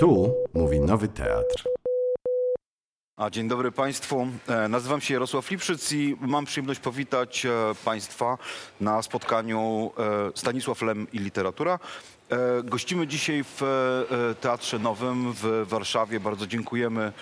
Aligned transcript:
Tu 0.00 0.34
mówi 0.54 0.80
Nowy 0.80 1.08
Teatr. 1.08 1.64
A 3.16 3.30
dzień 3.30 3.48
dobry 3.48 3.72
Państwu. 3.72 4.26
E, 4.48 4.68
Nazywam 4.68 5.00
się 5.00 5.14
Jarosław 5.14 5.50
Lipszyc 5.50 5.92
i 5.92 6.16
mam 6.20 6.44
przyjemność 6.44 6.80
powitać 6.80 7.46
e, 7.46 7.50
Państwa 7.84 8.38
na 8.80 9.02
spotkaniu 9.02 9.90
e, 9.98 10.38
Stanisław 10.38 10.82
Lem 10.82 11.06
i 11.12 11.18
literatura. 11.18 11.78
Gościmy 12.64 13.06
dzisiaj 13.06 13.44
w 13.44 13.62
Teatrze 14.40 14.78
Nowym 14.78 15.32
w 15.32 15.66
Warszawie. 15.68 16.20
Bardzo 16.20 16.46
dziękujemy 16.46 17.12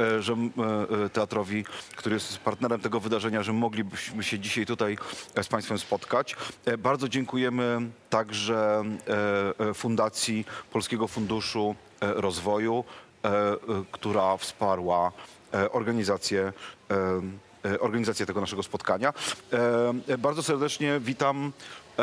e, 0.00 0.22
że, 0.22 0.32
m, 0.32 0.50
e, 0.58 1.04
e, 1.04 1.08
teatrowi, 1.08 1.64
który 1.96 2.14
jest 2.14 2.38
partnerem 2.38 2.80
tego 2.80 3.00
wydarzenia, 3.00 3.42
że 3.42 3.52
moglibyśmy 3.52 4.22
się 4.22 4.38
dzisiaj 4.38 4.66
tutaj 4.66 4.98
z 5.42 5.48
Państwem 5.48 5.78
spotkać. 5.78 6.36
E, 6.64 6.78
Bardzo 6.78 7.08
dziękujemy 7.08 7.80
także 8.10 8.82
e, 9.70 9.74
Fundacji 9.74 10.44
Polskiego 10.72 11.08
Funduszu 11.08 11.74
e, 12.00 12.14
Rozwoju, 12.14 12.84
e, 13.24 13.28
e, 13.28 13.56
która 13.92 14.36
wsparła 14.36 15.12
e, 15.54 15.72
organizację, 15.72 16.52
e, 17.64 17.70
e, 17.70 17.80
organizację 17.80 18.26
tego 18.26 18.40
naszego 18.40 18.62
spotkania. 18.62 19.12
E, 19.52 20.12
e, 20.14 20.18
Bardzo 20.18 20.42
serdecznie 20.42 21.00
witam 21.00 21.52
e, 21.98 22.02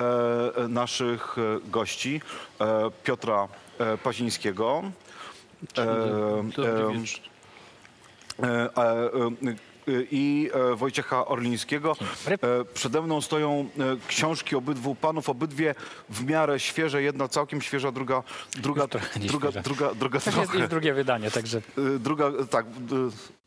e, 0.55 0.67
naszych 0.67 1.35
e, 1.37 1.69
gości. 1.69 2.21
E, 2.61 2.91
Piotra 3.03 3.47
e, 3.79 3.97
Pazińskiego. 3.97 4.83
Dobry 5.75 6.93
wieczór. 6.99 7.29
E, 8.43 8.45
e, 8.47 9.11
e, 9.47 9.55
i 10.11 10.49
Wojciecha 10.75 11.25
Orlińskiego. 11.25 11.95
Przede 12.73 13.01
mną 13.01 13.21
stoją 13.21 13.69
książki 14.07 14.55
obydwu 14.55 14.95
panów, 14.95 15.29
obydwie 15.29 15.75
w 16.09 16.25
miarę 16.25 16.59
świeże, 16.59 17.01
jedna 17.01 17.27
całkiem 17.27 17.61
świeża, 17.61 17.91
druga, 17.91 18.23
druga, 18.57 18.87
trochę 18.87 19.19
druga, 19.19 19.47
nieświeża. 19.47 19.61
druga, 19.61 19.93
druga 19.95 20.19
Tak 20.19 20.25
jest, 20.25 20.37
trochę. 20.37 20.57
jest 20.57 20.69
drugie 20.69 20.93
wydanie, 20.93 21.31
także... 21.31 21.61
Druga, 21.99 22.31
tak, 22.49 22.65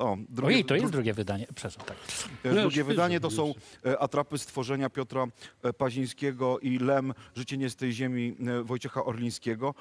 o, 0.03 0.17
drugie, 0.29 0.47
Ojej, 0.55 0.65
to 0.65 0.75
jest 0.75 0.87
dru- 0.87 0.91
drugie 0.91 1.15
wydanie. 1.15 1.47
Przepraszam, 1.55 1.85
tak. 1.85 1.97
E, 2.45 2.49
No, 2.55 2.61
Drugie 2.61 2.85
wydanie 2.85 3.21
to 3.21 3.31
są 3.31 3.55
e, 3.87 3.99
atrapy 3.99 4.39
stworzenia 4.39 4.91
Piotra 4.91 5.27
e, 5.63 5.73
Pazińskiego 5.73 6.59
i 6.59 6.79
Lem, 6.79 7.15
Życie 7.37 7.57
nie 7.57 7.71
z 7.71 7.77
tej 7.77 7.93
ziemi 7.93 8.37
Wojciecha 8.65 9.05
Orlińskiego. 9.05 9.75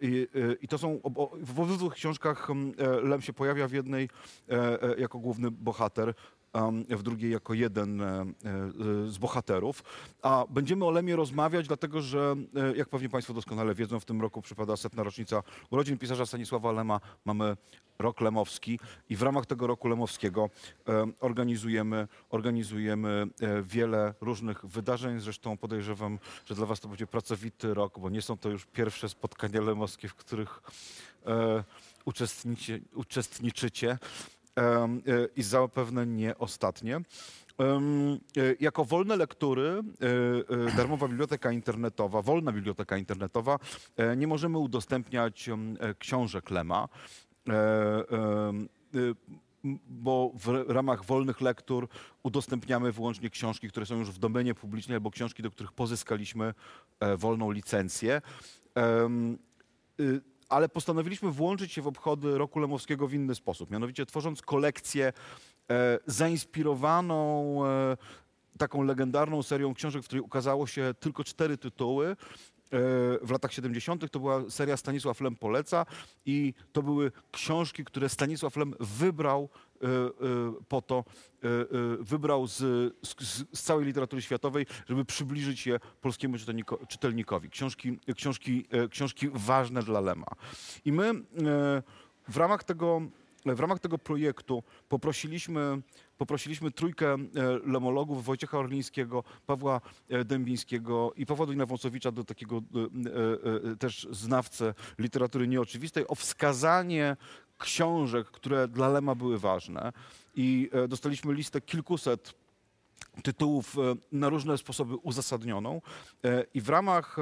I, 0.00 0.28
i 0.62 0.68
to 0.68 0.78
są, 0.78 1.00
w 1.42 1.60
obydwu 1.60 1.90
książkach 1.90 2.50
m, 2.50 2.72
e, 2.78 2.86
Lem 3.00 3.22
się 3.22 3.32
pojawia 3.32 3.68
w 3.68 3.72
jednej 3.72 4.08
jako 4.98 5.18
główny 5.18 5.50
bohater, 5.50 6.14
w 6.88 7.02
drugiej 7.02 7.32
jako 7.32 7.54
jeden 7.54 8.00
e, 8.00 8.06
e, 8.06 8.26
z 9.06 9.18
bohaterów. 9.18 9.82
A 10.22 10.44
będziemy 10.50 10.84
o 10.84 10.90
Lemie 10.90 11.16
rozmawiać, 11.16 11.66
dlatego 11.66 12.00
że, 12.00 12.36
e, 12.56 12.76
jak 12.76 12.88
pewnie 12.88 13.08
Państwo 13.08 13.34
doskonale 13.34 13.74
wiedzą, 13.74 14.00
w 14.00 14.04
tym 14.04 14.20
roku 14.20 14.42
przypada 14.42 14.76
setna 14.76 15.02
rocznica 15.02 15.42
urodzin 15.70 15.98
pisarza 15.98 16.26
Stanisława 16.26 16.72
Lema. 16.72 17.00
Mamy 17.24 17.56
rok 17.98 18.20
lemowski 18.20 18.80
i 19.08 19.16
w 19.16 19.22
ramach 19.22 19.46
tego 19.46 19.66
roku 19.66 19.88
lemowskiego 19.88 20.50
organizujemy, 21.20 22.08
organizujemy 22.30 23.26
wiele 23.62 24.14
różnych 24.20 24.66
wydarzeń. 24.66 25.20
Zresztą 25.20 25.56
podejrzewam, 25.56 26.18
że 26.44 26.54
dla 26.54 26.66
Was 26.66 26.80
to 26.80 26.88
będzie 26.88 27.06
pracowity 27.06 27.74
rok, 27.74 27.98
bo 27.98 28.10
nie 28.10 28.22
są 28.22 28.38
to 28.38 28.48
już 28.48 28.66
pierwsze 28.66 29.08
spotkania 29.08 29.60
lemowskie, 29.60 30.08
w 30.08 30.14
których 30.14 30.62
uczestniczycie 32.94 33.98
i 35.36 35.42
zapewne 35.42 36.06
nie 36.06 36.38
ostatnie. 36.38 36.96
E, 36.96 37.02
Jako 38.60 38.84
wolne 38.84 39.16
lektury, 39.16 39.68
e, 39.68 40.72
e, 40.72 40.76
darmowa 40.76 41.08
biblioteka 41.08 41.52
internetowa, 41.52 42.22
wolna 42.22 42.52
biblioteka 42.52 42.96
internetowa, 42.96 43.58
e, 43.96 44.16
nie 44.16 44.26
możemy 44.26 44.58
udostępniać 44.58 45.48
e, 45.48 45.54
książek 45.94 46.50
Lema, 46.50 46.88
e, 47.48 47.52
e, 47.52 49.14
bo 49.88 50.32
w 50.34 50.64
ramach 50.68 51.04
wolnych 51.04 51.40
lektur 51.40 51.88
udostępniamy 52.22 52.92
wyłącznie 52.92 53.30
książki, 53.30 53.68
które 53.68 53.86
są 53.86 53.98
już 53.98 54.10
w 54.10 54.18
domenie 54.18 54.54
publicznej 54.54 54.94
albo 54.94 55.10
książki, 55.10 55.42
do 55.42 55.50
których 55.50 55.72
pozyskaliśmy 55.72 56.54
e, 57.00 57.16
wolną 57.16 57.50
licencję. 57.50 58.22
Ale 60.48 60.68
postanowiliśmy 60.68 61.30
włączyć 61.30 61.72
się 61.72 61.82
w 61.82 61.86
obchody 61.86 62.38
Roku 62.38 62.58
Lemowskiego 62.58 63.08
w 63.08 63.14
inny 63.14 63.34
sposób, 63.34 63.70
mianowicie 63.70 64.06
tworząc 64.06 64.42
kolekcję 64.42 65.12
e, 65.70 65.98
zainspirowaną 66.06 67.60
e, 67.66 67.96
taką 68.58 68.82
legendarną 68.82 69.42
serią 69.42 69.74
książek, 69.74 70.02
w 70.02 70.06
której 70.06 70.22
ukazało 70.22 70.66
się 70.66 70.94
tylko 71.00 71.24
cztery 71.24 71.58
tytuły. 71.58 72.08
e, 72.08 72.16
W 73.22 73.30
latach 73.30 73.52
70. 73.52 74.10
to 74.10 74.20
była 74.20 74.50
seria 74.50 74.76
Stanisław 74.76 75.20
Lem 75.20 75.36
poleca 75.36 75.86
i 76.26 76.54
to 76.72 76.82
były 76.82 77.12
książki, 77.32 77.84
które 77.84 78.08
Stanisław 78.08 78.56
Lem 78.56 78.74
wybrał 78.80 79.48
po 80.68 80.82
to, 80.82 81.04
e, 81.44 81.48
e, 81.48 81.64
wybrał 82.00 82.46
z, 82.46 82.58
z, 83.02 83.14
z 83.52 83.62
całej 83.62 83.86
literatury 83.86 84.22
światowej, 84.22 84.66
żeby 84.88 85.04
przybliżyć 85.04 85.66
je 85.66 85.80
polskiemu 86.00 86.38
czytelniko, 86.38 86.78
czytelnikowi. 86.88 87.50
Książki, 87.50 87.98
książki, 88.16 88.66
e, 88.70 88.88
książki 88.88 89.28
ważne 89.34 89.82
dla 89.82 90.00
Lema. 90.00 90.26
I 90.84 90.92
my 90.92 91.08
e, 91.08 91.14
w 92.28 92.36
ramach 92.36 92.64
tego, 92.64 93.02
w 93.46 93.60
ramach 93.60 93.78
tego 93.80 93.98
projektu 93.98 94.62
poprosiliśmy, 94.88 95.82
poprosiliśmy 96.18 96.70
trójkę 96.70 97.14
e, 97.14 97.18
lemologów, 97.64 98.24
Wojciecha 98.24 98.58
Orlińskiego, 98.58 99.24
Pawła 99.46 99.80
e, 100.08 100.24
Dębińskiego 100.24 101.12
i 101.16 101.26
Pawła 101.26 101.46
Dojna-Wąsowicza, 101.46 102.12
do 102.12 102.24
takiego 102.24 102.56
e, 102.56 102.60
e, 102.60 103.72
e, 103.72 103.76
też 103.76 104.08
znawcę 104.10 104.74
literatury 104.98 105.48
nieoczywistej, 105.48 106.06
o 106.08 106.14
wskazanie 106.14 107.16
książek, 107.58 108.26
które 108.30 108.68
dla 108.68 108.88
Lema 108.88 109.14
były 109.14 109.38
ważne. 109.38 109.92
I 110.34 110.70
e, 110.72 110.88
dostaliśmy 110.88 111.34
listę 111.34 111.60
kilkuset 111.60 112.34
tytułów 113.22 113.78
e, 113.78 113.80
na 114.12 114.28
różne 114.28 114.58
sposoby 114.58 114.96
uzasadnioną. 114.96 115.82
E, 116.24 116.44
I 116.54 116.60
w 116.60 116.68
ramach 116.68 117.16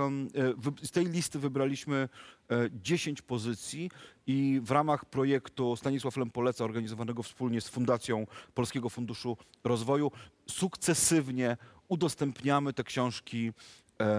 z 0.82 0.90
tej 0.90 1.06
listy 1.06 1.38
wybraliśmy 1.38 2.08
e, 2.50 2.68
10 2.72 3.22
pozycji 3.22 3.90
i 4.26 4.60
w 4.62 4.70
ramach 4.70 5.04
projektu 5.04 5.76
Stanisław 5.76 6.16
Lem 6.16 6.30
poleca, 6.30 6.64
organizowanego 6.64 7.22
wspólnie 7.22 7.60
z 7.60 7.68
Fundacją 7.68 8.26
Polskiego 8.54 8.88
Funduszu 8.88 9.36
Rozwoju, 9.64 10.10
sukcesywnie 10.46 11.56
udostępniamy 11.88 12.72
te 12.72 12.84
książki 12.84 13.52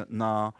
na 0.09 0.53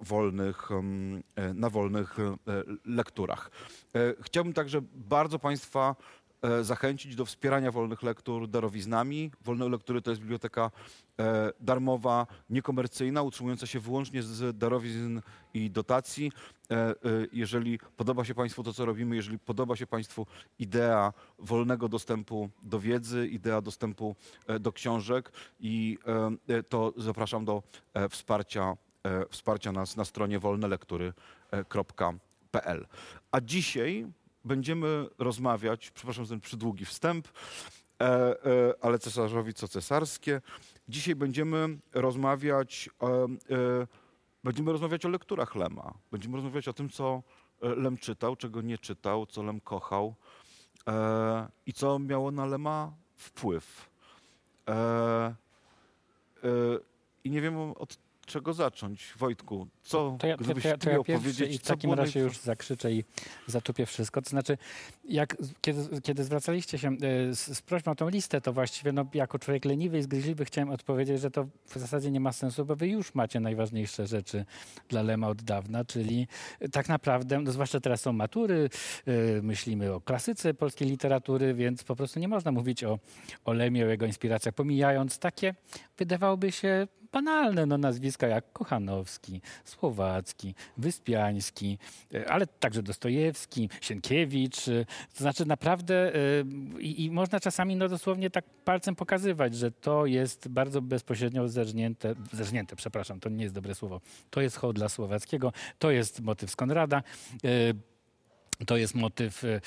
wolnych, 0.00 0.70
em, 0.70 1.22
e, 1.36 1.54
na 1.54 1.70
wolnych 1.70 2.18
e, 2.18 2.36
lekturach. 2.84 3.50
E, 3.94 4.14
Chciałbym 4.22 4.52
także 4.52 4.80
bardzo 4.94 5.38
Państwa 5.38 5.96
e, 6.42 6.64
zachęcić 6.64 7.16
do 7.16 7.24
wspierania 7.24 7.72
wolnych 7.72 8.02
lektur 8.02 8.48
darowiznami. 8.48 9.30
Wolne 9.44 9.68
lektury 9.68 10.02
to 10.02 10.10
jest 10.10 10.20
biblioteka 10.22 10.70
e, 11.20 11.52
darmowa, 11.60 12.26
niekomercyjna, 12.50 13.22
utrzymująca 13.22 13.66
się 13.66 13.80
wyłącznie 13.80 14.22
z 14.22 14.58
darowizn 14.58 15.20
i 15.54 15.70
dotacji. 15.70 16.32
E, 16.70 16.74
e, 16.90 16.94
Jeżeli 17.32 17.78
podoba 17.96 18.24
się 18.24 18.34
Państwu 18.34 18.62
to, 18.62 18.72
co 18.72 18.84
robimy, 18.84 19.16
jeżeli 19.16 19.38
podoba 19.38 19.76
się 19.76 19.86
Państwu 19.86 20.26
idea 20.58 21.12
wolnego 21.38 21.88
dostępu 21.88 22.50
do 22.62 22.80
wiedzy, 22.80 23.28
idea 23.28 23.60
dostępu 23.60 24.16
e, 24.46 24.58
do 24.60 24.72
książek, 24.72 25.32
i 25.60 25.98
e, 26.48 26.54
e, 26.56 26.62
to 26.62 26.92
zapraszam 26.96 27.44
do 27.44 27.62
e, 27.94 28.08
wsparcia, 28.08 28.62
e, 28.62 28.89
wsparcia 29.30 29.72
nas 29.72 29.96
na 29.96 30.04
stronie 30.04 30.38
wolnelektury.pl. 30.38 32.86
A 33.32 33.40
dzisiaj 33.40 34.06
będziemy 34.44 35.06
rozmawiać, 35.18 35.90
przepraszam 35.90 36.26
za 36.26 36.30
ten 36.30 36.40
przydługi 36.40 36.84
wstęp, 36.84 37.28
e, 37.28 38.02
e, 38.02 38.36
ale 38.80 38.98
cesarzowi 38.98 39.54
co 39.54 39.68
cesarskie. 39.68 40.40
Dzisiaj 40.88 41.14
będziemy 41.14 41.78
rozmawiać, 41.92 42.90
e, 43.02 43.06
e, 43.06 43.26
będziemy 44.44 44.72
rozmawiać 44.72 45.06
o 45.06 45.08
lekturach 45.08 45.54
Lema. 45.54 45.94
Będziemy 46.12 46.36
rozmawiać 46.36 46.68
o 46.68 46.72
tym, 46.72 46.90
co 46.90 47.22
e, 47.62 47.68
Lem 47.68 47.98
czytał, 47.98 48.36
czego 48.36 48.62
nie 48.62 48.78
czytał, 48.78 49.26
co 49.26 49.42
Lem 49.42 49.60
kochał 49.60 50.14
e, 50.88 51.48
i 51.66 51.72
co 51.72 51.98
miało 51.98 52.30
na 52.30 52.46
Lema 52.46 52.92
wpływ. 53.16 53.90
E, 54.68 54.74
e, 54.74 55.34
I 57.24 57.30
nie 57.30 57.40
wiem 57.40 57.58
od 57.58 57.98
czego 58.30 58.52
zacząć. 58.54 59.14
Wojtku, 59.18 59.68
co 59.82 60.16
To 60.18 60.26
ja, 60.26 60.36
to, 60.36 60.44
gdybyś 60.44 60.62
to, 60.62 60.68
ja, 60.68 60.78
to 60.78 60.90
ja 60.90 61.02
pierwszy 61.02 61.46
i 61.46 61.58
w 61.58 61.62
takim 61.62 61.92
razie 61.92 62.20
już 62.20 62.38
zakrzyczę 62.38 62.92
i 62.92 63.04
zatupię 63.46 63.86
wszystko. 63.86 64.22
To 64.22 64.30
znaczy, 64.30 64.58
jak, 65.04 65.36
kiedy, 65.60 66.00
kiedy 66.00 66.24
zwracaliście 66.24 66.78
się 66.78 66.88
e, 66.88 67.34
z, 67.34 67.58
z 67.58 67.62
prośbą 67.62 67.90
o 67.90 67.94
tą 67.94 68.08
listę, 68.08 68.40
to 68.40 68.52
właściwie 68.52 68.92
no, 68.92 69.06
jako 69.14 69.38
człowiek 69.38 69.64
leniwy 69.64 69.98
i 69.98 70.02
zgryźliwy 70.02 70.44
chciałem 70.44 70.70
odpowiedzieć, 70.70 71.20
że 71.20 71.30
to 71.30 71.46
w 71.66 71.78
zasadzie 71.78 72.10
nie 72.10 72.20
ma 72.20 72.32
sensu, 72.32 72.64
bo 72.64 72.76
wy 72.76 72.88
już 72.88 73.14
macie 73.14 73.40
najważniejsze 73.40 74.06
rzeczy 74.06 74.44
dla 74.88 75.02
Lema 75.02 75.28
od 75.28 75.42
dawna, 75.42 75.84
czyli 75.84 76.26
tak 76.72 76.88
naprawdę, 76.88 77.40
no, 77.40 77.52
zwłaszcza 77.52 77.80
teraz 77.80 78.00
są 78.00 78.12
matury, 78.12 78.70
e, 79.06 79.42
myślimy 79.42 79.92
o 79.92 80.00
klasyce 80.00 80.54
polskiej 80.54 80.88
literatury, 80.88 81.54
więc 81.54 81.84
po 81.84 81.96
prostu 81.96 82.20
nie 82.20 82.28
można 82.28 82.52
mówić 82.52 82.84
o, 82.84 82.98
o 83.44 83.52
Lemie, 83.52 83.84
o 83.84 83.88
jego 83.88 84.06
inspiracjach, 84.06 84.54
pomijając 84.54 85.18
takie, 85.18 85.54
wydawałoby 85.98 86.52
się, 86.52 86.86
banalne 87.12 87.66
no, 87.66 87.78
nazwiska 87.78 88.26
jak 88.26 88.52
Kochanowski, 88.52 89.40
Słowacki, 89.70 90.54
Wyspiański, 90.76 91.78
e, 92.14 92.30
ale 92.30 92.46
także 92.46 92.82
Dostojewski, 92.82 93.68
Sienkiewicz. 93.80 94.68
e, 94.68 94.84
To 95.14 95.18
znaczy 95.18 95.46
naprawdę 95.46 96.14
e, 96.14 96.18
i, 96.80 97.04
i 97.04 97.10
można 97.10 97.40
czasami 97.40 97.76
no 97.76 97.88
dosłownie 97.88 98.30
tak 98.30 98.44
palcem 98.64 98.96
pokazywać, 98.96 99.54
że 99.54 99.70
to 99.70 100.06
jest 100.06 100.48
bardzo 100.48 100.82
bezpośrednio 100.82 101.48
zerżnięte, 101.48 102.14
zerżnięte, 102.32 102.76
przepraszam, 102.76 103.20
to 103.20 103.28
nie 103.28 103.42
jest 103.42 103.54
dobre 103.54 103.74
słowo. 103.74 104.00
To 104.30 104.40
jest 104.40 104.56
hołd 104.56 104.76
dla 104.76 104.88
Słowackiego, 104.88 105.52
to 105.78 105.90
jest 105.90 106.20
motyw 106.20 106.50
z 106.50 106.56
Konrada. 106.56 107.02
To 108.66 108.76
jest 108.76 108.94
motyw 108.94 109.44
e, 109.44 109.60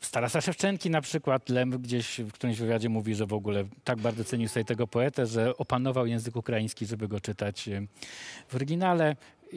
Starasa 0.00 0.40
Szewczenki 0.40 0.90
na 0.90 1.00
przykład. 1.00 1.48
Lem 1.48 1.70
gdzieś 1.70 2.20
w 2.20 2.32
którymś 2.32 2.58
wywiadzie 2.58 2.88
mówi, 2.88 3.14
że 3.14 3.26
w 3.26 3.32
ogóle 3.32 3.64
tak 3.84 3.98
bardzo 3.98 4.24
cenił 4.24 4.48
sobie 4.48 4.64
tego 4.64 4.86
poetę, 4.86 5.26
że 5.26 5.56
opanował 5.56 6.06
język 6.06 6.36
ukraiński, 6.36 6.86
żeby 6.86 7.08
go 7.08 7.20
czytać 7.20 7.68
e, 7.68 7.86
w 8.48 8.54
oryginale. 8.54 9.16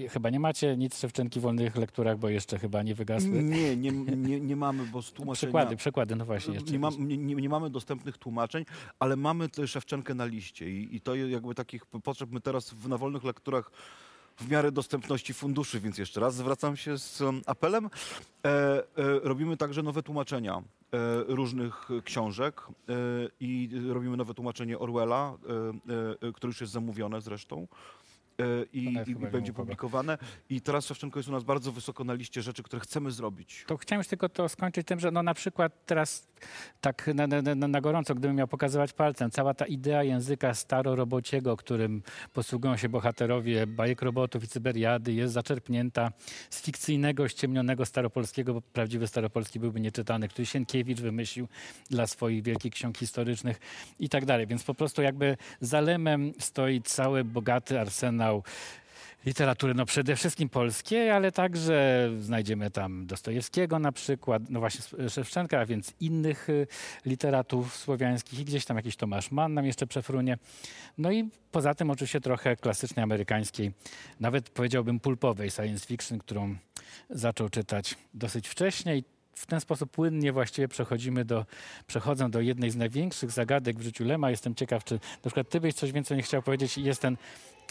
Chyba 0.09 0.29
nie 0.29 0.39
macie 0.39 0.77
nic 0.77 0.99
Szewczenki 0.99 1.39
w 1.39 1.43
wolnych 1.43 1.75
lekturach, 1.75 2.17
bo 2.17 2.29
jeszcze 2.29 2.59
chyba 2.59 2.83
nie 2.83 2.95
wygasły. 2.95 3.43
Nie, 3.43 3.77
nie, 3.77 3.91
nie, 3.91 4.39
nie 4.39 4.55
mamy, 4.55 4.85
bo 4.85 5.01
z 5.01 5.11
tłumaczenia... 5.13 5.35
Przykłady, 5.35 5.75
przykłady, 5.75 6.15
no 6.15 6.25
właśnie. 6.25 6.57
Nie, 6.71 6.79
mam, 6.79 7.07
nie, 7.07 7.17
nie, 7.17 7.49
mamy 7.49 7.69
dostępnych 7.69 8.17
tłumaczeń, 8.17 8.65
ale 8.99 9.15
mamy 9.15 9.49
Szewczenkę 9.65 10.13
na 10.13 10.25
liście 10.25 10.69
i, 10.69 10.95
i 10.95 11.01
to 11.01 11.15
jakby 11.15 11.55
takich 11.55 11.85
potrzeb 11.85 12.31
my 12.31 12.41
teraz 12.41 12.69
w, 12.69 12.87
na 12.87 12.97
wolnych 12.97 13.23
lekturach 13.23 13.71
w 14.37 14.49
miarę 14.49 14.71
dostępności 14.71 15.33
funduszy, 15.33 15.79
więc 15.79 15.97
jeszcze 15.97 16.19
raz 16.19 16.35
zwracam 16.35 16.77
się 16.77 16.97
z 16.97 17.21
um, 17.21 17.41
apelem. 17.45 17.85
E, 17.85 18.49
e, 18.49 18.83
robimy 19.23 19.57
także 19.57 19.83
nowe 19.83 20.03
tłumaczenia 20.03 20.57
e, 20.57 20.63
różnych 21.27 21.89
książek 22.03 22.61
e, 22.61 22.93
i 23.39 23.69
robimy 23.89 24.17
nowe 24.17 24.33
tłumaczenie 24.33 24.79
Orwella, 24.79 25.37
e, 26.23 26.27
e, 26.27 26.31
które 26.31 26.49
już 26.49 26.61
jest 26.61 26.73
zamówione 26.73 27.21
zresztą. 27.21 27.67
E, 28.39 28.43
I, 28.73 28.87
Ona 28.87 28.99
i, 29.01 29.11
i 29.11 29.13
chyba 29.13 29.29
będzie 29.29 29.51
upada. 29.51 29.63
publikowane. 29.63 30.17
I 30.49 30.61
teraz 30.61 30.85
Szewczenko 30.85 31.19
jest 31.19 31.29
u 31.29 31.31
nas 31.31 31.43
bardzo 31.43 31.71
wysoko 31.71 32.03
na 32.03 32.13
liście 32.13 32.41
rzeczy, 32.41 32.63
które 32.63 32.79
chcemy 32.79 33.11
zrobić. 33.11 33.63
To 33.67 33.77
chciałem 33.77 33.99
już 33.99 34.07
tylko 34.07 34.29
to 34.29 34.49
skończyć 34.49 34.87
tym, 34.87 34.99
że 34.99 35.11
no 35.11 35.23
na 35.23 35.33
przykład 35.33 35.85
teraz 35.85 36.27
tak 36.81 37.07
na, 37.15 37.27
na, 37.27 37.41
na, 37.41 37.67
na 37.67 37.81
gorąco, 37.81 38.15
gdybym 38.15 38.35
miał 38.37 38.47
pokazywać 38.47 38.93
palcem, 38.93 39.31
cała 39.31 39.53
ta 39.53 39.65
idea 39.65 40.03
języka 40.03 40.53
starorobociego, 40.53 41.57
którym 41.57 42.03
posługują 42.33 42.77
się 42.77 42.89
bohaterowie 42.89 43.67
bajek 43.67 44.01
robotów 44.01 44.43
i 44.43 44.47
cyberiady, 44.47 45.13
jest 45.13 45.33
zaczerpnięta 45.33 46.11
z 46.49 46.61
fikcyjnego, 46.61 47.27
ściemnionego 47.27 47.85
staropolskiego, 47.85 48.53
bo 48.53 48.61
prawdziwy 48.61 49.07
staropolski 49.07 49.59
byłby 49.59 49.79
nieczytany, 49.79 50.27
który 50.27 50.45
Sienkiewicz 50.45 51.01
wymyślił 51.01 51.47
dla 51.89 52.07
swoich 52.07 52.43
wielkich 52.43 52.73
ksiąg 52.73 52.97
historycznych 52.97 53.59
i 53.99 54.09
tak 54.09 54.25
dalej. 54.25 54.47
Więc 54.47 54.63
po 54.63 54.73
prostu 54.73 55.01
jakby 55.01 55.37
za 55.61 55.81
Lemem 55.81 56.33
stoi 56.39 56.81
cały 56.81 57.23
bogaty 57.23 57.79
arsenał 57.79 58.22
literatury, 59.25 59.73
no 59.73 59.85
przede 59.85 60.15
wszystkim 60.15 60.49
polskiej, 60.49 61.11
ale 61.11 61.31
także 61.31 62.09
znajdziemy 62.19 62.71
tam 62.71 63.05
Dostojewskiego 63.05 63.79
na 63.79 63.91
przykład, 63.91 64.43
no 64.49 64.59
właśnie 64.59 65.09
Szewczenka, 65.09 65.59
a 65.59 65.65
więc 65.65 65.93
innych 65.99 66.49
y, 66.49 66.67
literatów 67.05 67.77
słowiańskich 67.77 68.39
i 68.39 68.45
gdzieś 68.45 68.65
tam 68.65 68.77
jakiś 68.77 68.95
Tomasz 68.95 69.31
Mann 69.31 69.53
nam 69.53 69.65
jeszcze 69.65 69.87
przefrunie. 69.87 70.37
No 70.97 71.11
i 71.11 71.29
poza 71.51 71.73
tym 71.73 71.89
oczywiście 71.89 72.21
trochę 72.21 72.55
klasycznej 72.55 73.03
amerykańskiej, 73.03 73.71
nawet 74.19 74.49
powiedziałbym 74.49 74.99
pulpowej 74.99 75.51
science 75.51 75.87
fiction, 75.87 76.19
którą 76.19 76.55
zaczął 77.09 77.49
czytać 77.49 77.95
dosyć 78.13 78.47
wcześnie 78.47 78.97
i 78.97 79.03
w 79.35 79.45
ten 79.45 79.61
sposób 79.61 79.91
płynnie 79.91 80.31
właściwie 80.31 80.67
przechodzimy 80.67 81.25
do, 81.25 81.45
przechodzę 81.87 82.29
do 82.29 82.41
jednej 82.41 82.69
z 82.71 82.75
największych 82.75 83.31
zagadek 83.31 83.79
w 83.79 83.81
życiu 83.81 84.05
Lema. 84.05 84.29
Jestem 84.29 84.55
ciekaw, 84.55 84.83
czy 84.83 84.93
na 84.93 85.21
przykład 85.21 85.49
ty 85.49 85.59
byś 85.59 85.73
coś 85.73 85.91
więcej 85.91 86.17
nie 86.17 86.23
chciał 86.23 86.43
powiedzieć. 86.43 86.77
Jest 86.77 87.01
ten 87.01 87.17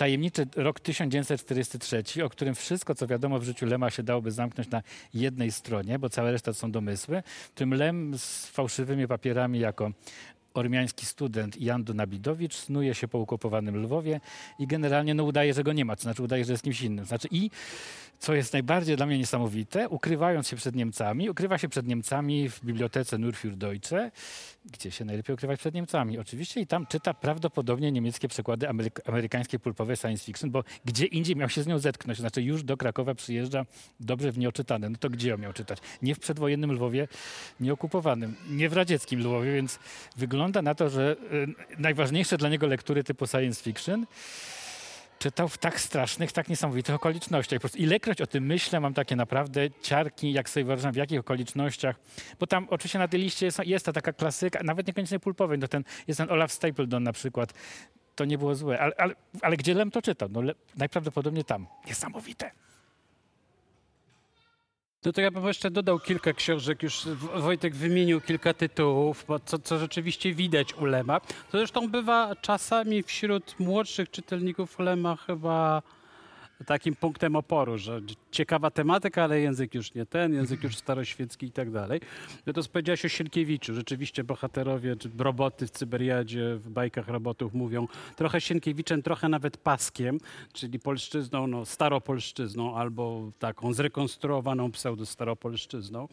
tajemniczy 0.02 0.46
rok 0.56 0.80
1943, 0.80 2.24
o 2.24 2.28
którym 2.28 2.54
wszystko, 2.54 2.94
co 2.94 3.06
wiadomo 3.06 3.38
w 3.38 3.44
życiu 3.44 3.66
Lema 3.66 3.90
się 3.90 4.02
dałoby 4.02 4.30
zamknąć 4.30 4.70
na 4.70 4.82
jednej 5.14 5.52
stronie, 5.52 5.98
bo 5.98 6.08
cała 6.08 6.30
reszta 6.30 6.52
to 6.52 6.58
są 6.58 6.72
domysły. 6.72 7.22
Tym 7.54 7.74
Lem 7.74 8.18
z 8.18 8.46
fałszywymi 8.46 9.08
papierami 9.08 9.58
jako 9.58 9.90
ormiański 10.54 11.06
student 11.06 11.60
Jan 11.60 11.84
Dunabidowicz 11.84 12.54
snuje 12.54 12.94
się 12.94 13.08
po 13.08 13.20
okupowanym 13.20 13.76
Lwowie 13.76 14.20
i 14.58 14.66
generalnie 14.66 15.14
no, 15.14 15.24
udaje, 15.24 15.54
że 15.54 15.64
go 15.64 15.72
nie 15.72 15.84
ma, 15.84 15.96
to 15.96 16.02
znaczy 16.02 16.22
udaje, 16.22 16.44
że 16.44 16.52
jest 16.52 16.64
kimś 16.64 16.82
innym. 16.82 17.04
Znaczy 17.04 17.28
i 17.30 17.50
co 18.22 18.34
jest 18.34 18.52
najbardziej 18.52 18.96
dla 18.96 19.06
mnie 19.06 19.18
niesamowite, 19.18 19.88
ukrywając 19.88 20.48
się 20.48 20.56
przed 20.56 20.76
Niemcami, 20.76 21.30
ukrywa 21.30 21.58
się 21.58 21.68
przed 21.68 21.86
Niemcami 21.86 22.48
w 22.48 22.64
bibliotece 22.64 23.18
Nur 23.18 23.34
Deutsche, 23.56 24.10
gdzie 24.64 24.90
się 24.90 25.04
najlepiej 25.04 25.34
ukrywać 25.34 25.60
przed 25.60 25.74
Niemcami. 25.74 26.18
Oczywiście 26.18 26.60
i 26.60 26.66
tam 26.66 26.86
czyta 26.86 27.14
prawdopodobnie 27.14 27.92
niemieckie 27.92 28.28
przekłady 28.28 28.66
ameryk- 28.66 29.08
amerykańskiej 29.08 29.60
pulpowej 29.60 29.96
science 29.96 30.24
fiction, 30.24 30.50
bo 30.50 30.64
gdzie 30.84 31.06
indziej 31.06 31.36
miał 31.36 31.48
się 31.48 31.62
z 31.62 31.66
nią 31.66 31.78
zetknąć. 31.78 32.18
Znaczy 32.18 32.42
już 32.42 32.62
do 32.62 32.76
Krakowa 32.76 33.14
przyjeżdża 33.14 33.66
dobrze 34.00 34.32
w 34.32 34.38
nieoczytane. 34.38 34.88
No 34.88 34.96
to 35.00 35.10
gdzie 35.10 35.28
ją 35.28 35.38
miał 35.38 35.52
czytać? 35.52 35.78
Nie 36.02 36.14
w 36.14 36.18
przedwojennym 36.18 36.72
Lwowie, 36.72 37.08
nieokupowanym, 37.60 38.34
nie 38.50 38.68
w 38.68 38.72
radzieckim 38.72 39.20
Lwowie, 39.20 39.54
więc 39.54 39.78
wygląda 40.16 40.41
na 40.48 40.74
to, 40.74 40.90
że 40.90 41.16
y, 41.32 41.78
najważniejsze 41.78 42.36
dla 42.36 42.48
niego 42.48 42.66
lektury 42.66 43.04
typu 43.04 43.26
science 43.26 43.62
fiction 43.62 44.06
czytał 45.22 45.48
w 45.48 45.58
tak 45.58 45.80
strasznych, 45.80 46.32
tak 46.32 46.48
niesamowitych 46.48 46.94
okolicznościach. 46.94 47.58
Po 47.58 47.60
prostu 47.60 47.78
ilekroć 47.78 48.20
o 48.20 48.26
tym 48.26 48.46
myślę, 48.46 48.80
mam 48.80 48.94
takie 48.94 49.16
naprawdę 49.16 49.70
ciarki, 49.82 50.32
jak 50.32 50.50
sobie 50.50 50.64
wyobrażam, 50.64 50.92
w 50.92 50.96
jakich 50.96 51.20
okolicznościach. 51.20 51.96
Bo 52.40 52.46
tam 52.46 52.66
oczywiście 52.70 52.98
na 52.98 53.08
tej 53.08 53.20
liście 53.20 53.46
jest, 53.46 53.58
jest 53.64 53.86
ta 53.86 53.92
taka 53.92 54.12
klasyka, 54.12 54.60
nawet 54.64 54.86
niekoniecznie 54.86 55.20
pulpowej, 55.20 55.58
no 55.58 55.68
ten, 55.68 55.84
jest 56.08 56.18
ten 56.18 56.30
Olaf 56.30 56.52
Stapledon 56.52 57.02
na 57.02 57.12
przykład. 57.12 57.52
To 58.14 58.24
nie 58.24 58.38
było 58.38 58.54
złe, 58.54 58.80
ale, 58.80 58.92
ale, 58.98 59.14
ale 59.42 59.56
gdzie 59.56 59.74
Lem 59.74 59.90
to 59.90 60.02
czytał? 60.02 60.28
No, 60.32 60.42
le, 60.42 60.54
najprawdopodobniej 60.76 61.44
tam. 61.44 61.66
Niesamowite. 61.86 62.50
No 65.04 65.12
to 65.12 65.20
ja 65.20 65.30
bym 65.30 65.46
jeszcze 65.46 65.70
dodał 65.70 65.98
kilka 65.98 66.32
książek, 66.32 66.82
już 66.82 67.04
Wojtek 67.36 67.74
wymienił 67.74 68.20
kilka 68.20 68.54
tytułów, 68.54 69.26
co, 69.44 69.58
co 69.58 69.78
rzeczywiście 69.78 70.34
widać 70.34 70.74
u 70.74 70.84
Lema. 70.84 71.20
To 71.20 71.58
zresztą 71.58 71.88
bywa 71.88 72.36
czasami 72.40 73.02
wśród 73.02 73.60
młodszych 73.60 74.10
czytelników 74.10 74.78
Lema 74.78 75.16
chyba 75.16 75.82
takim 76.64 76.94
punktem 76.94 77.36
oporu, 77.36 77.78
że 77.78 78.00
ciekawa 78.30 78.70
tematyka, 78.70 79.24
ale 79.24 79.40
język 79.40 79.74
już 79.74 79.94
nie 79.94 80.06
ten, 80.06 80.34
język 80.34 80.62
już 80.62 80.76
staroświecki 80.76 81.46
i 81.46 81.52
tak 81.52 81.70
dalej. 81.70 82.00
No 82.46 82.52
to 82.52 82.62
powiedziałeś 82.72 83.04
o 83.04 83.08
Sienkiewiczu. 83.08 83.74
Rzeczywiście 83.74 84.24
bohaterowie, 84.24 84.96
roboty 85.18 85.66
w 85.66 85.70
Cyberiadzie, 85.70 86.54
w 86.56 86.68
bajkach 86.68 87.08
robotów 87.08 87.54
mówią 87.54 87.88
trochę 88.16 88.40
Sienkiewiczem, 88.40 89.02
trochę 89.02 89.28
nawet 89.28 89.56
paskiem, 89.56 90.18
czyli 90.52 90.78
polszczyzną, 90.78 91.46
no 91.46 91.64
staropolszczyzną 91.64 92.76
albo 92.76 93.30
taką 93.38 93.72
zrekonstruowaną 93.72 94.70
pseudo-staropolszczyzną. 94.70 96.08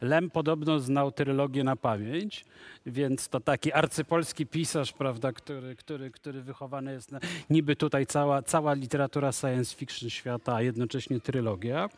Lem 0.00 0.30
podobno 0.30 0.80
znał 0.80 1.12
trylogię 1.12 1.64
na 1.64 1.76
pamięć, 1.76 2.44
więc 2.86 3.28
to 3.28 3.40
taki 3.40 3.72
arcypolski 3.72 4.46
pisarz, 4.46 4.92
prawda, 4.92 5.32
który, 5.32 5.76
który, 5.76 6.10
który 6.10 6.42
wychowany 6.42 6.92
jest 6.92 7.12
na, 7.12 7.20
niby 7.50 7.76
tutaj 7.76 8.06
cała, 8.06 8.42
cała 8.42 8.74
literatura 8.74 9.32
science 9.32 9.76
fiction 9.76 9.85
świata, 9.92 10.54
a 10.54 10.62
jednocześnie 10.62 11.20
trylogia. 11.20 11.88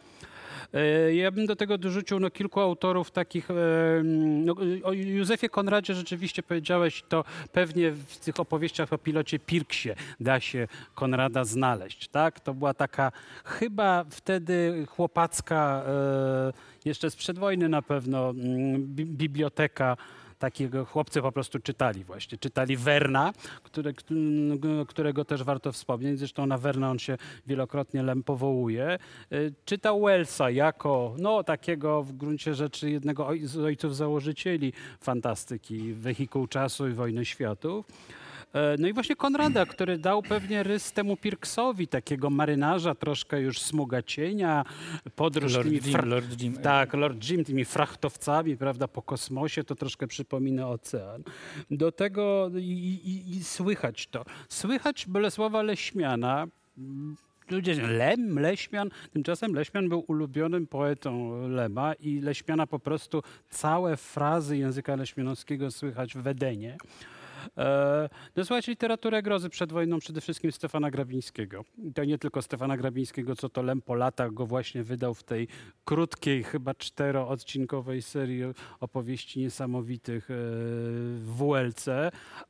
E, 0.74 1.14
Ja 1.14 1.30
bym 1.30 1.46
do 1.46 1.56
tego 1.56 1.78
dorzucił 1.78 2.20
no, 2.20 2.30
kilku 2.30 2.60
autorów 2.60 3.10
takich. 3.10 3.50
e, 3.50 3.54
No, 4.44 4.54
o 4.84 4.92
Józefie 4.92 5.48
Konradzie 5.48 5.94
rzeczywiście 5.94 6.42
powiedziałeś, 6.42 7.04
to 7.08 7.24
pewnie 7.52 7.90
w 7.92 8.16
tych 8.18 8.40
opowieściach 8.40 8.92
o 8.92 8.98
pilocie 8.98 9.38
Pirksie 9.38 9.90
da 10.20 10.40
się 10.40 10.68
Konrada 10.94 11.44
znaleźć. 11.44 12.08
Tak? 12.08 12.40
To 12.40 12.54
była 12.54 12.74
taka 12.74 13.12
chyba 13.44 14.04
wtedy 14.10 14.86
chłopacka, 14.88 15.82
e, 15.86 16.52
jeszcze 16.84 17.10
sprzed 17.10 17.38
wojny 17.38 17.68
na 17.68 17.82
pewno, 17.82 18.30
mm, 18.30 18.82
bi- 18.86 19.06
biblioteka 19.06 19.96
takiego 20.38 20.84
chłopcy 20.84 21.22
po 21.22 21.32
prostu 21.32 21.58
czytali 21.58 22.04
właśnie. 22.04 22.38
Czytali 22.38 22.76
Werna, 22.76 23.32
które, 23.62 23.92
któ- 23.92 24.14
którego 24.88 25.24
też 25.24 25.42
warto 25.42 25.72
wspomnieć. 25.72 26.18
Zresztą 26.18 26.46
na 26.46 26.58
Werna 26.58 26.90
on 26.90 26.98
się 26.98 27.18
wielokrotnie 27.46 28.02
Lem 28.02 28.22
powołuje. 28.22 28.98
Y, 29.32 29.52
Czytał 29.64 30.00
Wellsa 30.00 30.50
jako 30.50 31.14
no, 31.18 31.44
takiego 31.44 32.02
w 32.02 32.12
gruncie 32.12 32.54
rzeczy 32.54 32.90
jednego 32.90 33.28
z 33.42 33.56
ojców 33.56 33.96
założycieli 33.96 34.72
fantastyki, 35.00 35.92
wehikuł 35.92 36.46
czasu 36.46 36.88
i 36.88 36.92
wojny 36.92 37.24
światów. 37.24 37.86
E, 38.52 38.76
No 38.78 38.88
i 38.88 38.92
właśnie 38.92 39.16
Konrada, 39.16 39.66
który 39.66 39.98
dał 39.98 40.22
pewnie 40.22 40.62
rys 40.62 40.92
temu 40.92 41.16
Pirksowi, 41.16 41.88
takiego 41.88 42.30
marynarza, 42.30 42.94
troszkę 42.94 43.40
już 43.40 43.60
smuga 43.60 44.02
cienia, 44.02 44.64
podróż 45.16 45.54
Lord 45.54 45.68
tymi 45.68 45.80
Jim, 45.84 46.08
Lord 46.08 46.42
Jim. 46.42 46.54
tak, 46.56 46.94
Lord 46.94 47.30
Jim 47.30 47.44
tymi 47.44 47.64
frachtowcami, 47.64 48.56
prawda, 48.56 48.88
po 48.88 49.02
kosmosie, 49.02 49.64
to 49.64 49.74
troszkę 49.74 50.06
przypomina 50.06 50.68
ocean. 50.68 51.22
Do 51.70 51.92
tego 51.92 52.50
i, 52.56 52.60
i, 53.04 53.36
i 53.36 53.44
słychać 53.44 54.06
to. 54.06 54.24
Słychać 54.48 55.06
Bolesława 55.06 55.62
Leśmiana, 55.62 56.46
Ludzie, 57.50 57.74
Lem, 57.74 58.38
Leśmian. 58.38 58.90
Tymczasem 59.12 59.54
Leśmian 59.54 59.88
był 59.88 60.04
ulubionym 60.06 60.66
poetą 60.66 61.40
Lema 61.48 61.94
i 61.94 62.20
Leśmiana 62.20 62.66
po 62.66 62.78
prostu 62.78 63.22
całe 63.50 63.96
frazy 63.96 64.56
języka 64.56 64.96
leśmianowskiego 64.96 65.70
słychać 65.70 66.14
w 66.16 66.26
Edenie. 66.26 66.76
E, 67.56 68.08
no 68.36 68.44
słuchajcie, 68.44 68.72
literaturę 68.72 69.22
grozy 69.22 69.48
przed 69.48 69.72
wojną 69.72 69.98
przede 69.98 70.20
wszystkim 70.20 70.52
Stefana 70.52 70.90
Grabińskiego. 70.90 71.64
To 71.94 72.04
nie 72.04 72.18
tylko 72.18 72.42
Stefana 72.42 72.76
Grabińskiego, 72.76 73.36
co 73.36 73.48
to 73.48 73.62
Lem 73.62 73.82
po 73.82 73.94
latach 73.94 74.34
go 74.34 74.46
właśnie 74.46 74.82
wydał 74.82 75.14
w 75.14 75.22
tej 75.22 75.48
krótkiej, 75.84 76.44
chyba 76.44 76.74
czteroodcinkowej 76.74 78.02
serii 78.02 78.42
opowieści 78.80 79.40
niesamowitych 79.40 80.30
e, 80.30 80.34
w 81.14 81.36
WLC, 81.38 81.86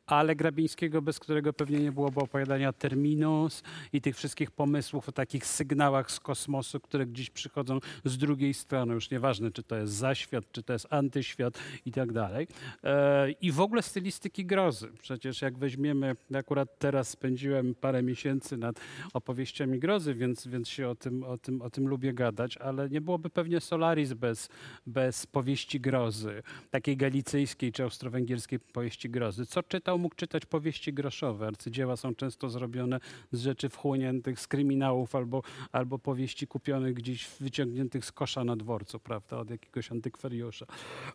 ale 0.06 0.36
Grabińskiego, 0.36 1.02
bez 1.02 1.18
którego 1.18 1.52
pewnie 1.52 1.78
nie 1.78 1.92
byłoby 1.92 2.20
opowiadania 2.20 2.72
Terminus 2.72 3.62
i 3.92 4.00
tych 4.00 4.16
wszystkich 4.16 4.50
pomysłów 4.50 5.08
o 5.08 5.12
takich 5.12 5.46
sygnałach 5.46 6.10
z 6.10 6.20
kosmosu, 6.20 6.80
które 6.80 7.06
gdzieś 7.06 7.30
przychodzą 7.30 7.78
z 8.04 8.18
drugiej 8.18 8.54
strony. 8.54 8.94
Już 8.94 9.10
nieważne, 9.10 9.50
czy 9.50 9.62
to 9.62 9.76
jest 9.76 9.92
zaświat, 9.92 10.52
czy 10.52 10.62
to 10.62 10.72
jest 10.72 10.86
antyświat 10.90 11.58
i 11.86 11.92
tak 11.92 12.12
dalej. 12.12 12.48
E, 12.84 13.30
I 13.30 13.52
w 13.52 13.60
ogóle 13.60 13.82
stylistyki 13.82 14.46
grozy. 14.46 14.87
Przecież 15.00 15.42
jak 15.42 15.58
weźmiemy, 15.58 16.16
akurat 16.34 16.78
teraz 16.78 17.08
spędziłem 17.08 17.74
parę 17.74 18.02
miesięcy 18.02 18.56
nad 18.56 18.80
opowieściami 19.14 19.78
grozy, 19.78 20.14
więc, 20.14 20.46
więc 20.46 20.68
się 20.68 20.88
o 20.88 20.94
tym, 20.94 21.24
o, 21.24 21.38
tym, 21.38 21.62
o 21.62 21.70
tym 21.70 21.88
lubię 21.88 22.14
gadać, 22.14 22.56
ale 22.56 22.88
nie 22.90 23.00
byłoby 23.00 23.30
pewnie 23.30 23.60
Solaris 23.60 24.12
bez, 24.12 24.48
bez 24.86 25.26
powieści 25.26 25.80
grozy, 25.80 26.42
takiej 26.70 26.96
galicyjskiej 26.96 27.72
czy 27.72 27.82
austro-węgierskiej 27.82 28.60
powieści 28.60 29.10
grozy. 29.10 29.46
Co 29.46 29.62
czytał, 29.62 29.98
mógł 29.98 30.14
czytać 30.14 30.46
powieści 30.46 30.92
groszowe. 30.92 31.46
Arcydzieła 31.46 31.96
są 31.96 32.14
często 32.14 32.50
zrobione 32.50 33.00
z 33.32 33.40
rzeczy 33.40 33.68
wchłoniętych, 33.68 34.40
z 34.40 34.48
kryminałów 34.48 35.14
albo, 35.14 35.42
albo 35.72 35.98
powieści 35.98 36.46
kupionych 36.46 36.94
gdzieś, 36.94 37.28
wyciągniętych 37.40 38.04
z 38.04 38.12
kosza 38.12 38.44
na 38.44 38.56
dworcu, 38.56 39.00
prawda, 39.00 39.38
od 39.38 39.50
jakiegoś 39.50 39.92
antykwariusza. 39.92 40.66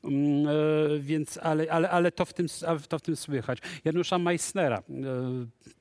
Mm, 0.03 0.47
e, 0.47 0.99
więc, 0.99 1.39
ale, 1.41 1.71
ale, 1.71 1.89
ale 1.89 2.11
to, 2.11 2.25
w 2.25 2.33
tym, 2.33 2.47
to 2.89 2.99
w 2.99 3.01
tym 3.01 3.15
słychać. 3.15 3.52
Janusza 3.85 4.17
Meissnera, 4.17 4.77
e, 4.77 4.83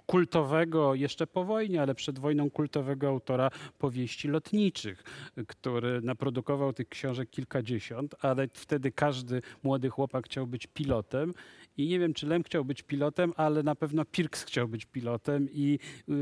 kultowego 0.07 0.95
jeszcze 0.95 1.27
po 1.27 1.45
wojnie, 1.45 1.83
ale 1.83 1.95
przed 1.95 2.19
wojną 2.19 2.51
kultowego 2.51 3.09
autora 3.09 3.51
powieści 3.79 4.29
lotniczych, 4.29 5.05
który 5.47 6.01
naprodukował 6.01 6.73
tych 6.73 6.89
książek 6.89 7.31
kilkadziesiąt, 7.31 8.15
ale 8.21 8.49
wtedy 8.55 8.93
każdy 8.93 9.43
młody 9.63 9.91
chłopak 9.91 10.25
chciał 10.25 10.47
być 10.47 10.67
pilotem 10.67 11.33
i 11.77 11.87
nie 11.89 11.99
wiem, 11.99 12.15
czy 12.15 12.27
Lem 12.27 12.43
chciał 12.43 12.65
być 12.65 12.83
pilotem, 12.83 13.33
ale 13.37 13.63
na 13.63 13.75
pewno 13.75 14.05
Pirks 14.05 14.45
chciał 14.45 14.69
być 14.69 14.85
pilotem 14.85 15.49
i, 15.53 15.79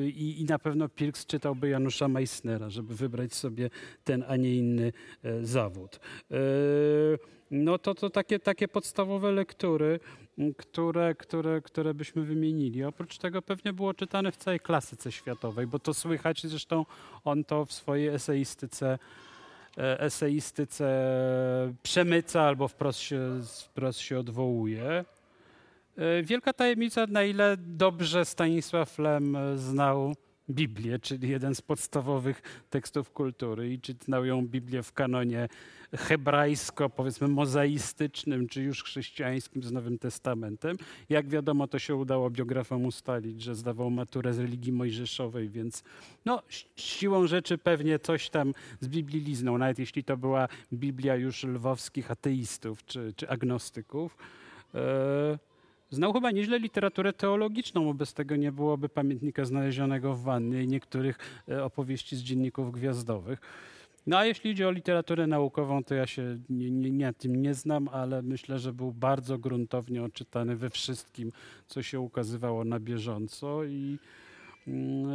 i, 0.07 0.40
i 0.40 0.45
na 0.45 0.59
pewno 0.59 0.88
Pirks 0.88 1.26
czytałby 1.26 1.69
Janusza 1.69 2.09
Meissnera, 2.09 2.71
żeby 2.71 2.95
wybrać 2.95 3.35
sobie 3.35 3.71
ten, 4.04 4.25
a 4.28 4.37
nie 4.37 4.54
inny 4.54 4.92
e, 5.23 5.45
zawód. 5.45 6.00
E, 6.30 6.37
no 7.50 7.78
to, 7.78 7.95
to 7.95 8.11
takie, 8.11 8.38
takie 8.38 8.69
podstawowe 8.69 9.33
lektury, 9.33 10.00
które, 10.56 11.14
które, 11.14 11.61
które 11.61 11.94
byśmy 11.94 12.23
wymienili. 12.23 12.85
Oprócz 12.85 13.18
tego 13.18 13.42
pewnie 13.42 13.73
było 13.73 13.94
czytane 13.94 14.32
w 14.32 14.37
całej 14.37 14.61
klasyce 14.61 15.12
światowej, 15.12 15.66
bo 15.66 15.78
to 15.78 15.94
słychać, 15.94 16.42
zresztą 16.47 16.87
on 17.25 17.44
to 17.44 17.64
w 17.64 17.73
swojej 17.73 18.09
eseistyce 18.09 18.99
e, 19.78 20.00
eseistyce 20.00 20.87
przemyca 21.82 22.42
albo 22.42 22.68
wprost 22.68 22.99
się, 22.99 23.40
wprost 23.64 23.99
się 23.99 24.18
odwołuje. 24.18 25.04
E, 25.97 26.23
wielka 26.23 26.52
tajemnica, 26.52 27.06
na 27.06 27.25
ile 27.25 27.56
dobrze 27.56 28.25
Stanisław 28.25 28.99
Lem 28.99 29.37
znał 29.56 30.14
Biblię, 30.50 30.99
czyli 30.99 31.28
jeden 31.28 31.54
z 31.54 31.61
podstawowych 31.61 32.42
tekstów 32.71 33.11
kultury 33.11 33.73
i 33.73 33.80
czy 33.80 33.95
znał 34.04 34.25
ją 34.25 34.47
Biblię 34.47 34.83
w 34.83 34.92
kanonie 34.92 35.49
hebrajsko, 35.97 36.90
powiedzmy 36.90 37.28
mozaistycznym, 37.28 38.49
czy 38.49 38.62
już 38.62 38.85
chrześcijańskim 38.85 39.62
z 39.62 39.73
Nowym 39.73 39.99
Testamentem. 39.99 40.76
Jak 41.09 41.28
wiadomo, 41.28 41.69
to 41.69 41.78
się 41.78 41.95
udało 41.95 42.30
biografom 42.30 42.85
ustalić, 42.85 43.42
że 43.42 43.54
zdawał 43.54 43.90
maturę 43.90 44.35
z 44.35 44.38
religii 44.38 44.73
mojżeszowej, 44.73 45.49
więc 45.49 45.83
no, 46.25 46.42
siłą 46.76 47.26
rzeczy 47.26 47.59
pewnie 47.59 47.99
coś 47.99 48.30
tam 48.30 48.54
z 48.80 48.88
Biblii 48.88 49.21
liznął, 49.21 49.59
nawet 49.59 49.78
jeśli 49.78 50.04
to 50.04 50.16
była 50.16 50.49
Biblia 50.73 51.16
już 51.16 51.45
lwowskich 51.45 52.11
ateistów 52.11 52.85
czy, 52.85 53.12
czy 53.16 53.28
agnostyków. 53.28 54.16
E, 54.75 55.50
Znał 55.90 56.12
chyba 56.12 56.30
nieźle 56.30 56.59
literaturę 56.59 57.12
teologiczną, 57.12 57.85
bo 57.85 57.94
bez 57.94 58.14
tego 58.14 58.37
nie 58.37 58.52
byłoby 58.52 58.88
pamiętnika 58.88 59.44
znalezionego 59.44 60.14
w 60.14 60.23
wannie 60.23 60.62
i 60.62 60.68
niektórych 60.68 61.18
e, 61.49 61.64
opowieści 61.64 62.16
z 62.16 62.20
dzienników 62.20 62.73
gwiazdowych. 62.73 63.40
No 64.06 64.18
a 64.18 64.25
jeśli 64.25 64.50
idzie 64.50 64.68
o 64.68 64.70
literaturę 64.70 65.26
naukową, 65.26 65.85
to 65.85 65.94
ja 65.94 66.06
się 66.06 66.38
nie, 66.50 66.70
nie, 66.70 66.90
nie, 66.90 67.12
tym 67.12 67.42
nie 67.42 67.54
znam, 67.54 67.88
ale 67.88 68.23
myślę, 68.23 68.59
że 68.59 68.73
był 68.73 68.92
bardzo 68.92 69.38
gruntownie 69.38 70.02
odczytany 70.02 70.56
we 70.56 70.70
wszystkim, 70.70 71.32
co 71.66 71.82
się 71.82 72.00
ukazywało 72.00 72.64
na 72.64 72.80
bieżąco 72.80 73.64
i 73.64 73.99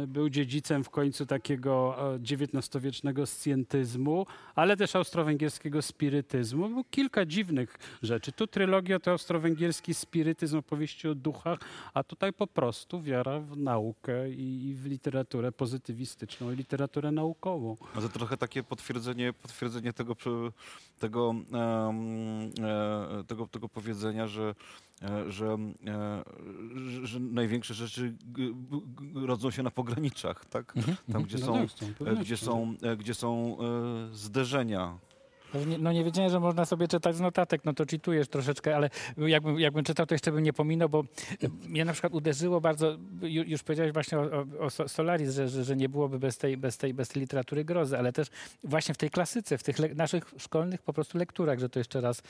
był 0.06 0.30
dziedzicem 0.30 0.84
w 0.84 0.90
końcu 0.90 1.26
takiego 1.26 1.96
XIX-wiecznego 2.32 3.26
scjentyzmu, 3.26 4.26
ale 4.54 4.76
też 4.76 4.96
austro-węgierskiego 4.96 5.82
spirytyzmu. 5.82 6.68
Było 6.68 6.84
kilka 6.90 7.26
dziwnych 7.26 7.78
rzeczy. 8.02 8.32
Tu 8.32 8.46
trylogia 8.46 9.00
to 9.00 9.10
austro-węgierski 9.10 9.94
spirytyzm, 9.94 10.58
opowieści 10.58 11.08
o 11.08 11.14
duchach, 11.14 11.58
a 11.94 12.04
tutaj 12.04 12.32
po 12.32 12.46
prostu 12.46 13.02
wiara 13.02 13.40
w 13.40 13.56
naukę 13.56 14.30
i 14.30 14.74
w 14.82 14.86
literaturę 14.86 15.52
pozytywistyczną 15.52 16.52
i 16.52 16.56
literaturę 16.56 17.12
naukową. 17.12 17.76
To 17.94 18.08
trochę 18.08 18.36
takie 18.36 18.62
potwierdzenie, 18.62 19.32
potwierdzenie 19.32 19.92
tego, 19.92 20.16
tego, 20.98 21.28
um, 21.28 22.52
tego, 23.26 23.46
tego 23.46 23.68
powiedzenia, 23.68 24.26
że 24.26 24.54
E, 24.95 24.95
że, 25.28 25.56
e, 25.86 26.22
że 27.02 27.20
największe 27.20 27.74
rzeczy 27.74 28.14
rodzą 29.14 29.50
się 29.50 29.62
na 29.62 29.70
pograniczach, 29.70 30.44
tak? 30.44 30.76
Mhm, 30.76 30.96
Tam, 31.12 31.22
gdzie 31.22 31.38
są, 31.38 31.66
gdzie 32.20 32.36
są, 32.36 32.74
gdzie 32.98 33.14
są 33.14 33.56
zderzenia 34.12 34.98
no 35.78 35.92
nie 35.92 36.04
wiedziałem, 36.04 36.30
że 36.30 36.40
można 36.40 36.64
sobie 36.64 36.88
czytać 36.88 37.16
z 37.16 37.20
notatek, 37.20 37.64
no 37.64 37.72
to 37.72 37.86
czytujesz 37.86 38.28
troszeczkę, 38.28 38.76
ale 38.76 38.90
jakbym, 39.18 39.60
jakbym 39.60 39.84
czytał, 39.84 40.06
to 40.06 40.14
jeszcze 40.14 40.32
bym 40.32 40.42
nie 40.42 40.52
pominął, 40.52 40.88
bo 40.88 41.04
mnie 41.68 41.84
na 41.84 41.92
przykład 41.92 42.14
uderzyło 42.14 42.60
bardzo, 42.60 42.96
już 43.22 43.62
powiedziałeś 43.62 43.92
właśnie 43.92 44.18
o, 44.18 44.46
o 44.60 44.70
Solaris, 44.70 45.34
że, 45.34 45.48
że, 45.48 45.64
że, 45.64 45.76
nie 45.76 45.88
byłoby 45.88 46.18
bez 46.18 46.38
tej, 46.38 46.56
bez, 46.56 46.76
tej, 46.76 46.94
bez 46.94 47.08
tej 47.08 47.20
literatury 47.20 47.64
grozy, 47.64 47.98
ale 47.98 48.12
też 48.12 48.28
właśnie 48.64 48.94
w 48.94 48.98
tej 48.98 49.10
klasyce, 49.10 49.58
w 49.58 49.62
tych 49.62 49.96
naszych 49.96 50.34
szkolnych 50.38 50.82
po 50.82 50.92
prostu 50.92 51.18
lekturach, 51.18 51.58
że 51.58 51.68
to 51.68 51.80
jeszcze 51.80 52.00
raz 52.00 52.22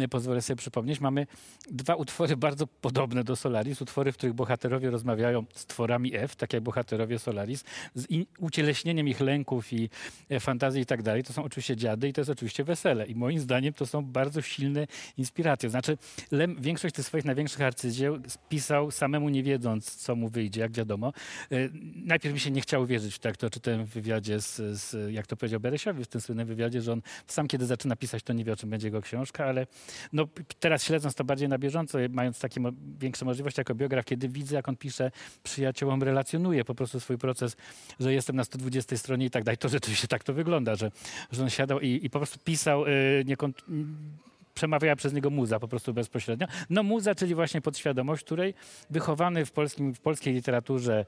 y, 0.00 0.08
pozwolę 0.08 0.42
sobie 0.42 0.56
przypomnieć, 0.56 1.00
mamy 1.00 1.26
dwa 1.70 1.94
utwory 1.94 2.36
bardzo 2.36 2.66
podobne 2.66 3.24
do 3.24 3.36
Solaris, 3.36 3.82
utwory, 3.82 4.12
w 4.12 4.16
których 4.16 4.34
bohaterowie 4.34 4.90
rozmawiają 4.90 5.44
z 5.54 5.66
tworami 5.66 6.16
F, 6.16 6.36
tak 6.36 6.52
jak 6.52 6.62
bohaterowie 6.62 7.18
Solaris, 7.18 7.64
z 7.94 8.06
ucieleśnieniem 8.38 9.08
ich 9.08 9.20
lęków 9.20 9.72
i 9.72 9.90
e, 10.28 10.40
fantazji 10.40 10.82
i 10.82 10.86
tak 10.86 11.02
dalej. 11.02 11.22
To 11.22 11.32
są 11.32 11.44
oczywiście 11.44 11.76
dziady 11.76 12.08
i 12.08 12.12
to 12.12 12.20
jest 12.20 12.30
oczywiście 12.30 12.55
wesele. 12.64 13.06
I 13.06 13.14
moim 13.14 13.38
zdaniem 13.38 13.72
to 13.72 13.86
są 13.86 14.04
bardzo 14.04 14.42
silne 14.42 14.86
inspiracje. 15.16 15.70
Znaczy, 15.70 15.98
Lem 16.30 16.56
większość 16.60 16.94
tych 16.94 17.06
swoich 17.06 17.24
największych 17.24 17.60
arcydzieł 17.60 18.18
pisał 18.48 18.90
samemu 18.90 19.28
nie 19.28 19.42
wiedząc, 19.42 19.96
co 19.96 20.16
mu 20.16 20.28
wyjdzie, 20.28 20.60
jak 20.60 20.72
wiadomo. 20.72 21.12
E, 21.52 21.56
najpierw 21.94 22.34
mi 22.34 22.40
się 22.40 22.50
nie 22.50 22.60
chciało 22.60 22.86
wierzyć 22.86 23.18
tak, 23.18 23.36
to 23.36 23.50
czytałem 23.50 23.84
w 23.84 23.88
wywiadzie 23.88 24.40
z, 24.40 24.56
z 24.80 25.12
jak 25.12 25.26
to 25.26 25.36
powiedział 25.36 25.60
Beresiowi 25.60 26.04
w 26.04 26.08
tym 26.08 26.20
słynnym 26.20 26.48
wywiadzie, 26.48 26.82
że 26.82 26.92
on 26.92 27.02
sam 27.26 27.48
kiedy 27.48 27.66
zaczyna 27.66 27.96
pisać, 27.96 28.22
to 28.22 28.32
nie 28.32 28.44
wie, 28.44 28.52
o 28.52 28.56
czym 28.56 28.70
będzie 28.70 28.86
jego 28.86 29.00
książka, 29.00 29.44
ale 29.44 29.66
no, 30.12 30.28
teraz 30.60 30.84
śledząc 30.84 31.14
to 31.14 31.24
bardziej 31.24 31.48
na 31.48 31.58
bieżąco, 31.58 31.98
mając 32.10 32.38
takie 32.38 32.60
mo 32.60 32.70
większe 32.98 33.24
możliwości 33.24 33.60
jako 33.60 33.74
biograf, 33.74 34.04
kiedy 34.04 34.28
widzę, 34.28 34.56
jak 34.56 34.68
on 34.68 34.76
pisze 34.76 35.10
przyjaciołom, 35.42 36.02
relacjonuje 36.02 36.64
po 36.64 36.74
prostu 36.74 37.00
swój 37.00 37.18
proces, 37.18 37.56
że 38.00 38.12
jestem 38.12 38.36
na 38.36 38.44
120 38.44 38.96
stronie 38.96 39.26
i 39.26 39.30
tak 39.30 39.44
dalej, 39.44 39.58
to 39.58 39.68
rzeczywiście 39.68 40.08
tak 40.08 40.24
to 40.24 40.34
wygląda, 40.34 40.76
że, 40.76 40.90
że 41.32 41.42
on 41.42 41.50
siadał 41.50 41.80
i, 41.80 42.00
i 42.02 42.10
po 42.10 42.18
prostu 42.18 42.38
pisał 42.46 42.86
y, 42.86 43.24
przemawiała 44.54 44.96
przez 44.96 45.12
niego 45.12 45.30
muza 45.30 45.60
po 45.60 45.68
prostu 45.68 45.94
bezpośrednio. 45.94 46.46
No 46.70 46.82
muza, 46.82 47.14
czyli 47.14 47.34
właśnie 47.34 47.60
podświadomość, 47.60 48.24
której 48.24 48.54
wychowany 48.90 49.46
w, 49.46 49.52
polskim, 49.52 49.94
w 49.94 50.00
polskiej 50.00 50.34
literaturze 50.34 51.04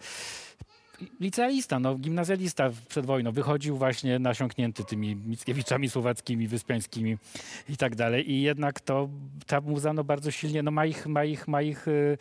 licealista, 1.20 1.80
no, 1.80 1.94
gimnazjalista 1.94 2.70
przed 2.88 3.06
wojną, 3.06 3.32
wychodził 3.32 3.76
właśnie 3.76 4.18
nasiąknięty 4.18 4.84
tymi 4.84 5.16
Mickiewiczami 5.16 5.88
słowackimi, 5.88 6.48
wyspiańskimi 6.48 7.18
i 7.68 7.76
tak 7.76 7.96
dalej. 7.96 8.30
I 8.30 8.42
jednak 8.42 8.80
to, 8.80 9.08
ta 9.46 9.60
muza 9.60 9.92
no, 9.92 10.04
bardzo 10.04 10.30
silnie, 10.30 10.62
no, 10.62 10.70
ma 10.70 10.86
ich, 10.86 11.06
ma 11.06 11.24
ich, 11.24 11.48
ma 11.48 11.62
ich 11.62 11.88
y, 11.88 12.18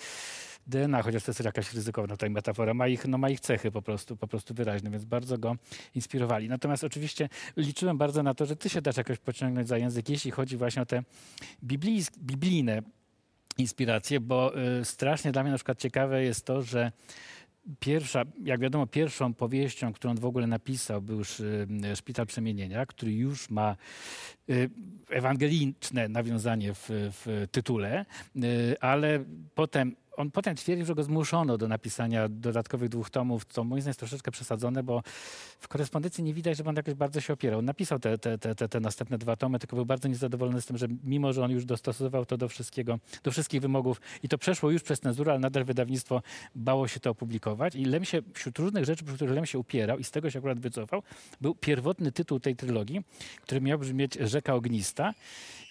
DNA, 0.68 1.02
chociaż 1.04 1.24
to 1.24 1.32
jest 1.32 1.46
jakaś 1.46 1.74
ryzykowna 1.74 2.16
tutaj 2.16 2.30
metafora, 2.30 2.74
ma 2.74 2.88
ich, 2.88 3.08
no, 3.08 3.18
ma 3.18 3.30
ich 3.30 3.40
cechy 3.40 3.72
po 3.72 3.82
prostu, 3.82 4.18
po 4.18 4.28
prostu 4.28 4.54
wyraźne, 4.54 4.90
więc 4.90 5.06
bardzo 5.06 5.38
go 5.38 5.56
inspirowali. 5.96 6.50
Natomiast 6.50 6.84
oczywiście 6.84 7.30
liczyłem 7.58 7.98
bardzo 7.98 8.24
na 8.24 8.34
to, 8.34 8.46
że 8.46 8.56
ty 8.56 8.70
się 8.70 8.82
dasz 8.82 8.98
jakoś 8.98 9.18
pociągnąć 9.18 9.68
za 9.68 9.78
język, 9.78 10.10
jeśli 10.10 10.32
chodzi 10.32 10.58
właśnie 10.58 10.82
o 10.82 10.86
te 10.86 11.04
biblijne 12.20 12.82
inspiracje, 13.58 14.20
bo 14.20 14.54
y, 14.80 14.86
strasznie 14.86 15.32
dla 15.32 15.44
mnie 15.44 15.52
na 15.52 15.58
przykład 15.58 15.80
ciekawe 15.80 16.24
jest 16.24 16.46
to, 16.46 16.62
że 16.62 16.92
pierwsza, 17.80 18.24
jak 18.44 18.60
wiadomo, 18.60 18.88
pierwszą 18.88 19.34
powieścią, 19.34 19.94
którą 19.94 20.16
w 20.16 20.26
ogóle 20.26 20.48
napisał, 20.48 21.02
był 21.02 21.18
już 21.18 21.40
y, 21.40 21.68
Szpital 21.96 22.26
Przemienienia, 22.26 22.86
który 22.86 23.14
już 23.14 23.50
ma 23.50 23.76
y, 24.50 24.70
ewangeliczne 25.10 26.10
nawiązanie 26.10 26.74
w, 26.74 26.90
w 26.90 27.48
tytule, 27.52 28.06
y, 28.36 28.76
ale 28.80 29.24
potem 29.56 29.96
on 30.18 30.32
potem 30.32 30.56
twierdził, 30.56 30.86
że 30.86 30.96
go 30.96 31.04
zmuszono 31.04 31.58
do 31.58 31.68
napisania 31.68 32.30
dodatkowych 32.30 32.90
dwóch 32.90 33.10
tomów, 33.10 33.46
co 33.46 33.64
moim 33.64 33.82
zdaniem 33.82 33.90
jest 33.90 34.00
troszeczkę 34.00 34.32
przesadzone, 34.32 34.84
bo 34.84 35.04
w 35.60 35.68
korespondencji 35.68 36.24
nie 36.24 36.34
widać, 36.34 36.58
żeby 36.58 36.70
on 36.70 36.76
jakoś 36.76 36.94
bardzo 36.94 37.22
się 37.22 37.34
opierał. 37.34 37.62
Napisał 37.62 38.00
te, 38.00 38.18
te, 38.18 38.38
te, 38.38 38.56
te, 38.56 38.70
te 38.70 38.80
następne 38.80 39.18
dwa 39.18 39.36
tomy, 39.36 39.60
tylko 39.60 39.76
był 39.76 39.86
bardzo 39.86 40.08
niezadowolony 40.08 40.62
z 40.62 40.66
tym, 40.66 40.78
że 40.78 40.88
mimo, 41.04 41.34
że 41.34 41.44
on 41.44 41.52
już 41.52 41.66
dostosował 41.66 42.26
to 42.26 42.38
do 42.38 42.48
wszystkiego, 42.48 43.00
do 43.24 43.32
wszystkich 43.32 43.62
wymogów 43.62 44.02
i 44.24 44.30
to 44.30 44.38
przeszło 44.38 44.72
już 44.72 44.84
przez 44.84 45.00
cenzurę, 45.00 45.32
ale 45.32 45.40
nadal 45.40 45.66
wydawnictwo 45.66 46.22
bało 46.56 46.88
się 46.88 47.00
to 47.00 47.10
opublikować 47.10 47.76
i 47.76 47.86
Lem 47.86 48.06
się, 48.06 48.22
wśród 48.34 48.60
różnych 48.60 48.86
rzeczy, 48.86 49.04
przy 49.04 49.16
których 49.16 49.36
Lem 49.36 49.46
się 49.46 49.60
upierał 49.60 49.98
i 49.98 50.04
z 50.04 50.12
tego 50.12 50.30
się 50.30 50.40
akurat 50.40 50.60
wycofał, 50.60 51.04
był 51.42 51.56
pierwotny 51.56 52.12
tytuł 52.12 52.40
tej 52.40 52.56
trylogii, 52.56 53.04
który 53.42 53.62
miał 53.62 53.80
brzmieć 53.80 54.18
Rzeka 54.22 54.54
Ognista 54.54 55.14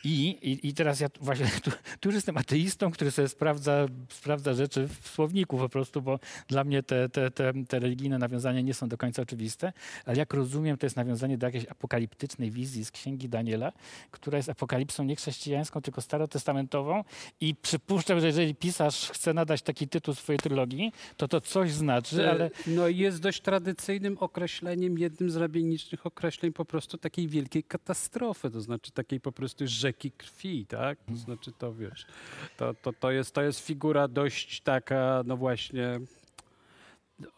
i, 0.07 0.39
i, 0.51 0.69
I 0.69 0.75
teraz 0.75 1.01
ja 1.01 1.09
tu- 1.09 1.25
właśnie 1.25 1.47
tu, 1.65 1.71
tu 2.01 2.09
już 2.09 2.15
jestem 2.15 2.37
ateistą, 2.37 2.91
który 2.91 3.11
sobie 3.11 3.29
sprawdza, 3.29 3.87
sprawdza 4.09 4.55
rzeczy 4.55 4.89
w 5.01 5.09
słowniku 5.09 5.59
po 5.59 5.69
prostu, 5.69 6.03
bo 6.03 6.19
dla 6.49 6.65
mnie 6.65 6.83
te, 6.83 7.09
te, 7.09 7.31
te, 7.31 7.53
te 7.69 7.79
religijne 7.79 8.19
nawiązania 8.19 8.61
nie 8.61 8.75
są 8.75 8.89
do 8.89 8.99
końca 8.99 9.23
oczywiste, 9.23 9.73
ale 10.05 10.17
jak 10.17 10.35
rozumiem, 10.35 10.79
to 10.79 10.87
jest 10.87 10.97
nawiązanie 10.97 11.39
do 11.39 11.47
jakiejś 11.47 11.67
apokaliptycznej 11.67 12.51
wizji 12.51 12.85
z 12.85 12.91
Księgi 12.91 13.29
Daniela, 13.29 13.73
która 14.11 14.37
jest 14.37 14.49
apokalipsą 14.49 15.05
nie 15.05 15.17
chrześcijańską, 15.17 15.83
tylko 15.83 16.01
starotestamentową. 16.01 17.05
I 17.41 17.55
przypuszczam, 17.55 18.21
że 18.21 18.27
jeżeli 18.27 18.55
pisarz 18.55 19.11
chce 19.11 19.35
nadać 19.35 19.63
taki 19.63 19.89
tytuł 19.89 20.15
swojej 20.15 20.39
trylogii, 20.39 20.93
to 21.17 21.29
to 21.29 21.41
coś 21.41 21.73
znaczy, 21.73 22.31
ale... 22.31 22.51
No 22.67 22.89
jest 22.89 23.21
dość 23.21 23.41
tradycyjnym 23.41 24.19
określeniem, 24.19 24.99
jednym 24.99 25.31
z 25.31 25.37
rabinicznych 25.37 26.07
określeń 26.07 26.53
po 26.53 26.65
prostu 26.65 26.99
takiej 26.99 27.29
wielkiej 27.29 27.63
katastrofy, 27.65 28.51
to 28.51 28.61
znaczy 28.61 28.93
takiej 28.93 29.21
po 29.21 29.33
prostu 29.33 29.65
rzeki 29.67 29.96
krwi, 29.97 30.67
tak? 30.67 30.99
To 31.09 31.17
znaczy 31.17 31.53
to 31.53 31.75
wiesz, 31.75 32.07
to, 32.57 32.75
to, 32.75 32.93
to, 32.93 33.11
jest, 33.11 33.35
to 33.35 33.43
jest 33.43 33.61
figura 33.61 34.09
dość 34.09 34.61
taka, 34.61 35.23
no 35.26 35.37
właśnie 35.37 36.00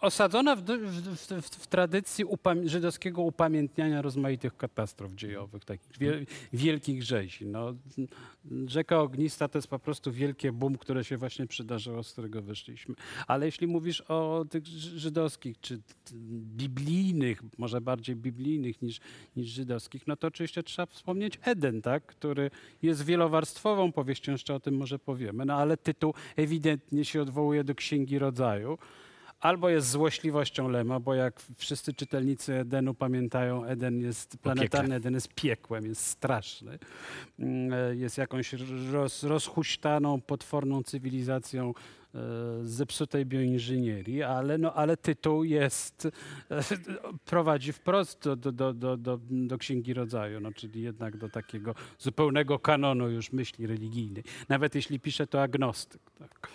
osadzona 0.01 0.57
w, 0.57 0.63
w, 0.63 1.43
w, 1.43 1.51
w, 1.51 1.67
tradycji 1.67 2.25
upam- 2.25 2.69
żydowskiego 2.69 3.23
upamiętniania 3.23 4.03
rozmaitych 4.03 4.57
katastrof 4.57 5.13
dziejowych, 5.15 5.65
takich 5.65 5.99
wie- 5.99 6.27
wielkich 6.53 7.03
rzezi. 7.03 7.47
No, 7.47 7.75
rzeka 8.67 9.01
ognista 9.01 9.49
to 9.49 9.59
jest 9.59 9.69
po 9.69 9.79
prostu 9.79 10.13
wielkie 10.13 10.53
boom, 10.53 10.79
które 10.79 11.05
się 11.05 11.17
właśnie 11.17 11.47
przydarzyło, 11.47 12.03
z 12.03 12.13
którego 12.13 12.43
wyszliśmy. 12.43 12.95
Ale 13.27 13.47
jeśli 13.47 13.67
mówisz 13.67 14.01
o 14.01 14.45
tych 14.51 14.67
ży- 14.67 14.99
żydowskich, 14.99 15.61
czy 15.61 15.81
biblijnych, 16.57 17.43
może 17.59 17.81
bardziej 17.81 18.17
biblijnych 18.17 18.83
niż, 18.83 19.01
niż 19.37 19.49
żydowskich, 19.49 20.07
no 20.07 20.17
to 20.17 20.27
oczywiście 20.27 20.63
trzeba 20.63 20.87
wspomnieć 20.87 21.39
Eden, 21.43 21.83
tak? 21.83 22.07
który 22.07 22.51
jest 22.83 23.05
wielowarstwową 23.05 23.93
powieścią, 23.93 24.33
jeszcze 24.33 24.55
o 24.55 24.61
tym 24.61 24.77
może 24.77 24.99
powiemy, 24.99 25.45
no 25.45 25.55
ale 25.55 25.77
tytuł 25.77 26.15
ewidentnie 26.37 27.05
się 27.05 27.23
odwołuje 27.23 27.65
do 27.65 27.75
Księgi 27.75 28.19
Rodzaju 28.19 28.79
albo 29.41 29.69
jest 29.69 29.91
złośliwością 29.91 30.69
Lema, 30.69 31.01
bo 31.01 31.15
jak 31.15 31.43
wszyscy 31.57 31.95
czytelnicy 31.95 32.55
Edenu 32.55 32.95
pamiętają, 32.95 33.65
Eden 33.65 34.01
jest 34.01 34.39
planetarny, 34.39 34.95
Eden 34.95 35.15
jest 35.15 35.35
piekłem, 35.35 35.87
jest 35.87 36.07
straszny. 36.07 36.79
Mm, 37.39 37.73
e, 37.73 37.97
Jest 37.97 38.19
jakąś 38.19 38.55
roz, 38.93 39.23
rozhuśtaną, 39.23 40.21
potworną 40.21 40.83
cywilizacją 40.83 41.75
e, 42.15 42.19
zepsutej 42.63 43.27
bioinżynierii, 43.27 44.23
ale, 44.23 44.59
no, 44.59 44.75
ale 44.75 44.97
tytuł 44.97 45.45
jest, 45.45 46.09
e, 46.51 46.63
prowadzi 47.25 47.73
wprost 47.73 48.23
do, 48.25 48.37
do, 48.37 48.53
do, 48.53 48.73
do, 48.75 48.97
do, 48.97 49.19
do 49.31 49.59
Księgi 49.59 49.95
Rodzaju, 49.95 50.41
no, 50.41 50.53
czyli 50.53 50.83
jednak 50.83 51.17
do 51.17 51.29
takiego 51.29 51.75
zupełnego 51.99 52.59
kanonu 52.59 53.11
już 53.11 53.33
myśli 53.33 53.67
religijnej. 53.67 54.25
Nawet 54.49 54.75
jeśli 54.75 55.01
pisze 55.01 55.27
to 55.27 55.43
agnostyk. 55.43 56.03
Tak. 56.19 56.49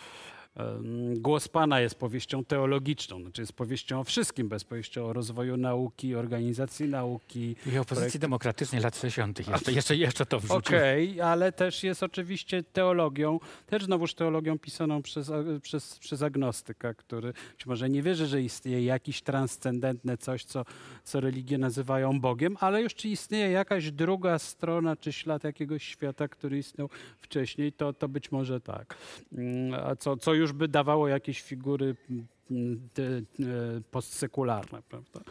Głos 1.15 1.48
Pana 1.48 1.81
jest 1.81 1.95
powieścią 1.95 2.45
teologiczną, 2.45 3.22
znaczy 3.22 3.41
jest 3.41 3.53
powieścią 3.53 4.00
o 4.00 4.03
wszystkim, 4.03 4.50
bez 4.50 4.63
powieścią 4.63 5.05
o 5.05 5.13
rozwoju 5.13 5.57
nauki, 5.57 6.15
organizacji 6.15 6.88
nauki. 6.89 7.55
I 7.74 7.77
opozycji 7.77 8.19
Projekt- 8.19 8.22
demokratycznej 8.22 8.81
lat 8.81 8.98
60. 8.98 9.48
Jeszcze, 9.48 9.72
jeszcze, 9.72 9.95
jeszcze 9.95 10.25
to 10.25 10.39
wrzucił. 10.39 10.57
Okej, 10.57 11.22
ale 11.22 11.51
też 11.51 11.83
jest 11.83 12.03
oczywiście 12.03 12.63
teologią, 12.63 13.39
też 13.67 13.84
znowuż 13.86 14.13
teologią 14.13 14.60
pisaną 14.60 15.01
przez, 15.01 15.32
przez, 15.62 15.99
przez 15.99 16.21
agnostyka, 16.21 16.93
który 16.93 17.34
być 17.58 17.65
może 17.65 17.89
nie 17.89 18.01
wierzy, 18.01 18.27
że 18.27 18.41
istnieje 18.41 18.84
jakiś 18.86 19.21
transcendentne 19.21 20.17
coś, 20.17 20.43
co, 20.45 20.65
co 21.04 21.19
religie 21.19 21.58
nazywają 21.58 22.19
Bogiem, 22.19 22.58
ale 22.60 22.82
już 22.82 22.95
czy 22.95 23.10
istnieje 23.10 23.51
jakaś 23.51 23.91
druga 23.91 24.39
strona, 24.39 24.95
czy 24.95 25.13
ślad 25.13 25.43
jakiegoś 25.43 25.84
świata, 25.84 26.27
który 26.27 26.58
istniał 26.58 26.89
wcześniej, 27.17 27.73
to, 27.73 27.93
to 27.93 28.08
być 28.08 28.32
może 28.32 28.62
tak. 28.62 28.95
Mm, 29.34 29.73
A 29.73 29.95
co, 29.95 30.17
co 30.17 30.34
już 30.34 30.42
by 30.51 30.67
dawało 30.67 31.08
jakieś 31.08 31.41
figury 31.41 31.95
mm, 32.51 32.89
e, 32.99 33.82
postsekularne, 33.91 34.82
prawda? 34.89 35.21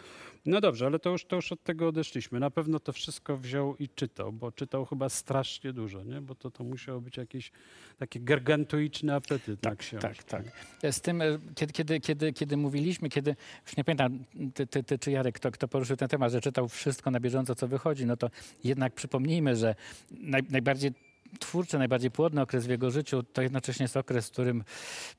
No 0.46 0.61
dobrze, 0.61 0.87
ale 0.87 0.98
to 0.98 1.11
już, 1.11 1.25
to 1.25 1.37
już 1.37 1.53
od 1.53 1.62
tego 1.62 1.88
odeszliśmy. 1.88 2.40
Na 2.40 2.51
pewno 2.51 2.81
to 2.81 2.92
wszystko 2.92 3.37
wziął 3.37 3.77
i 3.77 3.88
czytał, 3.88 4.33
bo 4.33 4.53
czytał 4.53 4.85
chyba 4.85 5.09
strasznie 5.09 5.72
dużo, 5.72 6.03
nie? 6.03 6.20
Bo 6.20 6.35
to, 6.35 6.51
to 6.51 6.64
musiało 6.64 7.01
być 7.01 7.16
jakiś 7.16 7.53
taki 7.98 8.20
gargantuiczny 8.20 9.14
apetyt 9.14 9.62
na 9.62 9.77
książkę. 9.77 10.09
Tak, 10.09 10.25
tak. 10.25 10.44
Z 10.92 11.01
tym, 11.01 11.22
e, 11.22 11.38
kiedy, 11.55 11.72
kiedy, 11.72 12.01
kiedy, 12.01 12.33
kiedy 12.33 12.57
mówiliśmy, 12.57 13.09
kiedy, 13.09 13.37
już 13.66 13.77
nie 13.77 13.85
pamiętam, 13.85 14.25
ty, 14.55 14.66
ty, 14.66 14.83
ty 14.83 14.98
czy 14.98 15.11
Jarek, 15.11 15.35
kto, 15.35 15.51
kto 15.51 15.68
poruszył 15.68 15.96
ten 15.96 16.09
temat, 16.09 16.33
że 16.33 16.40
czytał 16.40 16.68
wszystko 16.68 17.11
na 17.11 17.20
bieżąco, 17.20 17.55
co 17.55 17.68
wychodzi, 17.68 18.07
no 18.07 18.16
to 18.16 18.31
jednak 18.64 18.94
przypomnijmy, 18.94 19.57
że 19.57 19.75
naj, 20.11 20.42
najbardziej 20.51 20.92
twórczy, 21.40 21.79
najbardziej 21.79 22.11
płodny 22.11 22.40
okres 22.40 22.66
w 22.66 22.71
jego 22.71 22.90
życiu 22.90 23.23
to 23.23 23.42
jednocześnie 23.42 23.85
jest 23.85 23.97
okres, 23.97 24.29
w 24.29 24.33
którym 24.33 24.64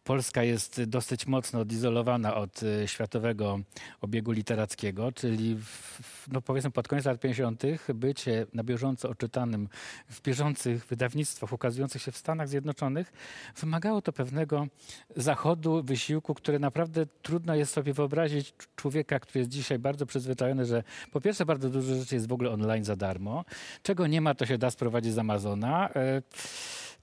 Polska 0.04 0.44
jest 0.44 0.84
dosyć 0.84 1.28
mocno 1.28 1.60
odizolowana 1.60 2.36
od 2.36 2.64
e, 2.64 2.88
światowego 2.88 3.60
obiegu 4.02 4.32
literackiego, 4.32 5.12
czyli 5.12 5.56
w, 5.56 6.28
no 6.32 6.42
powiedzmy 6.42 6.72
pod 6.72 6.88
koniec 6.88 7.06
lat 7.06 7.20
50. 7.20 7.64
bycie 7.94 8.46
na 8.54 8.64
bieżąco 8.64 9.10
odczytanym 9.10 9.70
w 10.10 10.22
bieżących 10.22 10.86
wydawnictwach 10.86 11.54
ukazujących 11.54 12.02
się 12.02 12.12
w 12.12 12.18
Stanach 12.18 12.48
Zjednoczonych 12.48 13.14
wymagało 13.58 14.02
to 14.02 14.14
pewnego 14.14 14.68
zachodu, 15.16 15.84
wysiłku, 15.84 16.34
który 16.34 16.60
naprawdę 16.60 17.06
trudno 17.22 17.56
jest 17.56 17.74
sobie 17.74 17.94
wyobrazić 17.94 18.54
cz- 18.54 18.68
człowieka, 18.76 19.20
który 19.20 19.40
jest 19.40 19.52
dzisiaj 19.52 19.80
bardzo 19.80 20.06
przyzwyczajony, 20.06 20.66
że 20.66 20.84
po 21.12 21.22
pierwsze 21.22 21.46
bardzo 21.46 21.70
dużo 21.70 21.96
rzeczy 21.96 22.16
jest 22.16 22.28
w 22.28 22.34
ogóle 22.34 22.52
online 22.52 22.84
za 22.84 22.96
darmo. 22.96 23.46
Czego 23.84 24.08
nie 24.08 24.22
ma, 24.22 24.36
to 24.36 24.46
się 24.46 24.58
da 24.58 24.72
sprowadzić 24.72 25.14
z 25.14 25.18
Amazona. 25.18 25.90
E, 26.04 26.22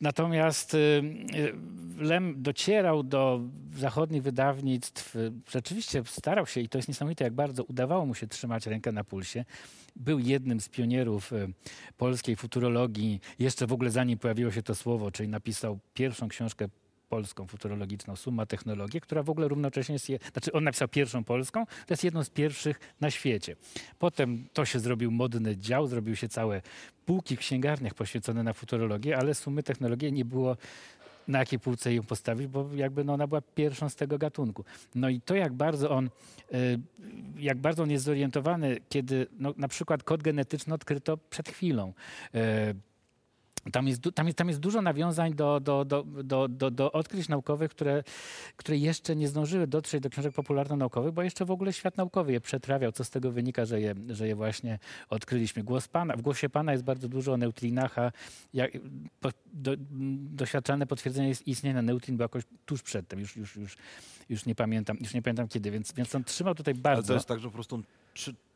Natomiast 0.01 0.75
y, 0.75 0.79
y, 0.79 2.03
Lem 2.05 2.43
docierał 2.43 3.03
do 3.03 3.41
zachodnich 3.77 4.23
wydawnictw, 4.23 5.17
rzeczywiście 5.51 6.03
starał 6.07 6.47
się 6.47 6.61
i 6.61 6.69
to 6.69 6.79
jest 6.79 6.89
niesamowite, 6.89 7.25
jak 7.25 7.33
bardzo 7.33 7.65
udawało 7.65 8.07
mu 8.07 8.15
się 8.15 8.27
trzymać 8.27 8.67
rękę 8.67 8.93
na 8.93 9.05
pulsie. 9.05 9.45
Był 9.97 10.19
jednym 10.19 10.61
z 10.61 10.69
pionierów 10.69 11.33
y, 11.33 11.53
polskiej 11.97 12.37
futurologii, 12.37 13.21
jeszcze 13.39 13.67
w 13.67 13.73
ogóle 13.73 13.91
zanim 13.91 14.19
pojawiło 14.19 14.51
się 14.51 14.63
to 14.63 14.75
słowo, 14.75 15.11
czyli 15.11 15.29
napisał 15.29 15.79
pierwszą 15.95 16.29
książkę 16.29 16.69
polską 17.11 17.47
futurologiczną, 17.47 18.17
Suma 18.17 18.47
Technologii, 18.47 19.01
która 19.01 19.23
w 19.23 19.31
ogóle 19.31 19.49
równocześnie 19.49 19.93
jest, 19.93 20.09
je, 20.09 20.19
znaczy 20.33 20.53
on 20.53 20.65
napisał 20.65 20.89
pierwszą 20.89 21.25
polską, 21.25 21.67
to 21.67 21.93
jest 21.93 22.05
jedną 22.05 22.25
z 22.25 22.31
pierwszych 22.31 22.81
na 23.01 23.11
świecie. 23.11 23.57
Potem 23.99 24.45
to 24.53 24.65
się 24.65 24.81
zrobił 24.81 25.11
modny 25.11 25.57
dział, 25.57 25.87
zrobił 25.87 26.17
się 26.17 26.29
całe 26.29 26.63
półki 27.07 27.37
w 27.37 27.39
księgarniach 27.39 27.95
poświęcone 27.95 28.43
na 28.43 28.53
futurologię, 28.53 29.19
ale 29.19 29.35
Sumy 29.35 29.63
Technologii 29.63 30.13
nie 30.13 30.25
było 30.25 30.57
na 31.29 31.39
jakiej 31.39 31.59
półce 31.59 31.95
ją 31.95 32.03
postawić, 32.03 32.47
bo 32.47 32.69
jakby 32.75 33.05
no 33.05 33.13
ona 33.13 33.27
była 33.27 33.41
pierwszą 33.41 33.89
z 33.89 33.97
tego 33.97 34.19
gatunku. 34.19 34.65
No 34.95 35.09
i 35.09 35.21
to 35.21 35.35
jak 35.35 35.53
bardzo 35.53 35.91
on, 35.91 36.11
y, 36.55 36.79
jak 37.39 37.59
bardzo 37.59 37.83
on 37.83 37.91
jest 37.91 38.05
zorientowany, 38.05 38.77
kiedy 38.89 39.27
no, 39.39 39.55
na 39.57 39.69
przykład 39.69 40.03
kod 40.03 40.23
genetyczny 40.23 40.75
odkryto 40.75 41.17
przed 41.17 41.49
chwilą. 41.49 41.93
Tam 43.73 43.89
jest, 43.89 44.03
tam, 44.15 44.27
jest, 44.27 44.39
tam 44.39 44.49
jest 44.49 44.61
dużo 44.61 44.83
nawiązań 44.83 45.35
do, 45.35 45.61
do, 45.61 45.85
do, 45.85 46.05
do, 46.25 46.49
do, 46.49 46.71
do 46.71 46.93
odkryć 46.93 47.29
naukowych, 47.29 47.71
które, 47.71 48.05
które 48.57 48.79
jeszcze 48.79 49.17
nie 49.17 49.29
zdążyły 49.29 49.67
dotrzeć 49.67 50.03
do 50.03 50.11
książek 50.11 50.35
popularno-naukowych, 50.35 51.13
bo 51.13 51.23
jeszcze 51.23 51.45
w 51.45 51.51
ogóle 51.51 51.73
świat 51.73 51.97
naukowy 51.97 52.33
je 52.33 52.41
przetrawiał, 52.41 52.93
co 52.93 53.05
z 53.05 53.11
tego 53.11 53.33
wynika, 53.33 53.65
że 53.65 53.81
je, 53.81 53.95
że 54.09 54.29
je 54.29 54.35
właśnie 54.35 54.79
odkryliśmy. 55.09 55.63
Głos 55.63 55.89
Pana, 55.89 56.17
w 56.17 56.23
głosie 56.23 56.49
Pana 56.49 56.73
jest 56.73 56.85
bardzo 56.85 57.09
dużo 57.09 57.33
o 57.33 57.37
neutrinach, 57.37 57.99
a 57.99 58.13
jak, 58.55 58.73
po, 59.21 59.31
do, 59.53 59.73
doświadczalne 60.31 60.87
potwierdzenie 60.87 61.33
istnienia 61.47 61.83
neutrin 61.83 62.17
było 62.17 62.25
jakoś 62.25 62.43
tuż 62.67 62.83
przedtem, 62.83 63.21
już, 63.21 63.37
już, 63.37 63.57
już, 63.57 63.77
już, 64.29 64.47
nie, 64.47 64.55
pamiętam, 64.55 64.97
już 65.01 65.15
nie 65.15 65.23
pamiętam 65.23 65.49
kiedy, 65.49 65.71
więc, 65.71 65.93
więc 65.93 66.15
on 66.15 66.25
trzymał 66.25 66.55
tutaj 66.55 66.75
Ale 66.75 66.83
bardzo... 66.83 67.09
to 67.09 67.15
jest 67.15 67.29
tak, 67.29 67.41
że 67.41 67.49
po 67.49 67.55
prostu 67.55 67.75
on 67.75 67.83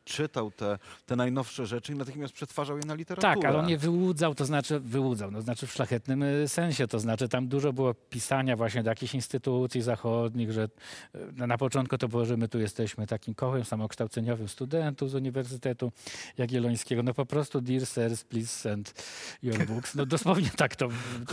czytał 0.04 0.50
te, 0.50 0.78
te 1.06 1.16
najnowsze 1.16 1.66
rzeczy 1.66 1.92
i 1.92 1.96
natychmiast 1.96 2.34
przetwarzał 2.34 2.78
je 2.78 2.84
na 2.84 2.94
literaturę. 2.94 3.34
Tak, 3.34 3.44
ale 3.44 3.58
on 3.58 3.68
je 3.68 3.78
wyłudzał, 3.78 4.34
to 4.34 4.44
znaczy 4.44 4.80
wyłudzał, 4.80 5.30
no 5.30 5.42
znaczy 5.42 5.66
w 5.66 5.72
szlachetnym 5.72 6.22
y, 6.22 6.48
sensie, 6.48 6.86
to 6.86 7.00
znaczy 7.00 7.28
tam 7.28 7.48
dużo 7.48 7.72
było 7.72 7.94
pisania 7.94 8.56
właśnie 8.56 8.82
do 8.82 8.90
jakichś 8.90 9.14
instytucji 9.14 9.82
zachodnich, 9.82 10.52
że 10.52 10.68
y, 11.14 11.46
na 11.46 11.58
początku 11.58 11.98
to 11.98 12.08
było, 12.08 12.24
że 12.24 12.36
my 12.36 12.48
tu 12.48 12.58
jesteśmy 12.60 13.06
takim 13.06 13.34
kołem 13.34 13.64
samokształceniowym 13.64 14.48
studentów 14.48 15.10
z 15.10 15.14
Uniwersytetu 15.14 15.92
Jagiellońskiego, 16.38 17.02
no 17.02 17.14
po 17.14 17.26
prostu 17.26 17.60
dear 17.60 17.86
sirs, 17.86 18.24
please 18.24 18.48
send 18.48 19.04
your 19.42 19.66
books, 19.66 19.94
no 19.94 20.06
dosłownie 20.06 20.50
tak 20.56 20.76
to, 20.76 20.88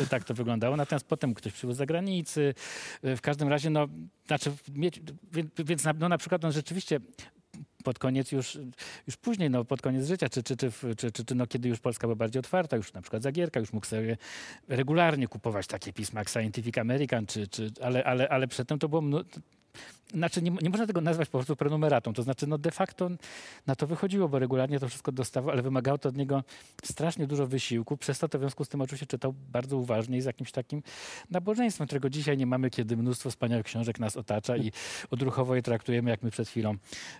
tak 0.09 0.23
to 0.23 0.33
wyglądało, 0.33 0.77
natomiast 0.77 1.05
potem 1.05 1.33
ktoś 1.33 1.53
przybył 1.53 1.73
z 1.73 1.77
zagranicy, 1.77 2.53
y, 3.05 3.15
w 3.15 3.21
każdym 3.21 3.49
razie, 3.49 3.69
no, 3.69 3.87
znaczy, 4.27 4.51
więc 5.57 5.83
na, 5.83 5.93
no, 5.93 6.09
na 6.09 6.17
przykład 6.17 6.45
on 6.45 6.51
rzeczywiście 6.51 6.99
pod 7.83 7.99
koniec 7.99 8.31
już, 8.31 8.57
już 9.07 9.17
później, 9.17 9.49
no, 9.49 9.65
pod 9.65 9.81
koniec 9.81 10.05
życia, 10.05 10.29
czy, 10.29 10.43
czy, 10.43 10.57
czy, 10.57 10.71
czy, 10.97 11.11
czy, 11.11 11.25
czy 11.25 11.35
no, 11.35 11.47
kiedy 11.47 11.69
już 11.69 11.79
Polska 11.79 12.07
była 12.07 12.15
bardziej 12.15 12.39
otwarta, 12.39 12.77
już 12.77 12.93
na 12.93 13.01
przykład 13.01 13.23
Zagierka, 13.23 13.59
już 13.59 13.73
mógł 13.73 13.85
sobie 13.85 14.17
regularnie 14.67 15.27
kupować 15.27 15.67
takie 15.67 15.93
pisma 15.93 16.21
jak 16.21 16.29
Scientific 16.29 16.77
American, 16.77 17.25
czy, 17.25 17.47
czy, 17.47 17.71
ale, 17.81 18.03
ale, 18.03 18.29
ale 18.29 18.47
przedtem 18.47 18.79
to 18.79 18.89
było 18.89 19.01
znaczy 20.13 20.41
nie, 20.41 20.51
nie 20.61 20.69
można 20.69 20.87
tego 20.87 21.01
nazwać 21.01 21.29
po 21.29 21.37
prostu 21.37 21.55
prenumeratą. 21.55 22.13
To 22.13 22.23
znaczy, 22.23 22.47
no 22.47 22.57
de 22.57 22.71
facto 22.71 23.09
na 23.67 23.75
to 23.75 23.87
wychodziło, 23.87 24.29
bo 24.29 24.39
regularnie 24.39 24.79
to 24.79 24.89
wszystko 24.89 25.11
dostawał, 25.11 25.51
ale 25.51 25.61
wymagało 25.61 25.97
to 25.97 26.09
od 26.09 26.17
niego 26.17 26.43
strasznie 26.83 27.27
dużo 27.27 27.47
wysiłku. 27.47 27.97
Przez 27.97 28.19
to, 28.19 28.29
to 28.29 28.37
w 28.37 28.41
związku 28.41 28.65
z 28.65 28.69
tym 28.69 28.81
oczywiście 28.81 29.07
czytał 29.07 29.33
bardzo 29.51 29.77
uważnie 29.77 30.17
i 30.17 30.21
z 30.21 30.25
jakimś 30.25 30.51
takim 30.51 30.83
nabożeństwem, 31.29 31.87
którego 31.87 32.09
dzisiaj 32.09 32.37
nie 32.37 32.45
mamy, 32.45 32.69
kiedy 32.69 32.97
mnóstwo 32.97 33.29
wspaniałych 33.29 33.65
książek 33.65 33.99
nas 33.99 34.17
otacza 34.17 34.57
i 34.57 34.71
odruchowo 35.11 35.55
je 35.55 35.61
traktujemy, 35.61 36.09
jak 36.09 36.23
my 36.23 36.31
przed 36.31 36.47
chwilą 36.47 36.75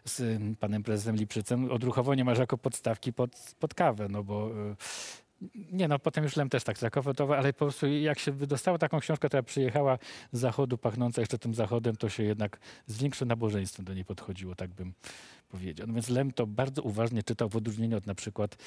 z 0.06 0.20
ym, 0.20 0.56
panem 0.56 0.84
prezesem 0.84 1.16
Lipszycem. 1.16 1.72
Odruchowo 1.72 2.16
nie 2.16 2.26
masz 2.26 2.40
jako 2.40 2.58
podstawki 2.58 3.14
pod, 3.14 3.32
pod 3.60 3.74
kawę, 3.74 4.08
no 4.10 4.24
bo 4.24 4.50
y, 4.50 4.76
nie 5.72 5.88
no, 5.88 6.00
potem 6.00 6.24
już 6.24 6.36
Lem 6.36 6.50
też 6.50 6.64
tak 6.64 6.78
traktował, 6.78 7.34
ale 7.34 7.54
po 7.54 7.60
prostu 7.66 7.88
jak 7.88 8.20
się 8.20 8.32
wydostało 8.32 8.78
taką 8.78 9.00
książkę, 9.00 9.28
która 9.28 9.44
przyjechała 9.44 9.98
z 10.32 10.40
zachodu, 10.40 10.78
pachnąca 10.78 11.22
jeszcze 11.22 11.38
tym 11.38 11.54
zachodem, 11.56 11.96
to 11.96 12.10
się 12.10 12.24
jednak 12.24 12.60
z 12.86 12.98
większym 12.98 13.28
nabożeństwem 13.28 13.86
do 13.86 13.94
niej 13.94 14.06
podchodziło, 14.06 14.56
tak 14.56 14.74
bym 14.74 14.94
powiedział. 15.50 15.88
No 15.88 15.94
więc 15.94 16.10
Lem 16.10 16.32
to 16.32 16.48
bardzo 16.48 16.82
uważnie 16.82 17.24
czytał 17.24 17.50
w 17.50 17.56
odróżnieniu 17.56 17.98
od 17.98 18.08
na 18.08 18.16
przykład 18.16 18.58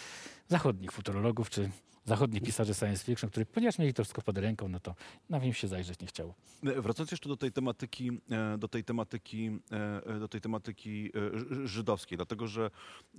zachodnich 0.49 0.93
futurologów 0.93 1.51
czy 1.51 1.71
zachodnich 2.05 2.43
pisarzy 2.43 2.75
science 2.75 3.05
fiction, 3.05 3.31
których 3.31 3.49
ponieważ 3.49 3.79
mieli 3.79 3.95
to 3.95 4.05
wszystko 4.05 4.23
pod 4.23 4.39
ręką, 4.39 4.69
no 4.69 4.81
to 4.81 4.95
na 5.31 5.39
nim 5.39 5.53
się 5.55 5.69
zajrzeć 5.69 6.01
nie 6.01 6.07
chciało. 6.07 6.35
E, 6.67 6.83
Wracając 6.83 7.11
jeszcze 7.11 7.29
do 7.29 7.37
tej 7.37 7.53
tematyki, 7.53 8.11
e, 8.31 8.59
do 8.59 8.69
tej 8.69 8.85
tematyki, 8.85 9.51
e, 10.09 10.19
do 10.19 10.29
tej 10.29 10.41
tematyki 10.41 11.11
e, 11.35 11.39
ży- 11.39 11.67
żydowskiej, 11.69 12.17
dlatego 12.19 12.47
że, 12.47 12.71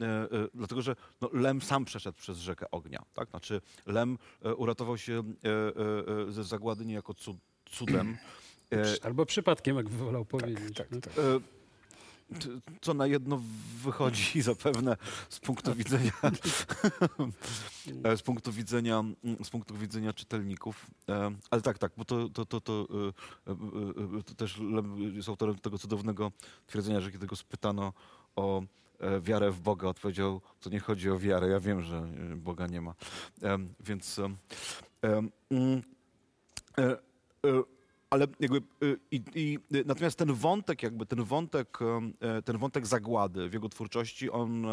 e, 0.01 0.05
e, 0.05 0.27
dlatego, 0.53 0.81
że 0.81 0.95
no, 1.21 1.29
Lem 1.33 1.61
sam 1.61 1.85
przeszedł 1.85 2.17
przez 2.17 2.37
rzekę 2.37 2.71
ognia. 2.71 3.05
Tak? 3.13 3.29
Znaczy 3.29 3.61
Lem 3.85 4.17
e, 4.41 4.55
uratował 4.55 4.97
się 4.97 5.13
e, 5.43 5.49
e, 5.49 6.27
e, 6.27 6.31
ze 6.31 6.43
zagłady 6.43 6.85
niejako 6.85 7.13
cud, 7.13 7.37
cudem. 7.65 8.17
E, 8.73 9.05
Albo 9.05 9.25
przypadkiem, 9.25 9.75
jak 9.77 9.89
wolał 9.89 10.25
powiedzieć. 10.25 10.77
tak, 10.77 10.91
no. 10.91 11.01
tak. 11.01 11.13
Co 12.81 12.93
na 12.93 13.07
jedno 13.07 13.41
wychodzi 13.83 14.41
zapewne 14.51 14.97
z 15.29 15.39
punktu 15.39 15.75
widzenia 15.75 16.11
e, 18.03 18.17
z 18.17 18.21
punktu 18.21 18.51
widzenia 18.51 18.99
mm, 18.99 19.43
z 19.43 19.49
punktu 19.49 19.75
widzenia 19.75 20.13
czytelników. 20.13 20.85
E, 21.09 21.31
Ale 21.49 21.61
tak, 21.61 21.77
tak, 21.77 21.91
bo 21.97 22.05
to, 22.05 22.29
to, 22.29 22.45
to, 22.45 22.61
to, 22.61 22.87
e, 23.47 24.23
to 24.23 24.33
też 24.35 24.61
jest 25.13 25.29
autorem 25.29 25.55
tego 25.55 25.77
cudownego 25.77 26.31
twierdzenia, 26.67 27.01
że 27.01 27.11
kiedy 27.11 27.27
go 27.27 27.35
spytano 27.35 27.93
o 28.35 28.63
wiarę 29.21 29.51
w 29.51 29.61
Boga, 29.61 29.87
odpowiedział, 29.87 30.41
to 30.61 30.69
nie 30.69 30.79
chodzi 30.79 31.09
o 31.09 31.19
wiarę, 31.19 31.47
ja 31.47 31.59
wiem, 31.59 31.81
że 31.81 32.07
Boga 32.35 32.67
nie 32.67 32.81
ma. 32.81 32.93
Więc 33.79 34.19
mm, 35.01 35.81
ale 38.15 38.27
jakby 38.39 38.61
y, 38.83 38.99
i, 39.11 39.21
i, 39.35 39.59
y, 39.75 39.83
natomiast 39.85 40.17
ten 40.17 40.33
wątek 40.33 40.83
jakby 40.83 41.05
ten 41.05 41.23
wątek 41.23 41.79
e, 42.21 42.41
ten 42.41 42.57
wątek 42.57 42.87
zagłady 42.87 43.49
w 43.49 43.53
jego 43.53 43.69
twórczości 43.69 44.31
on 44.31 44.67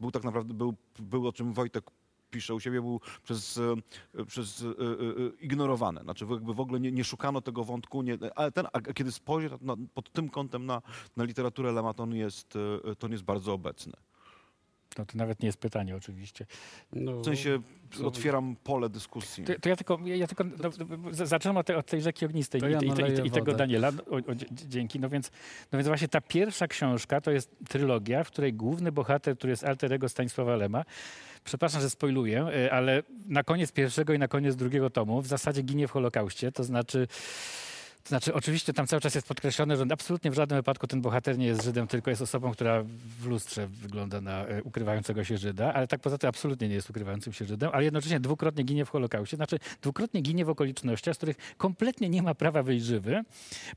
był 0.00 0.10
tak 0.10 0.24
naprawdę 0.24 0.54
był, 0.54 0.74
był 0.98 1.28
o 1.28 1.32
czym 1.32 1.52
Wojtek 1.52 1.84
pisze 2.30 2.54
u 2.54 2.60
siebie 2.60 2.80
był 2.80 3.00
przez, 3.22 3.60
przez 4.26 4.64
ignorowany. 5.40 6.00
Znaczy 6.00 6.26
jakby 6.30 6.54
w 6.54 6.60
ogóle 6.60 6.80
nie, 6.80 6.92
nie 6.92 7.04
szukano 7.04 7.40
tego 7.40 7.64
wątku, 7.64 8.02
nie, 8.02 8.18
ale 8.34 8.52
ten, 8.52 8.66
a 8.72 8.80
kiedy 8.80 9.12
spojrzy 9.12 9.50
pod 9.94 10.12
tym 10.12 10.28
kątem 10.28 10.66
na, 10.66 10.82
na 11.16 11.24
literaturę 11.24 11.72
Lema, 11.72 11.94
to 11.94 12.02
on 12.02 12.14
jest, 12.14 12.48
to 12.98 13.06
on 13.06 13.12
jest 13.12 13.24
bardzo 13.24 13.52
obecny. 13.52 13.92
No 14.98 15.06
to 15.06 15.12
nawet 15.18 15.40
nie 15.42 15.46
jest 15.46 15.58
pytanie 15.58 15.96
oczywiście. 15.96 16.46
No, 16.92 17.20
W 17.20 17.24
sensie 17.24 17.58
otwieram 18.04 18.56
pole 18.64 18.88
dyskusji. 18.88 19.44
To, 19.44 19.52
to 19.60 19.68
ja 19.68 19.76
tylko, 19.76 19.98
ja, 20.04 20.26
tylko 20.26 20.44
no, 20.44 20.70
z- 21.12 21.28
zaczynam 21.28 21.56
od, 21.56 21.66
tej- 21.66 21.76
od 21.76 21.86
tej 21.86 22.02
rzeki 22.02 22.26
ognistej 22.26 22.60
To 22.60 22.68
i, 22.68 22.72
ja 22.72 22.78
i, 22.80 22.84
i, 22.86 23.26
i 23.26 23.30
tego 23.30 23.44
wodę. 23.46 23.58
Daniela. 23.58 23.88
O, 24.10 24.16
o, 24.30 24.34
dzie- 24.34 24.46
dzięki. 24.52 25.00
No 25.00 25.08
więc, 25.08 25.30
no 25.72 25.78
więc 25.78 25.88
właśnie 25.88 26.08
ta 26.08 26.20
pierwsza 26.20 26.68
książka 26.68 27.20
to 27.20 27.30
jest 27.30 27.50
trylogia, 27.68 28.24
w 28.24 28.30
której 28.30 28.52
główny 28.54 28.92
bohater, 28.92 29.36
który 29.38 29.50
jest 29.50 29.64
alter 29.64 29.92
ego 29.92 30.08
Stanisława 30.08 30.56
Lema, 30.56 30.84
przepraszam, 31.44 31.80
że 31.80 31.90
spoiluję, 31.90 32.46
y, 32.66 32.72
ale 32.72 33.02
na 33.26 33.42
koniec 33.44 33.72
pierwszego 33.72 34.12
i 34.12 34.18
na 34.18 34.28
koniec 34.28 34.56
drugiego 34.56 34.90
tomu 34.90 35.22
w 35.22 35.26
zasadzie 35.26 35.62
ginie 35.62 35.88
w 35.88 35.90
Holokauście, 35.90 36.52
to 36.52 36.64
znaczy 36.64 37.08
to 38.02 38.08
znaczy, 38.08 38.34
oczywiście 38.34 38.72
tam 38.72 38.86
cały 38.86 39.00
czas 39.00 39.14
jest 39.14 39.28
podkreślone, 39.28 39.76
że 39.76 39.84
absolutnie 39.90 40.30
w 40.30 40.34
żadnym 40.34 40.58
wypadku 40.58 40.86
ten 40.86 41.00
bohater 41.00 41.38
nie 41.38 41.46
jest 41.46 41.64
Żydem, 41.64 41.86
tylko 41.86 42.10
jest 42.10 42.22
osobą, 42.22 42.52
która 42.52 42.84
w 43.20 43.26
lustrze 43.26 43.66
wygląda 43.66 44.20
na 44.20 44.46
e, 44.46 44.62
ukrywającego 44.62 45.24
się 45.24 45.38
Żyda, 45.38 45.74
ale 45.74 45.86
tak 45.86 46.00
poza 46.00 46.18
tym 46.18 46.28
absolutnie 46.28 46.68
nie 46.68 46.74
jest 46.74 46.90
ukrywającym 46.90 47.32
się 47.32 47.44
Żydem, 47.44 47.70
ale 47.72 47.84
jednocześnie 47.84 48.20
dwukrotnie 48.20 48.64
ginie 48.64 48.84
w 48.84 48.90
Holokauście, 48.90 49.36
znaczy 49.36 49.58
dwukrotnie 49.82 50.20
ginie 50.20 50.44
w 50.44 50.48
okolicznościach, 50.48 51.14
z 51.14 51.16
których 51.16 51.36
kompletnie 51.56 52.08
nie 52.08 52.22
ma 52.22 52.34
prawa 52.34 52.62
wyjść 52.62 52.86
żywy, 52.86 53.22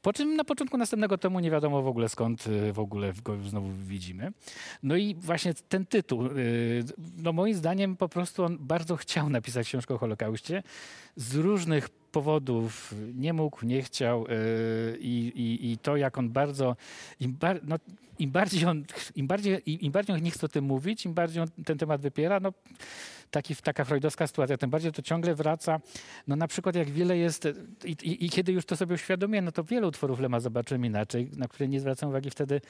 po 0.01 0.13
czym 0.13 0.35
na 0.35 0.43
początku 0.43 0.77
następnego 0.77 1.17
tomu 1.17 1.39
nie 1.39 1.51
wiadomo 1.51 1.81
w 1.81 1.87
ogóle 1.87 2.09
skąd 2.09 2.45
e, 2.47 2.73
w 2.73 2.79
ogóle 2.79 3.13
go 3.23 3.37
znowu 3.37 3.69
widzimy. 3.71 4.31
No 4.83 4.95
i 4.95 5.15
właśnie 5.15 5.53
ten 5.53 5.85
tytuł, 5.85 6.25
e, 6.25 6.29
no 7.17 7.33
moim 7.33 7.55
zdaniem 7.55 7.97
po 7.97 8.09
prostu 8.09 8.43
on 8.43 8.57
bardzo 8.59 8.95
chciał 8.95 9.29
napisać 9.29 9.67
książkę 9.67 9.93
o 9.93 9.97
Holokauście, 9.97 10.63
z 11.15 11.35
różnych 11.35 12.00
powodów 12.11 12.95
nie 13.15 13.33
mógł, 13.33 13.65
nie 13.65 13.81
chciał 13.81 14.27
yy, 14.27 14.97
i, 14.99 15.31
i, 15.35 15.71
i 15.71 15.77
to 15.77 15.97
jak 15.97 16.17
on 16.17 16.29
bardzo, 16.29 16.75
no, 17.63 17.75
im 18.21 18.31
bardziej 18.31 18.65
on, 18.65 18.83
im 19.15 19.27
bardziej, 19.27 19.85
im, 19.85 19.91
bardziej 19.91 20.15
on 20.15 20.21
nie 20.21 20.31
chce 20.31 20.45
o 20.45 20.49
tym 20.49 20.65
mówić, 20.65 21.05
im 21.05 21.13
bardziej 21.13 21.41
on 21.41 21.47
ten 21.65 21.77
temat 21.77 22.01
wypiera, 22.01 22.39
no 22.39 22.53
taki, 23.31 23.55
taka 23.55 23.85
freudowska 23.85 24.27
sytuacja, 24.27 24.57
tym 24.57 24.69
bardziej 24.69 24.91
to 24.91 25.01
ciągle 25.01 25.35
wraca. 25.35 25.79
No 26.27 26.35
na 26.35 26.47
przykład 26.47 26.75
jak 26.75 26.89
wiele 26.89 27.17
jest, 27.17 27.47
i, 27.85 27.91
i, 27.91 28.25
i 28.25 28.29
kiedy 28.29 28.51
już 28.51 28.65
to 28.65 28.75
sobie 28.77 28.95
uświadomiłem, 28.95 29.45
no 29.45 29.51
to 29.51 29.63
wiele 29.63 29.87
utworów 29.87 30.19
Lema 30.19 30.39
zobaczyłem 30.39 30.85
inaczej, 30.85 31.29
na 31.37 31.47
które 31.47 31.67
nie 31.67 31.79
zwracam 31.79 32.09
uwagi 32.09 32.29
wtedy 32.29 32.61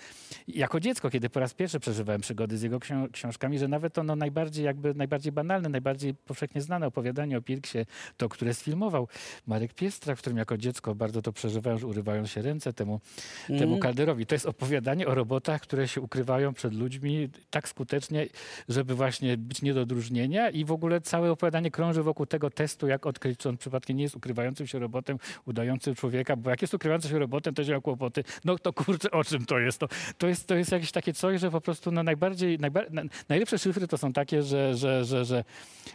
jako 0.48 0.80
dziecko, 0.80 1.10
kiedy 1.10 1.30
po 1.30 1.40
raz 1.40 1.54
pierwszy 1.54 1.80
przeżywałem 1.80 2.22
przygody 2.22 2.58
z 2.58 2.62
jego 2.62 2.80
ksią- 2.80 3.12
książkami, 3.12 3.60
że 3.60 3.68
nawet 3.68 3.94
to 3.94 4.04
no, 4.04 4.16
najbardziej 4.16 4.66
jakby, 4.66 4.94
najbardziej 4.94 5.32
banalne, 5.32 5.70
najbardziej 5.70 6.14
powszechnie 6.14 6.62
znane 6.62 6.88
opowiadanie 6.88 7.38
o 7.38 7.42
Pirksie, 7.42 7.86
to, 8.18 8.30
które 8.30 8.54
sfilmował 8.54 9.08
Marek 9.48 9.74
Piestra, 9.74 10.16
w 10.16 10.20
którym 10.20 10.38
jako 10.38 10.58
dziecko 10.58 10.96
bardzo 10.96 11.22
to 11.22 11.34
przeżywałem, 11.34 11.80
że 11.80 11.88
urywają 11.88 12.26
się 12.26 12.42
ręce 12.42 12.74
temu, 12.74 13.00
temu 13.48 13.62
Mhm. 13.62 13.80
Kalderowi. 13.80 14.26
To 14.26 14.36
jest 14.36 14.46
opowiadanie 14.46 15.08
o 15.08 15.16
robotach, 15.42 15.62
które 15.62 15.88
się 15.88 16.02
ukrywają 16.02 16.54
przed 16.54 16.74
ludźmi 16.74 17.30
tak 17.50 17.68
skutecznie, 17.68 18.28
żeby 18.70 18.96
właśnie 18.96 19.38
być 19.38 19.62
nie 19.62 19.74
do 19.74 19.82
odróżnienia 19.82 20.50
i 20.50 20.66
w 20.66 20.72
ogóle 20.72 21.02
całe 21.02 21.32
opowiadanie 21.32 21.72
krąży 21.72 22.04
wokół 22.04 22.26
tego 22.26 22.50
testu, 22.50 22.88
jak 22.88 23.06
odkryć, 23.06 23.40
czy 23.40 23.50
on 23.50 23.58
przypadkiem 23.58 23.98
nie 23.98 24.04
jest 24.04 24.16
ukrywającym 24.16 24.68
się 24.68 24.80
robotem, 24.80 25.18
udającym 25.46 25.96
człowieka, 25.96 26.36
bo 26.36 26.50
jak 26.50 26.62
jest 26.62 26.74
ukrywający 26.74 27.10
się 27.10 27.20
robotem, 27.20 27.54
to 27.54 27.64
się 27.64 27.82
kłopoty. 27.82 28.24
No 28.46 28.58
to 28.58 28.74
kurczę, 28.74 29.12
o 29.12 29.24
czym 29.24 29.46
to 29.46 29.60
jest? 29.60 29.80
To, 29.80 29.88
to, 30.18 30.28
jest, 30.28 30.48
to 30.48 30.56
jest 30.56 30.72
jakieś 30.72 30.92
takie 30.92 31.14
coś, 31.14 31.40
że 31.40 31.52
po 31.52 31.62
prostu 31.62 31.92
no, 31.92 32.04
najbardziej, 32.04 32.60
najba, 32.60 32.82
na, 32.90 33.02
najlepsze 33.30 33.60
szyfry 33.60 33.88
to 33.88 33.98
są 33.98 34.14
takie, 34.14 34.44
że, 34.44 34.76
że, 34.76 35.06
że, 35.06 35.26
że 35.26 35.44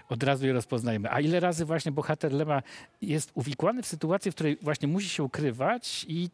od 0.09 0.23
razu 0.23 0.47
je 0.47 0.53
rozpoznajemy. 0.53 1.13
A 1.13 1.21
ile 1.21 1.41
razy 1.41 1.65
właśnie 1.65 1.93
bohater 1.93 2.33
Lema 2.33 2.63
jest 3.03 3.31
uwikłany 3.35 3.83
w 3.83 3.87
sytuację, 3.87 4.33
w 4.33 4.35
której 4.35 4.59
właśnie 4.63 4.89
musi 4.89 5.09
się 5.09 5.23
ukrywać 5.23 6.07
i 6.09 6.31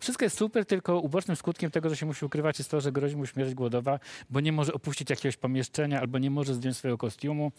wszystko 0.00 0.24
jest 0.24 0.36
super, 0.38 0.66
tylko 0.66 1.00
ubocznym 1.00 1.36
skutkiem 1.36 1.70
tego, 1.70 1.88
że 1.88 1.96
się 1.96 2.06
musi 2.06 2.24
ukrywać 2.24 2.58
jest 2.58 2.70
to, 2.70 2.80
że 2.80 2.92
grozi 2.92 3.16
mu 3.16 3.26
śmierć 3.26 3.54
głodowa, 3.54 4.00
bo 4.30 4.40
nie 4.40 4.52
może 4.52 4.72
opuścić 4.72 5.10
jakiegoś 5.10 5.36
pomieszczenia 5.36 6.00
albo 6.00 6.18
nie 6.18 6.30
może 6.30 6.54
zdjąć 6.54 6.76
swojego 6.76 6.98
kostiumu. 6.98 7.52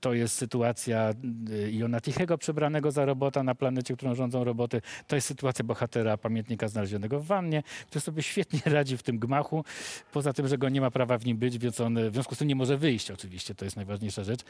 To 0.00 0.14
jest 0.14 0.34
sytuacja 0.34 1.14
y, 1.50 1.70
Iona 1.70 2.00
Tichego 2.00 2.38
przebranego 2.38 2.90
za 2.90 3.04
robota 3.04 3.42
na 3.42 3.54
planecie, 3.54 3.96
którą 3.96 4.14
rządzą 4.14 4.44
roboty. 4.44 4.82
To 5.06 5.16
jest 5.16 5.28
sytuacja 5.28 5.64
bohatera 5.64 6.16
pamiętnika 6.16 6.68
znalezionego 6.68 7.20
w 7.20 7.26
wannie, 7.26 7.62
który 7.86 8.00
sobie 8.00 8.22
świetnie 8.22 8.60
radzi 8.76 8.96
w 8.96 9.02
tym 9.02 9.18
gmachu. 9.18 9.64
Poza 10.12 10.32
tym, 10.32 10.48
że 10.48 10.58
go 10.58 10.68
nie 10.68 10.80
ma 10.80 10.90
prawa 10.90 11.18
w 11.18 11.26
nim 11.26 11.36
być, 11.36 11.58
więc 11.58 11.80
on 11.80 12.10
w 12.10 12.12
związku 12.12 12.34
z 12.34 12.38
tym 12.38 12.48
nie 12.48 12.56
może 12.56 12.76
wyjść 12.76 13.10
oczywiście. 13.10 13.54
To 13.54 13.64
jest 13.64 13.76
najważniejsza 13.76 14.24
rzecz. 14.24 14.40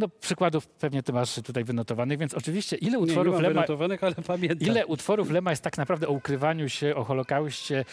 No, 0.00 0.08
przykładów 0.08 0.66
pewnie 0.66 1.02
ty 1.02 1.12
masz 1.12 1.34
tutaj 1.34 1.64
wynotowanych, 1.64 2.18
więc 2.18 2.34
oczywiście 2.34 2.76
ile 2.76 2.90
Nie, 2.90 2.96
nie 2.96 3.02
utworów 3.02 3.34
mam 3.34 3.42
Lema... 3.42 3.64
ale 4.00 4.14
pamiętam. 4.14 4.68
Ile 4.68 4.86
utworów 4.86 5.30
Lema 5.30 5.50
jest 5.50 5.62
tak 5.62 5.78
naprawdę 5.78 6.08
o 6.08 6.12
ukrywaniu 6.12 6.68
się, 6.68 6.94
o 6.94 7.04
Holokauście? 7.04 7.84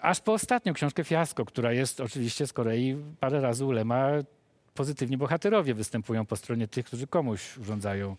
Aż 0.00 0.20
po 0.20 0.32
ostatnią 0.32 0.72
książkę 0.72 1.04
Fiasko, 1.04 1.44
która 1.44 1.72
jest 1.72 2.00
oczywiście 2.00 2.46
z 2.46 2.52
kolei 2.52 2.96
parę 3.20 3.40
razy 3.40 3.64
u 3.64 3.72
Lema 3.72 4.08
pozytywnie 4.74 5.18
bohaterowie 5.18 5.74
występują 5.74 6.26
po 6.26 6.36
stronie 6.36 6.68
tych, 6.68 6.86
którzy 6.86 7.06
komuś 7.06 7.56
urządzają. 7.56 8.16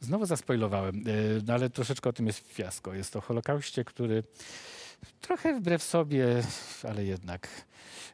Znowu 0.00 0.26
zaspoilowałem, 0.26 0.96
e, 0.96 1.02
no 1.46 1.54
ale 1.54 1.70
troszeczkę 1.70 2.10
o 2.10 2.12
tym 2.12 2.26
jest 2.26 2.52
fiasko. 2.52 2.94
Jest 2.94 3.12
to 3.12 3.20
Holokauście, 3.20 3.84
który 3.84 4.22
trochę 5.20 5.54
wbrew 5.54 5.82
sobie, 5.82 6.42
ale 6.88 7.04
jednak 7.04 7.48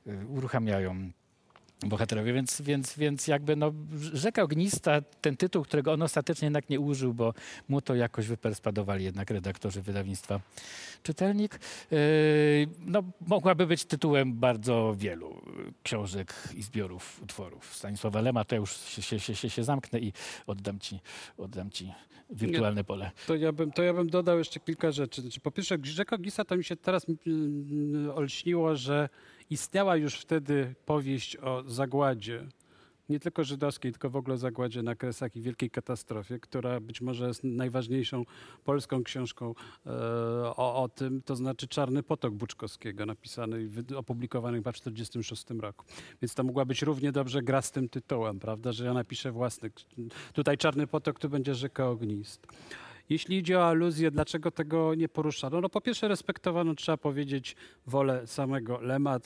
e, 0.06 0.26
uruchamiają 0.26 1.10
bohaterowie, 1.88 2.32
więc, 2.32 2.60
więc, 2.60 2.96
więc 2.98 3.28
jakby 3.28 3.56
no, 3.56 3.72
Rzeka 4.12 4.42
Ognista, 4.42 5.00
ten 5.20 5.36
tytuł, 5.36 5.62
którego 5.62 5.92
on 5.92 6.02
ostatecznie 6.02 6.46
jednak 6.46 6.70
nie 6.70 6.80
użył, 6.80 7.14
bo 7.14 7.34
mu 7.68 7.80
to 7.80 7.94
jakoś 7.94 8.26
wyperspadowali 8.26 9.04
jednak 9.04 9.30
redaktorzy 9.30 9.82
wydawnictwa 9.82 10.40
Czytelnik, 11.02 11.60
yy, 11.90 11.98
no, 12.78 13.02
mogłaby 13.26 13.66
być 13.66 13.84
tytułem 13.84 14.34
bardzo 14.34 14.94
wielu 14.98 15.42
książek 15.82 16.34
i 16.56 16.62
zbiorów 16.62 17.22
utworów. 17.22 17.74
Stanisława 17.74 18.20
Lema, 18.20 18.44
to 18.44 18.56
już 18.56 18.76
się, 18.76 19.20
się, 19.20 19.34
się, 19.34 19.50
się 19.50 19.64
zamknę 19.64 20.00
i 20.00 20.12
oddam 20.46 20.78
ci, 20.78 21.00
oddam 21.36 21.70
ci 21.70 21.92
wirtualne 22.30 22.80
nie, 22.80 22.84
pole. 22.84 23.10
To 23.26 23.34
ja, 23.34 23.52
bym, 23.52 23.72
to 23.72 23.82
ja 23.82 23.94
bym 23.94 24.10
dodał 24.10 24.38
jeszcze 24.38 24.60
kilka 24.60 24.92
rzeczy. 24.92 25.22
Znaczy, 25.22 25.40
po 25.40 25.50
pierwsze, 25.50 25.78
Rzeka 25.82 26.16
Ognista 26.16 26.44
to 26.44 26.56
mi 26.56 26.64
się 26.64 26.76
teraz 26.76 27.06
olśniło, 28.14 28.76
że 28.76 29.08
Istniała 29.50 29.96
już 29.96 30.14
wtedy 30.14 30.74
powieść 30.86 31.36
o 31.36 31.62
zagładzie, 31.66 32.46
nie 33.08 33.20
tylko 33.20 33.44
żydowskiej, 33.44 33.92
tylko 33.92 34.10
w 34.10 34.16
ogóle 34.16 34.38
zagładzie 34.38 34.82
na 34.82 34.94
Kresach 34.94 35.36
i 35.36 35.40
wielkiej 35.40 35.70
katastrofie, 35.70 36.38
która 36.38 36.80
być 36.80 37.00
może 37.00 37.28
jest 37.28 37.44
najważniejszą 37.44 38.24
polską 38.64 39.04
książką 39.04 39.54
e, 39.86 39.90
o, 40.56 40.82
o, 40.82 40.88
tym, 40.88 41.22
to 41.22 41.36
znaczy 41.36 41.68
Czarny 41.68 42.02
Potok 42.02 42.34
Buczkowskiego, 42.34 43.06
napisany 43.06 43.62
i 43.62 43.94
opublikowany 43.94 44.58
chyba 44.58 44.72
w 44.72 44.78
1946 44.78 45.60
roku. 45.60 45.84
Więc 46.22 46.34
to 46.34 46.44
mogła 46.44 46.64
być 46.64 46.82
równie 46.82 47.12
dobrze 47.12 47.42
gra 47.42 47.62
z 47.62 47.70
tym 47.70 47.88
tytułem, 47.88 48.40
prawda, 48.40 48.72
że 48.72 48.84
ja 48.84 48.94
napiszę 48.94 49.32
własny. 49.32 49.70
Tutaj 50.32 50.58
Czarny 50.58 50.86
Potok, 50.86 51.18
tu 51.18 51.28
będzie 51.28 51.54
Rzeka 51.54 51.88
Ognist. 51.88 52.46
Jeśli 53.08 53.38
idzie 53.38 53.58
o 53.58 53.68
aluzję, 53.68 54.10
dlaczego 54.10 54.50
tego 54.50 54.94
nie 54.94 55.08
poruszano? 55.08 55.60
No 55.60 55.68
po 55.68 55.80
pierwsze 55.80 56.08
respektowano, 56.08 56.74
trzeba 56.74 56.96
powiedzieć, 56.96 57.56
wolę 57.86 58.26
samego 58.26 58.80
Lema. 58.80 59.20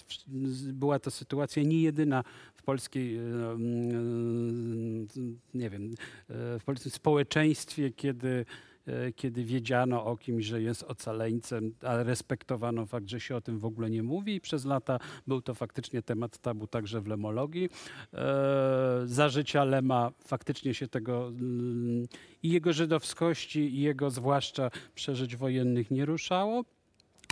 Była 0.73 0.99
to 0.99 1.11
sytuacja 1.11 1.63
nie 1.63 1.83
jedyna 1.83 2.25
w 2.55 2.63
polskiej, 2.63 3.17
e, 3.17 3.21
mm, 3.21 5.09
nie 5.55 5.71
wiem, 5.71 5.95
e, 6.29 6.59
w 6.59 6.65
polskim 6.65 6.91
społeczeństwie, 6.91 7.91
kiedy 7.91 8.29
E, 8.39 8.68
kiedy 9.17 9.45
wiedziano 9.45 10.05
o 10.05 10.17
kimś, 10.17 10.45
że 10.45 10.63
jest 10.63 10.83
ocaleńcem, 10.83 11.75
ale 11.83 12.05
respektowano 12.05 12.87
fakt, 12.87 13.09
że 13.09 13.21
się 13.21 13.37
o 13.37 13.41
tym 13.41 13.59
w 13.59 13.65
ogóle 13.65 13.91
nie 13.91 14.03
mówi 14.03 14.35
i 14.35 14.41
przez 14.41 14.65
lata 14.65 14.99
był 15.27 15.43
to 15.43 15.55
faktycznie 15.55 16.03
temat 16.03 16.39
tabu 16.39 16.67
także 16.67 17.01
w 17.01 17.07
lemologii. 17.07 17.69
E, 18.15 19.03
za 19.05 19.29
życia 19.29 19.65
Lema 19.65 20.11
faktycznie 20.25 20.75
się 20.75 20.89
tego 20.89 21.29
mm, 21.29 22.07
i 22.43 22.51
jego 22.51 22.73
żydowskości, 22.73 23.61
i 23.61 23.81
jego 23.81 24.11
zwłaszcza 24.11 24.71
przeżyć 24.95 25.37
wojennych 25.37 25.91
nie 25.91 26.05
ruszało. 26.05 26.65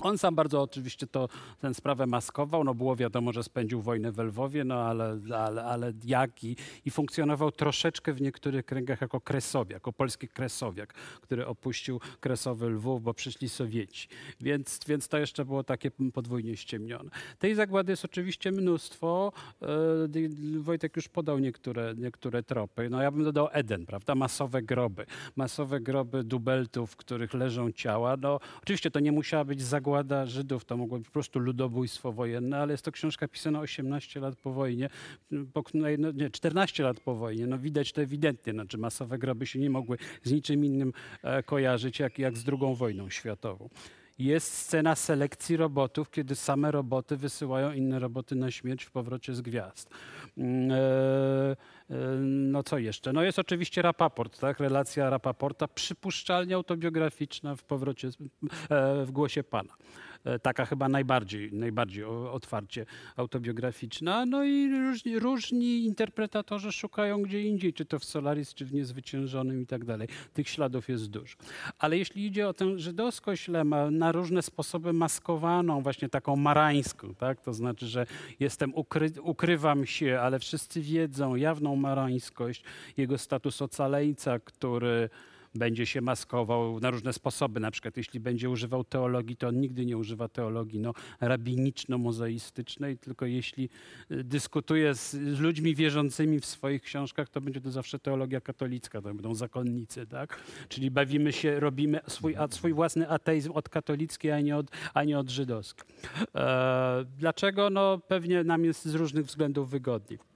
On 0.03 0.19
sam 0.19 0.35
bardzo 0.35 0.63
oczywiście 0.63 1.07
to, 1.07 1.29
tę 1.61 1.75
sprawę 1.75 2.07
maskował, 2.07 2.65
no 2.65 2.75
było 2.75 2.97
wiadomo, 2.97 3.33
że 3.33 3.43
spędził 3.43 3.83
wojnę 3.83 4.13
w 4.13 4.19
Lwowie, 4.19 4.65
no 4.65 4.75
ale, 4.75 5.19
ale, 5.37 5.65
ale 5.65 5.93
jak 6.05 6.45
i, 6.45 6.57
i 6.85 6.91
funkcjonował 6.91 7.53
troszeczkę 7.53 8.13
w 8.13 8.21
niektórych 8.21 8.65
kręgach 8.65 9.01
jako 9.01 9.21
kresowiak, 9.21 9.77
jako 9.77 9.93
polski 9.93 10.29
kresowiak, 10.29 10.93
który 10.95 11.47
opuścił 11.47 12.01
kresowy 12.21 12.69
Lwów, 12.69 13.03
bo 13.03 13.15
przyszli 13.15 13.49
Sowieci. 13.49 14.09
Więc, 14.41 14.81
więc 14.89 15.09
to 15.09 15.19
jeszcze 15.19 15.45
było 15.45 15.65
takie 15.65 15.91
podwójnie 15.91 16.57
ściemnione. 16.57 17.11
Tej 17.39 17.55
zagłady 17.55 17.93
jest 17.93 18.05
oczywiście 18.05 18.53
mnóstwo. 18.53 19.33
E, 19.63 20.59
Wojtek 20.59 20.97
już 20.97 21.09
podał 21.09 21.39
niektóre, 21.39 21.95
niektóre 21.99 22.43
tropy. 22.43 22.91
No 22.91 23.03
ja 23.03 23.11
bym 23.11 23.25
dodał 23.25 23.49
Eden, 23.53 23.87
prawda? 23.87 24.15
Masowe 24.15 24.63
groby. 24.63 25.07
Masowe 25.37 25.81
groby 25.81 26.25
dubeltów, 26.25 26.91
w 26.91 26.97
których 26.97 27.35
leżą 27.35 27.73
ciała. 27.73 28.17
No 28.17 28.41
oczywiście 28.63 28.91
to 28.91 29.01
nie 29.01 29.13
musiała 29.13 29.45
być 29.45 29.63
zagłada 29.63 29.86
zagłada 29.87 30.27
Żydów 30.27 30.65
to 30.65 30.77
mogło 30.77 30.99
być 30.99 31.07
po 31.07 31.13
prostu 31.13 31.39
ludobójstwo 31.39 32.13
wojenne, 32.13 32.59
ale 32.59 32.73
jest 32.73 32.85
to 32.85 32.93
książka 32.93 33.29
pisana 33.29 33.61
18 33.61 34.21
lat 34.21 34.37
po 34.37 34.53
wojnie, 34.53 34.89
po, 35.53 35.65
no, 35.75 36.13
nie, 36.13 36.31
14 36.31 36.83
lat 36.83 37.01
po 37.01 37.15
wojnie. 37.15 37.47
No 37.47 37.59
widać 37.59 37.93
to 37.93 38.03
ewidentnie, 38.03 38.53
znaczy 38.53 38.79
masowe 38.79 39.19
groby 39.19 39.47
się 39.47 39.59
nie 39.59 39.71
mogły 39.71 39.99
z 40.23 40.33
niczym 40.33 40.65
innym 40.65 40.93
e, 41.23 41.43
kojarzyć 41.43 41.99
jak, 41.99 42.19
jak 42.19 42.37
z 42.37 42.45
drugą 42.45 42.75
wojną 42.75 43.11
światową 43.11 43.69
jest 44.19 44.55
scena 44.55 44.95
selekcji 44.95 45.57
robotów, 45.57 46.11
kiedy 46.11 46.35
same 46.35 46.71
roboty 46.71 47.17
wysyłają 47.17 47.73
inne 47.73 47.99
roboty 47.99 48.35
na 48.37 48.51
śmierć 48.51 48.85
w 48.85 48.91
powrocie 48.91 49.35
z 49.35 49.41
gwiazd. 49.41 49.91
E, 50.39 51.57
no 52.21 52.63
co 52.63 52.79
jeszcze? 52.79 53.13
No 53.13 53.23
jest 53.23 53.39
oczywiście 53.39 53.83
Rapaport, 53.83 54.41
tak? 54.41 54.61
Relacja 54.61 55.11
Rapaporta, 55.11 55.69
przypuszczalnie 55.69 56.55
autobiograficzna 56.55 57.57
w 57.57 57.65
powrocie, 57.65 58.09
e, 58.09 59.05
w 59.05 59.11
głosie 59.11 59.45
Pana. 59.45 59.73
E, 60.27 60.39
taka 60.39 60.67
chyba 60.67 60.89
najbardziej, 60.89 61.53
najbardziej 61.53 62.05
otwarcie 62.05 62.87
autobiograficzna. 63.17 64.27
No 64.27 64.45
i 64.45 64.71
różni, 64.71 65.19
różni 65.19 65.85
interpretatorzy 65.85 66.73
szukają 66.73 67.23
gdzie 67.23 67.43
indziej, 67.43 67.73
czy 67.73 67.85
to 67.85 67.99
w 67.99 68.05
Solaris, 68.05 68.55
czy 68.55 68.65
w 68.65 68.75
Niezwyciężonym 68.75 69.63
i 69.63 69.67
tak 69.67 69.85
dalej. 69.85 70.09
Tych 70.35 70.49
śladów 70.49 70.89
jest 70.89 71.11
dużo. 71.11 71.37
Ale 71.79 71.99
jeśli 71.99 72.27
idzie 72.27 72.49
o 72.49 72.55
tę 72.55 72.79
żydowskość 72.79 73.49
Lema, 73.49 73.91
na 73.91 74.13
różne 74.13 74.43
sposoby 74.43 74.93
maskowaną, 74.93 75.83
właśnie 75.83 76.09
taką 76.09 76.37
marańską, 76.37 77.15
tak? 77.15 77.41
to 77.41 77.53
znaczy, 77.53 77.87
że 77.87 78.07
jestem, 78.41 78.75
ukry, 78.75 79.11
ukrywam 79.23 79.87
się, 79.87 80.21
ale 80.21 80.39
wszyscy 80.39 80.81
wiedzą, 80.81 81.37
jawną 81.37 81.77
marańskość, 81.77 82.65
jego 82.97 83.19
status 83.19 83.63
ocaleńca, 83.63 84.39
który 84.39 85.09
będzie 85.59 85.87
się 85.87 86.01
maskował 86.01 86.81
na 86.81 86.91
różne 86.91 87.13
sposoby. 87.13 87.61
Na 87.61 87.71
przykład 87.71 87.97
jeśli 87.97 88.21
będzie 88.21 88.51
używał 88.51 88.85
teologii, 88.85 89.37
to 89.37 89.49
on 89.49 89.61
nigdy 89.61 89.87
nie 89.87 89.97
używa 89.97 90.29
teologii 90.29 90.81
no, 90.81 90.93
rabiniczno-mozaistycznej, 91.21 92.99
tylko 92.99 93.27
jeśli 93.27 93.69
y, 94.11 94.25
dyskutuje 94.25 94.95
z, 94.95 95.11
z, 95.11 95.41
ludźmi 95.41 95.75
wierzącymi 95.75 96.41
w 96.41 96.47
swoich 96.47 96.83
książkach, 96.83 97.29
to 97.29 97.41
będzie 97.41 97.61
to 97.61 97.71
zawsze 97.71 97.99
teologia 97.99 98.41
katolicka, 98.41 99.03
to 99.03 99.15
będą 99.15 99.35
zakonnicy, 99.35 100.07
tak? 100.07 100.41
Czyli 100.69 100.91
bawimy 100.91 101.33
się, 101.33 101.61
robimy 101.61 102.01
swój, 102.09 102.35
swój 102.51 102.73
własny 102.73 103.09
ateizm 103.09 103.53
od 103.53 103.69
katolickiej, 103.69 104.33
a 104.33 104.41
nie 104.41 104.57
od, 104.57 104.67
a 104.95 105.05
nie 105.05 105.19
od 105.19 105.31
żydowskiej. 105.31 105.87
E, 106.35 107.05
dlaczego? 107.19 107.71
No 107.71 107.99
pewnie 107.99 108.45
nam 108.45 108.65
jest 108.65 108.85
z 108.85 108.95
różnych 108.95 109.27
względów 109.27 109.71
wygodniej. 109.71 110.36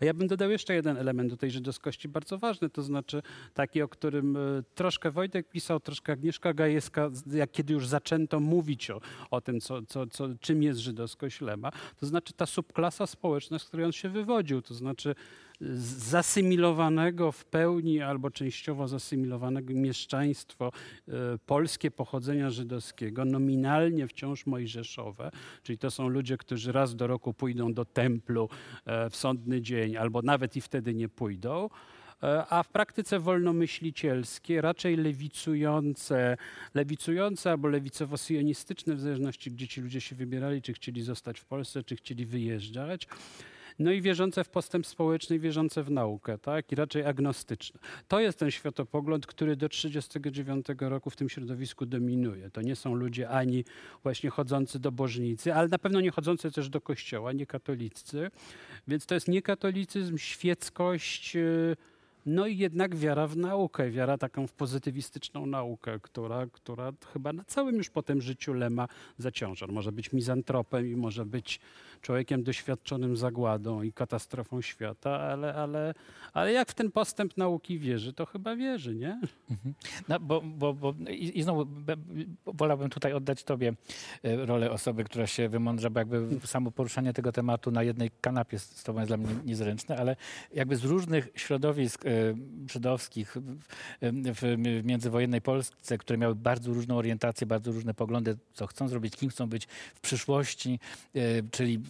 A 0.00 0.04
ja 0.04 0.14
bym 0.14 0.28
dodał 0.28 0.50
jeszcze 0.50 0.74
jeden 0.74 0.96
element 0.96 1.30
do 1.30 1.36
tej 1.36 1.50
żydowskości, 1.50 2.08
bardzo 2.08 2.38
ważny, 2.38 2.70
to 2.70 2.82
znaczy 2.82 3.22
taki, 3.54 3.82
o 3.82 3.88
którym 3.88 4.36
e, 4.36 4.40
troszkę 4.74 5.10
Wojtek 5.10 5.48
pisał, 5.48 5.80
troszkę 5.80 6.12
Agnieszka 6.12 6.54
Gajewska, 6.54 7.10
jak 7.32 7.50
kiedy 7.52 7.72
już 7.72 7.86
zaczęto 7.86 8.40
mówić 8.40 8.90
o, 8.90 9.00
o 9.30 9.40
tym, 9.40 9.60
co, 9.60 9.82
co, 9.82 10.06
co, 10.06 10.28
czym 10.40 10.62
jest 10.62 10.80
żydowskość 10.80 11.40
Lema, 11.40 11.70
to 11.96 12.06
znaczy 12.06 12.32
ta 12.32 12.46
subklasa 12.46 13.06
społeczna, 13.06 13.58
z 13.58 13.64
której 13.64 13.86
on 13.86 13.92
się 13.92 14.08
wywodził, 14.08 14.62
to 14.62 14.74
znaczy 14.74 15.14
zasymilowanego 15.60 17.32
w 17.32 17.44
pełni 17.44 18.00
albo 18.00 18.30
częściowo 18.30 18.88
zasymilowanego 18.88 19.74
mieszczaństwo 19.74 20.72
e, 21.08 21.12
polskie 21.46 21.90
pochodzenia 21.90 22.50
żydowskiego, 22.50 23.24
nominalnie 23.24 24.06
wciąż 24.06 24.46
mojżeszowe, 24.46 25.30
czyli 25.62 25.78
to 25.78 25.90
są 25.90 26.08
ludzie, 26.08 26.36
którzy 26.36 26.72
raz 26.72 26.96
do 26.96 27.06
roku 27.06 27.34
pójdą 27.34 27.74
do 27.74 27.84
templu 27.84 28.48
e, 28.86 29.10
w 29.10 29.16
sądny 29.16 29.62
dzień, 29.62 29.96
albo 29.96 30.22
nawet 30.22 30.56
i 30.56 30.60
wtedy 30.60 30.94
nie 30.94 31.08
pójdą 31.08 31.68
e, 32.22 32.46
a 32.46 32.62
w 32.62 32.68
praktyce 32.68 33.18
wolnomyślicielskie, 33.18 34.60
raczej 34.60 34.96
lewicujące, 34.96 36.36
lewicujące 36.74 37.50
albo 37.50 37.68
lewicowo-sionistyczne, 37.68 38.94
w 38.94 39.00
zależności 39.00 39.50
gdzie 39.50 39.68
ci 39.68 39.80
ludzie 39.80 40.00
się 40.00 40.16
wybierali, 40.16 40.62
czy 40.62 40.72
chcieli 40.72 41.02
zostać 41.02 41.40
w 41.40 41.44
Polsce, 41.44 41.82
czy 41.82 41.96
chcieli 41.96 42.26
wyjeżdżać. 42.26 43.06
No 43.80 43.92
i 43.92 44.02
wierzące 44.02 44.44
w 44.44 44.48
postęp 44.48 44.86
społeczny, 44.86 45.38
wierzące 45.38 45.82
w 45.82 45.90
naukę, 45.90 46.38
tak? 46.38 46.72
I 46.72 46.74
raczej 46.74 47.04
agnostyczne. 47.04 47.80
To 48.08 48.20
jest 48.20 48.38
ten 48.38 48.50
światopogląd, 48.50 49.26
który 49.26 49.56
do 49.56 49.68
1939 49.68 50.66
roku 50.90 51.10
w 51.10 51.16
tym 51.16 51.28
środowisku 51.28 51.86
dominuje. 51.86 52.50
To 52.50 52.62
nie 52.62 52.76
są 52.76 52.94
ludzie 52.94 53.28
ani 53.28 53.64
właśnie 54.02 54.30
chodzący 54.30 54.78
do 54.78 54.92
bożnicy, 54.92 55.54
ale 55.54 55.68
na 55.68 55.78
pewno 55.78 56.00
nie 56.00 56.10
chodzący 56.10 56.50
też 56.50 56.68
do 56.68 56.80
kościoła, 56.80 57.32
nie 57.32 57.46
katolicy. 57.46 58.30
Więc 58.88 59.06
to 59.06 59.14
jest 59.14 59.28
niekatolicyzm, 59.28 60.18
świeckość, 60.18 61.34
yy, 61.34 61.76
No 62.26 62.46
i 62.46 62.58
jednak 62.58 62.96
wiara 62.96 63.26
w 63.26 63.36
naukę, 63.36 63.90
wiara 63.90 64.18
taką 64.18 64.46
w 64.46 64.52
pozytywistyczną 64.52 65.46
naukę, 65.46 65.98
która, 66.02 66.46
która 66.52 66.92
chyba 67.12 67.32
na 67.32 67.44
całym 67.44 67.76
już 67.76 67.90
potem 67.90 68.20
życiu 68.20 68.52
Lema 68.52 68.88
zaciąża. 69.18 69.66
Może 69.66 69.92
być 69.92 70.12
mizantropem 70.12 70.86
i 70.86 70.96
może 70.96 71.26
być 71.26 71.60
człowiekiem 72.00 72.42
doświadczonym 72.42 73.16
zagładą 73.16 73.82
i 73.82 73.92
katastrofą 73.92 74.62
świata, 74.62 75.20
ale, 75.20 75.54
ale, 75.54 75.94
ale 76.32 76.52
jak 76.52 76.70
w 76.70 76.74
ten 76.74 76.90
postęp 76.90 77.36
nauki 77.36 77.78
wierzy, 77.78 78.12
to 78.12 78.26
chyba 78.26 78.56
wierzy, 78.56 78.94
nie? 78.94 79.20
No, 80.08 80.20
bo, 80.20 80.40
bo, 80.40 80.74
bo 80.74 80.94
i, 81.10 81.38
i 81.38 81.42
znowu 81.42 81.66
be- 81.66 81.96
wolałbym 82.46 82.90
tutaj 82.90 83.12
oddać 83.12 83.44
tobie 83.44 83.74
e, 84.22 84.46
rolę 84.46 84.70
osoby, 84.70 85.04
która 85.04 85.26
się 85.26 85.48
wymądrza, 85.48 85.90
bo 85.90 85.98
jakby 85.98 86.46
samo 86.46 86.70
poruszanie 86.70 87.12
tego 87.12 87.32
tematu 87.32 87.70
na 87.70 87.82
jednej 87.82 88.10
kanapie 88.20 88.58
z 88.58 88.82
tobą 88.82 88.98
jest 89.00 89.10
dla 89.10 89.16
mnie 89.16 89.28
niezręczne, 89.44 89.96
ale 89.96 90.16
jakby 90.54 90.76
z 90.76 90.84
różnych 90.84 91.28
środowisk 91.34 92.06
żydowskich 92.72 93.36
w, 94.02 94.56
międzywojennej 94.84 95.40
Polsce, 95.40 95.98
które 95.98 96.18
miały 96.18 96.34
bardzo 96.34 96.72
różną 96.72 96.96
orientację, 96.96 97.46
bardzo 97.46 97.72
różne 97.72 97.94
poglądy, 97.94 98.36
co 98.54 98.66
chcą 98.66 98.88
zrobić, 98.88 99.16
kim 99.16 99.30
chcą 99.30 99.46
być 99.46 99.66
w 99.94 100.00
przyszłości, 100.00 100.78
e, 101.14 101.20
czyli 101.50 101.80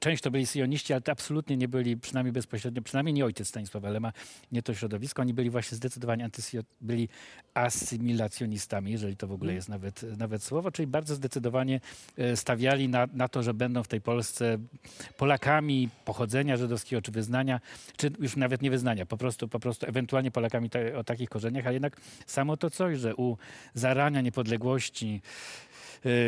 część 0.00 0.22
to 0.22 0.30
byli 0.30 0.46
syjoniści, 0.46 0.92
ale 0.92 1.02
to 1.02 1.12
absolutnie 1.12 1.56
nie 1.56 1.68
byli, 1.68 1.96
przynajmniej 1.96 2.32
bezpośrednio, 2.32 2.82
przynajmniej 2.82 3.14
nie 3.14 3.24
ojciec 3.24 3.48
Stanisława 3.48 3.90
Lema, 3.90 4.12
nie 4.52 4.62
to 4.62 4.74
środowisko, 4.74 5.22
oni 5.22 5.34
byli 5.34 5.50
właśnie 5.50 5.76
zdecydowanie 5.76 6.24
antysjo, 6.24 6.62
byli 6.80 7.08
asymilacjonistami, 7.54 8.92
jeżeli 8.92 9.16
to 9.16 9.26
w 9.26 9.32
ogóle 9.32 9.54
jest 9.54 9.68
nawet, 9.68 10.18
nawet 10.18 10.42
słowo, 10.42 10.70
czyli 10.70 10.86
bardzo 10.86 11.14
zdecydowanie 11.14 11.80
e, 12.16 12.36
stawiali 12.36 12.88
na, 12.88 13.08
na 13.12 13.28
to, 13.28 13.42
że 13.42 13.54
będą 13.54 13.82
w 13.82 13.88
tej 13.88 14.00
Polsce 14.00 14.58
Polakami 15.16 15.88
pochodzenia 16.04 16.56
żydowskiego 16.56 17.02
czy 17.02 17.12
wyznania, 17.12 17.60
czy 17.96 18.10
już 18.20 18.36
nawet 18.36 18.62
nie 18.62 18.70
wyznania, 18.70 19.06
po 19.06 19.16
prostu, 19.16 19.48
po 19.48 19.59
prostu 19.60 19.86
ewentualnie 19.86 20.30
Polakami 20.30 20.70
o 20.96 21.04
takich 21.04 21.28
korzeniach, 21.28 21.66
ale 21.66 21.74
jednak 21.74 22.00
samo 22.26 22.56
to 22.56 22.70
coś, 22.70 22.98
że 22.98 23.16
u 23.16 23.36
zarania 23.74 24.20
niepodległości 24.20 25.22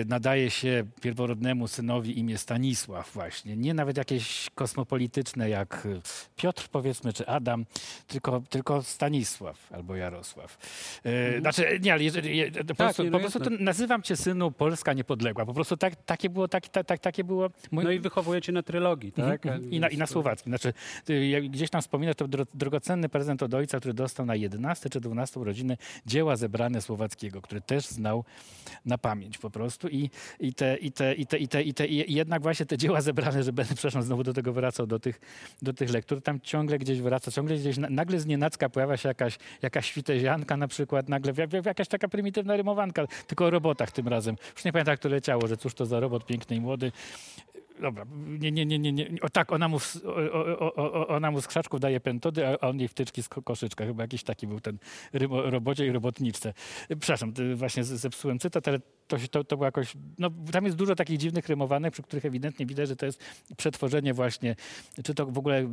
nadaje 0.07 0.51
się 0.51 0.85
pierworodnemu 1.01 1.69
synowi 1.69 2.19
imię 2.19 2.39
Stanisław 2.39 3.13
właśnie. 3.15 3.57
Nie 3.57 3.75
nawet 3.75 3.97
jakieś 3.97 4.51
kosmopolityczne 4.55 5.49
jak 5.49 5.87
y, 5.87 6.01
Piotr 6.37 6.69
powiedzmy, 6.69 7.13
czy 7.13 7.27
Adam, 7.27 7.65
tylko, 8.07 8.43
tylko 8.51 8.83
Stanisław 8.83 9.73
albo 9.73 9.97
Jarosław. 9.97 10.59
Y, 11.07 11.41
Znaczy, 11.41 11.81
nie, 11.83 11.93
ale 11.93 12.03
jeżeli, 12.05 12.37
je- 12.37 12.51
po 12.53 12.75
prostu, 12.75 13.05
nie, 13.05 13.11
po 13.11 13.19
prostu 13.21 13.39
jasne. 13.39 13.57
nazywam 13.61 14.03
cię 14.03 14.17
synu 14.17 14.51
Polska 14.51 14.93
niepodległa. 14.93 15.47
Po 15.47 15.55
prostu 15.55 15.77
tak, 15.77 15.97
takie 15.97 16.31
było, 16.31 16.49
tak, 16.49 16.69
tak, 16.69 16.87
tak, 16.87 17.01
takie 17.01 17.25
było 17.25 17.51
mój, 17.71 17.85
No 17.85 17.91
i 17.91 17.99
wychowujecie 17.99 18.53
na 18.53 18.63
trylogii, 18.63 19.13
tak? 19.13 19.47
Mhm, 19.47 19.71
I 19.71 19.81
na, 19.81 19.89
I 19.89 19.97
na 19.97 20.07
słowackim. 20.07 20.51
Znaczy, 20.51 20.73
y, 21.11 21.27
jak 21.27 21.49
gdzieś 21.49 21.71
tam 21.71 21.81
wspominać, 21.83 22.19
to 22.19 22.29
dro, 22.29 22.45
drogocenny 22.55 23.09
prezent 23.09 23.43
od 23.43 23.55
ojca, 23.55 23.79
który 23.79 23.95
dostał 23.95 24.27
na 24.27 24.35
11 24.35 24.91
czy 24.91 25.01
12 25.01 25.41
urodziny 25.41 25.77
dzieła 26.07 26.37
zebrane 26.37 26.81
Słowackiego, 26.83 27.43
który 27.43 27.61
też 27.61 27.87
znał 27.87 28.25
na 28.87 28.99
pamięć 28.99 29.39
po 29.39 29.51
prostu. 29.51 29.62
I, 29.91 30.11
i, 30.41 30.55
te, 30.55 30.77
i, 30.77 30.93
te, 30.93 31.15
i, 31.15 31.27
te, 31.27 31.39
i, 31.39 31.49
te, 31.49 31.63
i, 31.63 31.75
te, 31.75 31.87
I 31.87 32.15
jednak 32.15 32.43
właśnie 32.43 32.67
te 32.67 32.79
dzieła 32.79 33.01
zebrane, 33.01 33.43
że 33.43 33.53
będę, 33.53 33.75
przepraszam, 33.75 34.03
znowu 34.03 34.23
do 34.23 34.33
tego 34.33 34.53
wracał, 34.53 34.87
do 34.87 34.99
tych, 34.99 35.21
do 35.63 35.73
tych 35.73 35.91
lektur, 35.91 36.23
tam 36.23 36.41
ciągle 36.41 36.79
gdzieś 36.79 37.01
wraca, 37.01 37.31
ciągle 37.31 37.57
gdzieś, 37.57 37.77
na- 37.79 37.91
nagle 37.91 38.21
z 38.21 38.27
nienacka 38.27 38.69
pojawia 38.69 38.97
się 38.97 39.09
jakaś, 39.09 39.39
jakaś 39.63 39.87
świtezianka 39.87 40.57
na 40.57 40.69
przykład, 40.69 41.09
nagle 41.09 41.33
jakaś 41.65 41.89
taka 41.89 42.09
prymitywna 42.09 42.57
rymowanka, 42.57 43.07
tylko 43.27 43.47
o 43.47 43.51
robotach 43.51 43.91
tym 43.93 44.09
razem. 44.09 44.37
Już 44.55 44.65
nie 44.65 44.73
pamiętam, 44.73 44.97
to 44.97 45.09
leciało, 45.09 45.47
że 45.47 45.57
cóż 45.57 45.75
to 45.75 45.87
za 45.87 46.01
robot 46.01 46.27
piękny 46.27 46.57
i 46.57 46.61
młody. 46.61 46.93
Dobra, 47.81 48.05
nie, 48.41 48.53
nie, 48.53 48.67
nie, 48.67 48.79
nie, 48.79 48.93
nie. 48.93 49.09
O 49.23 49.29
tak, 49.29 49.53
ona 49.53 49.69
mu, 49.69 49.79
o, 50.33 50.77
o, 50.77 51.09
ona 51.09 51.31
mu 51.31 51.41
z 51.41 51.47
krzaczków 51.47 51.81
daje 51.81 52.01
pentody, 52.01 52.47
a 52.47 52.59
on 52.61 52.79
jej 52.79 52.89
wtyczki 52.89 53.23
z 53.23 53.29
ko- 53.29 53.43
koszyczka. 53.43 53.85
Chyba 53.87 54.03
jakiś 54.03 54.23
taki 54.23 54.47
był 54.47 54.61
ten 54.61 54.79
rybo, 55.13 55.51
robocie 55.51 55.87
i 55.87 55.93
robotniczce. 55.93 56.55
Przepraszam, 56.89 57.33
właśnie 57.55 57.85
zepsułem 57.85 58.39
cytat, 58.39 58.69
ale 58.69 58.79
to, 59.07 59.17
to, 59.31 59.45
to 59.45 59.57
było 59.57 59.65
jakoś... 59.65 59.95
No, 60.19 60.31
tam 60.53 60.65
jest 60.65 60.77
dużo 60.77 60.95
takich 60.95 61.19
dziwnych 61.19 61.49
rymowanek, 61.49 61.93
przy 61.93 62.03
których 62.03 62.25
ewidentnie 62.25 62.67
widać, 62.67 62.89
że 62.89 62.97
to 62.97 63.07
jest 63.07 63.21
przetworzenie 63.57 64.15
właśnie, 64.15 64.57
czy 65.05 65.15
to 65.15 65.27
w 65.27 65.39
ogóle 65.39 65.69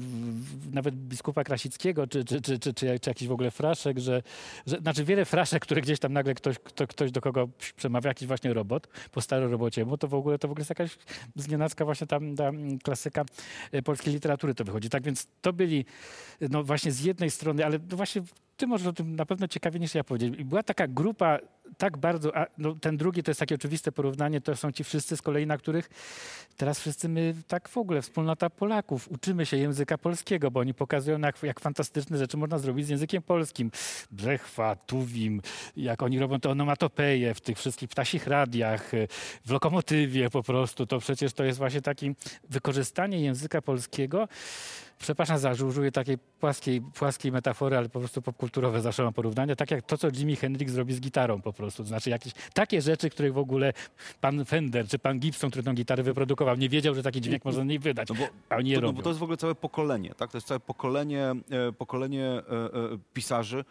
nawet 0.72 0.96
biskupa 0.96 1.44
Krasickiego, 1.44 2.08
czy, 2.08 2.26
czy, 2.26 2.42
czy, 2.42 2.60
czy, 2.60 2.74
czy, 2.74 3.00
czy 3.00 3.10
jakiś 3.10 3.28
w 3.28 3.32
ogóle 3.32 3.52
fraszek, 3.52 4.00
że, 4.00 4.24
że... 4.66 4.78
Znaczy 4.78 5.06
wiele 5.06 5.26
fraszek, 5.26 5.64
które 5.64 5.82
gdzieś 5.82 6.00
tam 6.00 6.14
nagle 6.14 6.34
ktoś, 6.34 6.60
kto, 6.60 6.88
ktoś 6.88 7.12
do 7.12 7.22
kogo 7.22 7.50
przemawia, 7.76 8.08
jakiś 8.08 8.28
właśnie 8.28 8.54
robot, 8.54 8.88
po 9.12 9.22
starorobociemu, 9.22 9.98
to 9.98 10.08
w 10.08 10.14
ogóle 10.14 10.40
to 10.40 10.48
w 10.48 10.52
ogóle 10.52 10.62
jest 10.62 10.70
jakaś 10.70 10.98
znienacka 11.36 11.86
właśnie 11.86 12.08
tam 12.08 12.36
ta 12.36 12.48
mm, 12.48 12.80
klasyka 12.80 13.26
e, 13.72 13.82
polskiej 13.82 14.14
literatury 14.14 14.56
to 14.56 14.64
wychodzi. 14.64 14.90
Tak 14.90 15.04
więc 15.04 15.28
to 15.42 15.54
byli 15.54 15.86
no 16.50 16.64
właśnie 16.64 16.92
z 16.92 17.04
jednej 17.04 17.32
strony, 17.32 17.66
ale 17.66 17.80
właśnie 17.80 18.22
ty 18.60 18.68
możesz 18.68 18.88
o 18.88 18.94
tym 18.94 19.16
na 19.16 19.26
pewno 19.26 19.48
ciekawie 19.48 19.80
niż 19.80 19.96
ja 19.96 20.04
powiedzieć. 20.04 20.40
I 20.40 20.46
była 20.46 20.64
taka 20.64 20.88
grupa 20.88 21.40
tak 21.78 21.98
bardzo, 21.98 22.38
a 22.38 22.46
no 22.58 22.76
ten 22.76 22.98
drugi 22.98 23.24
to 23.24 23.32
jest 23.32 23.40
takie 23.40 23.56
oczywiste 23.56 23.92
porównanie, 23.92 24.42
to 24.42 24.56
są 24.56 24.72
ci 24.72 24.84
wszyscy 24.84 25.18
z 25.18 25.22
kolei, 25.22 25.48
na 25.48 25.58
których 25.58 25.90
teraz 26.58 26.80
wszyscy 26.80 27.10
my 27.10 27.36
tak 27.48 27.70
w 27.70 27.78
ogóle, 27.78 28.02
wspólnota 28.02 28.50
Polaków, 28.50 29.12
uczymy 29.12 29.46
się 29.46 29.58
języka 29.58 29.98
polskiego, 29.98 30.52
bo 30.52 30.60
oni 30.60 30.74
pokazują 30.74 31.20
jak, 31.20 31.44
jak 31.44 31.60
fantastyczne 31.60 32.18
rzeczy 32.18 32.38
można 32.38 32.58
zrobić 32.58 32.86
z 32.86 32.90
językiem 32.90 33.22
polskim. 33.22 33.72
Brzechwa, 34.12 34.76
Tuwim, 34.76 35.42
jak 35.78 36.04
oni 36.04 36.20
robią 36.20 36.40
te 36.40 36.50
onomatopeje 36.50 37.34
w 37.34 37.42
tych 37.42 37.58
wszystkich 37.58 37.90
ptasich 37.90 38.28
radiach, 38.28 38.94
y, 38.94 39.08
w 39.46 39.52
lokomotywie 39.52 40.30
po 40.30 40.44
prostu, 40.44 40.86
to 40.86 41.00
przecież 41.00 41.34
to 41.34 41.44
jest 41.44 41.58
właśnie 41.58 41.82
takie 41.82 42.14
wykorzystanie 42.50 43.22
języka 43.22 43.62
polskiego 43.62 44.28
przepraszam 45.00 45.38
za, 45.38 45.54
że 45.54 45.66
użyję 45.66 45.92
takiej 45.92 46.18
płaskiej, 46.18 46.82
płaskiej 46.82 47.32
metafory, 47.32 47.78
ale 47.78 47.90
po 47.90 48.00
prostu 48.00 48.22
popkulturowe 48.22 48.82
zawsze 48.82 49.04
mam 49.04 49.14
porównania, 49.14 49.56
tak 49.56 49.72
jak 49.72 49.86
to, 49.86 49.98
co 49.98 50.12
Jimi 50.12 50.36
Hendrix 50.36 50.72
zrobi 50.72 50.94
z 50.94 51.00
gitarą 51.00 51.42
po 51.42 51.54
prostu. 51.54 51.84
To 51.84 51.90
znaczy 51.90 52.10
jakieś 52.10 52.34
takie 52.54 52.82
rzeczy, 52.82 53.10
których 53.10 53.34
w 53.34 53.38
ogóle 53.38 53.74
pan 54.22 54.46
Fender 54.46 54.88
czy 54.88 55.00
pan 55.00 55.20
Gibson, 55.20 55.50
który 55.50 55.64
tą 55.64 55.74
gitarę 55.74 56.04
wyprodukował, 56.04 56.56
nie 56.56 56.70
wiedział, 56.70 56.96
że 56.96 57.04
taki 57.04 57.22
dźwięk 57.22 57.46
można 57.46 57.64
z 57.64 57.66
niej 57.66 57.80
wydać. 57.80 58.10
No 58.10 58.16
bo, 58.16 58.28
a 58.50 58.56
oni 58.56 58.70
je 58.70 58.76
to, 58.76 58.82
no, 58.82 58.88
robią. 58.88 58.98
bo 58.98 59.04
to 59.04 59.10
jest 59.10 59.20
w 59.20 59.24
ogóle 59.24 59.38
całe 59.38 59.56
pokolenie, 59.56 60.14
tak? 60.18 60.32
To 60.32 60.38
jest 60.38 60.48
całe 60.48 60.60
pokolenie, 60.60 61.26
e, 61.50 61.72
pokolenie 61.78 62.26
e, 62.26 62.42
e, 62.42 62.98
pisarzy, 63.14 63.66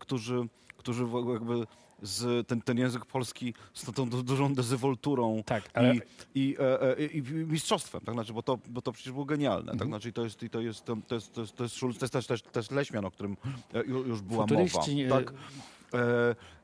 którzy, 0.00 0.42
którzy 0.76 1.04
w 1.04 1.14
ogóle 1.14 1.34
jakby 1.34 1.66
z 2.02 2.46
ten, 2.48 2.60
ten 2.62 2.78
język 2.78 3.06
polski 3.06 3.54
z 3.74 3.84
tą, 3.84 3.92
tą 3.92 4.10
dużą 4.22 4.54
dezywolturą 4.54 5.42
Tak, 5.46 5.70
ale- 5.74 5.94
i, 5.94 6.00
i, 6.34 6.56
e, 6.58 6.98
e, 6.98 7.06
i 7.06 7.22
mistrzostwem, 7.22 8.00
tak? 8.00 8.14
Znaczy, 8.14 8.32
bo, 8.32 8.42
to, 8.42 8.58
bo 8.68 8.82
to 8.82 8.92
przecież 8.92 9.12
było 9.12 9.24
genialne, 9.24 9.72
Mhm. 9.72 9.78
tak? 9.78 9.88
Znaczy, 9.88 10.12
to 10.12 10.24
jest, 10.24 10.42
i 10.42 10.50
to 10.50 10.60
jest, 10.60 10.84
to 10.84 10.96
jest, 11.10 11.32
to 11.34 11.40
jest, 11.40 11.56
to 11.56 11.62
jest, 11.62 11.76
Schulz, 11.76 11.98
to 11.98 12.04
jest 12.04 12.12
też, 12.12 12.26
też, 12.26 12.42
też 12.42 12.70
Leśmian, 12.70 13.04
o 13.04 13.10
którym 13.10 13.36
e, 13.74 13.82
ju- 13.82 14.06
już 14.06 14.20
była 14.20 14.46
mowa. 14.46 14.66
Futuryści, 14.66 15.02
e, 15.02 15.08
Tak? 15.08 15.32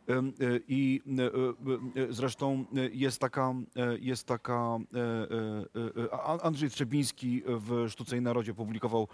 E, 0.08 0.22
I 0.68 1.02
e, 1.18 2.02
e, 2.02 2.12
zresztą 2.12 2.64
jest 2.92 3.20
taka, 3.20 3.54
jest 4.00 4.26
taka 4.26 4.78
Andrzej 6.42 6.70
Trzebiński 6.70 7.42
w 7.46 7.86
Sztuce 7.90 8.16
i 8.16 8.20
Narodzie 8.20 8.54
publikował 8.54 9.08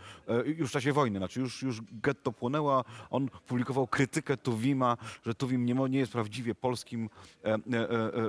już 0.45 0.71
w 0.71 0.73
czasie 0.73 0.93
wojny, 0.93 1.19
znaczy 1.19 1.41
już, 1.41 1.63
już 1.63 1.81
getto 1.93 2.33
płonęła, 2.33 2.85
on 3.11 3.29
publikował 3.47 3.87
krytykę 3.87 4.37
Tuwima, 4.37 4.97
że 5.27 5.35
Tuwim 5.35 5.67
nie, 5.67 5.75
nie 5.75 5.99
jest 5.99 6.13
prawdziwie 6.13 6.55
polskim, 6.55 7.11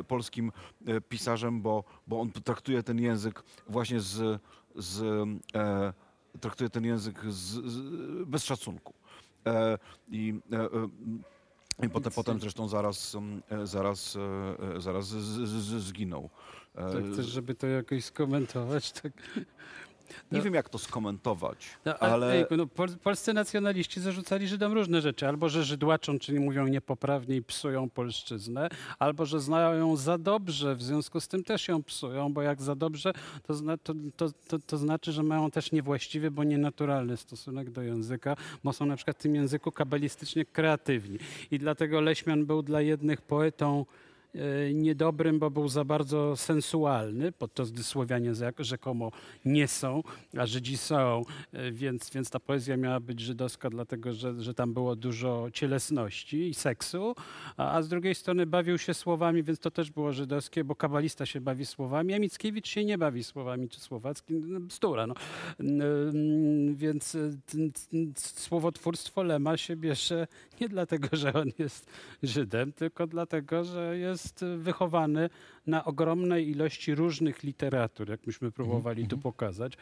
polskim 0.07 0.51
pisarzem, 1.09 1.61
bo, 1.61 1.83
bo 2.07 2.21
on 2.21 2.31
traktuje 2.31 2.83
ten 2.83 2.99
język 2.99 3.43
właśnie 3.69 3.99
z, 3.99 4.41
z 4.75 5.03
traktuje 6.41 6.69
ten 6.69 6.85
język 6.85 7.19
z, 7.27 7.65
z, 7.65 7.81
bez 8.27 8.45
szacunku. 8.45 8.93
I 10.11 10.39
i 11.81 11.89
potem, 11.89 12.13
potem 12.13 12.39
zresztą 12.39 12.67
zaraz, 12.67 13.15
mm, 13.15 13.41
e, 13.49 13.67
zaraz, 13.67 14.15
e, 14.15 14.75
e, 14.75 14.81
zaraz 14.81 15.07
z, 15.07 15.49
z, 15.49 15.49
z, 15.49 15.83
zginął. 15.83 16.29
Tak, 16.73 17.05
chcesz, 17.13 17.25
żeby 17.25 17.55
to 17.55 17.67
jakoś 17.67 18.05
skomentować? 18.05 18.91
Tak. 18.91 19.13
Nie 20.31 20.37
no- 20.37 20.43
wiem, 20.43 20.53
jak 20.53 20.69
to 20.69 20.77
skomentować, 20.77 21.57
No, 21.85 21.97
ale 21.97 22.31
ejku, 22.31 22.57
no, 22.57 22.67
pol, 22.67 22.89
polscy 23.03 23.33
nacjonaliści 23.33 24.01
zarzucali 24.01 24.47
Żydom 24.47 24.73
różne 24.73 25.01
rzeczy. 25.01 25.27
Albo, 25.27 25.49
że 25.49 25.63
żydłaczą, 25.63 26.19
czyli 26.19 26.39
mówią 26.39 26.67
niepoprawnie 26.67 27.35
i 27.35 27.43
psują 27.43 27.89
polszczyznę, 27.89 28.69
albo, 28.99 29.25
że 29.25 29.39
znają 29.39 29.73
ją 29.79 29.95
za 29.95 30.17
dobrze, 30.17 30.75
w 30.75 30.83
związku 30.83 31.19
z 31.19 31.27
tym 31.27 31.43
też 31.43 31.67
ją 31.67 31.83
psują, 31.83 32.33
bo 32.33 32.41
jak 32.41 32.61
za 32.61 32.75
dobrze, 32.75 33.13
to, 33.47 33.53
zna, 33.53 33.77
to, 33.77 33.93
to, 34.47 34.59
to, 34.67 34.77
znaczy, 34.77 35.11
że 35.11 35.23
mają 35.23 35.51
też 35.51 35.71
niewłaściwy, 35.71 36.31
bo 36.31 36.43
nienaturalny 36.43 37.17
stosunek 37.17 37.69
do 37.69 37.81
języka, 37.81 38.35
bo 38.63 38.73
są 38.73 38.85
na 38.85 38.95
przykład 38.95 39.17
w 39.17 39.21
tym 39.21 39.35
języku 39.35 39.71
kabalistycznie 39.71 40.45
kreatywni. 40.45 41.19
I 41.51 41.59
dlatego 41.59 42.01
Leśmian 42.01 42.45
był 42.45 42.61
dla 42.61 42.81
jednych 42.81 43.21
poetą 43.21 43.85
niedobrym, 44.73 45.39
bo 45.39 45.51
był 45.51 45.67
za 45.67 45.85
bardzo 45.85 46.35
sensualny, 46.35 47.31
podczas 47.31 47.71
gdy 47.71 47.83
Słowianie 47.83 48.31
rzekomo 48.59 49.11
nie 49.45 49.67
są, 49.67 50.03
a 50.37 50.45
Żydzi 50.45 50.77
są, 50.77 51.23
e, 51.53 51.71
więc, 51.71 52.09
więc 52.09 52.29
ta 52.29 52.39
poezja 52.39 52.77
miała 52.77 52.99
być 52.99 53.19
żydowska, 53.19 53.69
dlatego 53.69 54.13
że, 54.13 54.41
że 54.41 54.53
tam 54.53 54.73
było 54.73 54.95
dużo 54.95 55.47
cielesności 55.53 56.49
i 56.49 56.53
seksu, 56.53 57.15
a, 57.57 57.71
a 57.71 57.81
z 57.81 57.89
drugiej 57.89 58.15
strony 58.15 58.45
bawił 58.45 58.77
się 58.77 58.93
słowami, 58.93 59.43
więc 59.43 59.59
to 59.59 59.71
też 59.71 59.91
było 59.91 60.13
żydowskie, 60.13 60.63
bo 60.63 60.75
kabalista 60.75 61.25
się 61.25 61.41
bawi 61.41 61.65
słowami, 61.65 62.13
a 62.13 62.19
Mickiewicz 62.19 62.67
się 62.67 62.85
nie 62.85 62.97
bawi 62.97 63.23
słowami, 63.23 63.69
czy 63.69 63.79
słowacki, 63.79 64.33
no, 64.33 64.59
bzdura. 64.59 65.07
No. 65.07 65.15
Więc 66.75 67.17
słowotwórstwo 68.17 69.23
Lema 69.23 69.57
się 69.57 69.75
bierze 69.75 70.27
nie 70.61 70.69
dlatego, 70.69 71.07
że 71.11 71.33
on 71.33 71.49
jest 71.59 71.91
Żydem, 72.23 72.73
tylko 72.73 73.07
dlatego, 73.07 73.63
że 73.63 73.97
jest 73.97 74.22
wychowany 74.57 75.29
na 75.67 75.85
ogromnej 75.85 76.49
ilości 76.49 76.95
różnych 76.95 77.43
literatur, 77.43 78.09
jak 78.09 78.27
myśmy 78.27 78.51
próbowali 78.51 79.07
tu 79.07 79.15
mhm. 79.15 79.21
pokazać 79.21 79.77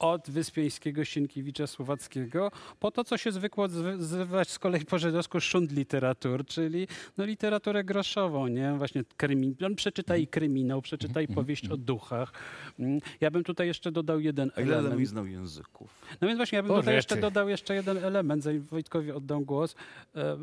od 0.00 0.30
Wyspiańskiego, 0.30 1.04
Sienkiewicza, 1.04 1.66
Słowackiego, 1.66 2.50
po 2.80 2.90
to, 2.90 3.04
co 3.04 3.18
się 3.18 3.32
zwykło 3.32 3.68
nazywać 3.68 4.50
z 4.50 4.58
kolei 4.58 4.84
po 4.84 4.98
żydowsku 4.98 5.40
szund 5.40 5.72
literatur, 5.72 6.46
czyli 6.46 6.88
no, 7.18 7.24
literaturę 7.24 7.84
groszową, 7.84 8.46
nie? 8.46 8.74
Właśnie 8.78 9.04
krymin, 9.16 9.54
on 9.66 9.74
przeczyta 9.74 10.16
i 10.16 10.26
kryminał, 10.26 10.82
przeczyta 10.82 11.20
i 11.20 11.24
mhm. 11.24 11.34
powieść 11.34 11.68
o 11.68 11.76
duchach. 11.76 12.32
Mm, 12.78 13.00
ja 13.20 13.30
bym 13.30 13.44
tutaj 13.44 13.66
jeszcze 13.66 13.92
dodał 13.92 14.20
jeden 14.20 14.50
A 14.56 14.60
ile 14.60 14.78
element. 14.78 15.08
znał 15.08 15.26
języków? 15.26 16.02
No 16.20 16.28
więc 16.28 16.38
właśnie, 16.38 16.56
ja 16.56 16.62
bym 16.62 16.72
o, 16.72 16.78
tutaj 16.78 16.94
jeszcze 16.94 17.16
dodał 17.16 17.48
jeszcze 17.48 17.74
jeden 17.74 17.98
element, 17.98 18.42
zanim 18.42 18.62
Wojtkowi 18.62 19.12
oddam 19.12 19.44
głos. 19.44 19.74
E, 20.16 20.36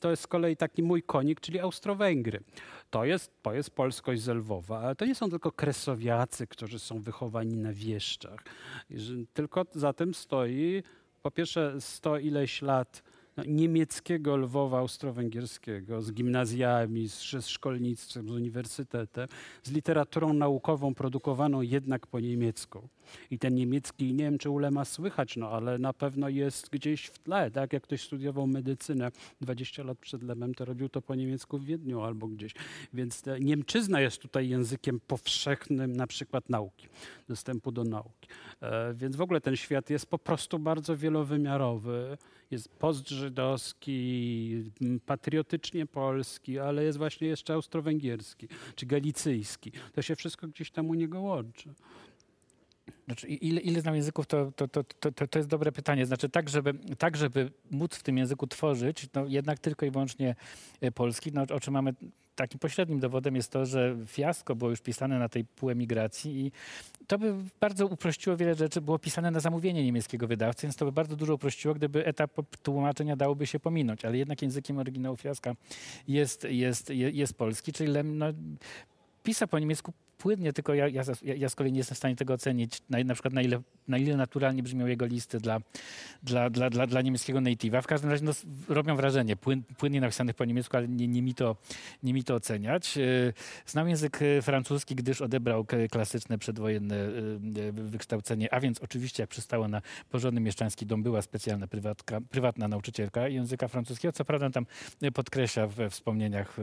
to 0.00 0.10
jest 0.10 0.22
z 0.22 0.26
kolei 0.26 0.56
taki 0.56 0.82
mój 0.82 1.02
konik, 1.02 1.40
czyli 1.40 1.60
Austro-Węgry. 1.60 2.40
To 2.90 3.04
jest, 3.04 3.42
to 3.42 3.54
jest 3.54 3.70
polskość 3.70 4.22
zelwowa, 4.22 4.78
ale 4.80 4.96
to 4.96 5.04
nie 5.04 5.14
są 5.14 5.30
tylko 5.30 5.52
kresowiacy, 5.52 6.46
którzy 6.46 6.78
są 6.78 7.02
wychowani 7.02 7.56
na 7.56 7.72
wieszczach. 7.72 8.44
Tylko 9.34 9.66
za 9.74 9.92
tym 9.92 10.14
stoi 10.14 10.82
po 11.22 11.30
pierwsze 11.30 11.80
sto 11.80 12.18
ileś 12.18 12.62
lat 12.62 13.02
no, 13.36 13.44
niemieckiego 13.46 14.36
Lwowa 14.36 14.78
austro-węgierskiego, 14.78 16.02
z 16.02 16.12
gimnazjami, 16.12 17.08
z, 17.08 17.30
z 17.30 17.46
szkolnictwem, 17.46 18.28
z 18.28 18.32
uniwersytetem, 18.32 19.28
z 19.62 19.70
literaturą 19.70 20.32
naukową 20.32 20.94
produkowaną 20.94 21.62
jednak 21.62 22.06
po 22.06 22.20
niemiecku. 22.20 22.88
I 23.30 23.38
ten 23.38 23.54
niemiecki, 23.54 24.14
nie 24.14 24.24
wiem 24.24 24.38
czy 24.38 24.50
ulema 24.50 24.84
słychać, 24.84 25.36
no 25.36 25.50
ale 25.50 25.78
na 25.78 25.92
pewno 25.92 26.28
jest 26.28 26.68
gdzieś 26.70 27.06
w 27.06 27.18
tle, 27.18 27.50
tak? 27.50 27.72
Jak 27.72 27.82
ktoś 27.82 28.02
studiował 28.02 28.46
medycynę 28.46 29.10
20 29.40 29.82
lat 29.82 29.98
przed 29.98 30.22
Lemem, 30.22 30.54
to 30.54 30.64
robił 30.64 30.88
to 30.88 31.02
po 31.02 31.14
niemiecku 31.14 31.58
w 31.58 31.64
Wiedniu 31.64 32.00
albo 32.00 32.28
gdzieś. 32.28 32.54
Więc 32.94 33.22
Niemczyzna 33.40 34.00
jest 34.00 34.18
tutaj 34.18 34.48
językiem 34.48 35.00
powszechnym 35.00 35.96
na 35.96 36.06
przykład 36.06 36.48
nauki, 36.48 36.88
dostępu 37.28 37.72
do 37.72 37.84
nauki. 37.84 38.28
E, 38.60 38.94
więc 38.94 39.16
w 39.16 39.20
ogóle 39.20 39.40
ten 39.40 39.56
świat 39.56 39.90
jest 39.90 40.06
po 40.06 40.18
prostu 40.18 40.58
bardzo 40.58 40.96
wielowymiarowy 40.96 42.18
jest 42.50 42.68
postżydowski, 42.68 43.90
patriotycznie 45.06 45.86
polski, 45.86 46.58
ale 46.58 46.84
jest 46.84 46.98
właśnie 46.98 47.28
jeszcze 47.28 47.54
austro-węgierski 47.54 48.48
czy 48.74 48.86
galicyjski. 48.86 49.72
To 49.92 50.02
się 50.02 50.16
wszystko 50.16 50.48
gdzieś 50.48 50.70
tam 50.70 50.88
u 50.90 50.94
niego 50.94 51.20
łączy. 51.20 51.74
Znaczy, 53.06 53.26
ile, 53.26 53.60
ile 53.60 53.80
znam 53.80 53.94
języków, 53.94 54.26
to, 54.26 54.52
to, 54.56 54.68
to, 54.68 54.84
to, 54.84 55.26
to 55.28 55.38
jest 55.38 55.48
dobre 55.48 55.72
pytanie. 55.72 56.06
Znaczy, 56.06 56.28
tak 56.28 56.48
żeby, 56.48 56.74
tak, 56.98 57.16
żeby 57.16 57.50
móc 57.70 57.96
w 57.96 58.02
tym 58.02 58.18
języku 58.18 58.46
tworzyć, 58.46 59.06
no 59.14 59.26
jednak 59.26 59.58
tylko 59.58 59.86
i 59.86 59.90
wyłącznie 59.90 60.34
e, 60.80 60.92
polski, 60.92 61.32
no, 61.32 61.42
o 61.42 61.60
czym 61.60 61.74
mamy 61.74 61.94
takim 62.38 62.58
pośrednim 62.58 63.00
dowodem 63.00 63.36
jest 63.36 63.52
to, 63.52 63.66
że 63.66 63.96
fiasko 64.06 64.56
było 64.56 64.70
już 64.70 64.80
pisane 64.80 65.18
na 65.18 65.28
tej 65.28 65.44
półemigracji 65.44 66.46
i 66.46 66.52
to 67.06 67.18
by 67.18 67.34
bardzo 67.60 67.86
uprościło 67.86 68.36
wiele 68.36 68.54
rzeczy. 68.54 68.80
Było 68.80 68.98
pisane 68.98 69.30
na 69.30 69.40
zamówienie 69.40 69.84
niemieckiego 69.84 70.26
wydawcy, 70.26 70.66
więc 70.66 70.76
to 70.76 70.84
by 70.84 70.92
bardzo 70.92 71.16
dużo 71.16 71.34
uprościło, 71.34 71.74
gdyby 71.74 72.06
etap 72.06 72.30
tłumaczenia 72.62 73.16
dałoby 73.16 73.46
się 73.46 73.60
pominąć. 73.60 74.04
Ale 74.04 74.18
jednak 74.18 74.42
językiem 74.42 74.78
oryginału 74.78 75.16
fiaska 75.16 75.54
jest, 76.08 76.44
jest, 76.44 76.90
jest, 76.90 77.14
jest 77.16 77.34
polski, 77.34 77.72
czyli 77.72 77.92
no, 78.04 78.26
pisał 79.22 79.48
po 79.48 79.58
niemiecku 79.58 79.92
płynnie, 80.18 80.52
tylko 80.52 80.74
ja, 80.74 80.88
ja, 80.88 81.02
ja 81.22 81.48
z 81.48 81.54
kolei 81.54 81.72
nie 81.72 81.78
jestem 81.78 81.94
w 81.94 81.98
stanie 81.98 82.16
tego 82.16 82.34
ocenić, 82.34 82.82
na, 82.90 83.04
na 83.04 83.14
przykład 83.14 83.34
na 83.34 83.42
ile, 83.42 83.60
na 83.88 83.98
ile 83.98 84.16
naturalnie 84.16 84.62
brzmią 84.62 84.86
jego 84.86 85.06
listy 85.06 85.40
dla, 85.40 85.60
dla, 86.22 86.50
dla, 86.50 86.70
dla, 86.70 86.86
dla 86.86 87.02
niemieckiego 87.02 87.38
native'a. 87.38 87.82
W 87.82 87.86
każdym 87.86 88.10
razie 88.10 88.24
no, 88.24 88.32
robią 88.68 88.96
wrażenie, 88.96 89.36
płyn, 89.36 89.62
płynnie 89.78 90.00
napisanych 90.00 90.36
po 90.36 90.44
niemiecku, 90.44 90.76
ale 90.76 90.88
nie, 90.88 91.08
nie, 91.08 91.22
mi 91.22 91.34
to, 91.34 91.56
nie 92.02 92.14
mi 92.14 92.24
to 92.24 92.34
oceniać. 92.34 92.98
E, 92.98 93.32
znam 93.66 93.88
język 93.88 94.22
e, 94.22 94.42
francuski, 94.42 94.94
gdyż 94.94 95.22
odebrał 95.22 95.66
klasyczne 95.90 96.38
przedwojenne 96.38 96.96
e, 96.96 97.72
wykształcenie, 97.72 98.54
a 98.54 98.60
więc 98.60 98.78
oczywiście 98.78 99.22
jak 99.22 99.30
przystało 99.30 99.68
na 99.68 99.82
porządny 100.10 100.40
mieszczański 100.40 100.86
dom, 100.86 101.02
była 101.02 101.22
specjalna 101.22 101.66
prywatka, 101.66 102.20
prywatna 102.20 102.68
nauczycielka 102.68 103.28
języka 103.28 103.68
francuskiego. 103.68 104.12
Co 104.12 104.24
prawda 104.24 104.50
tam 104.50 104.66
podkreśla 105.14 105.66
we 105.66 105.90
wspomnieniach, 105.90 106.56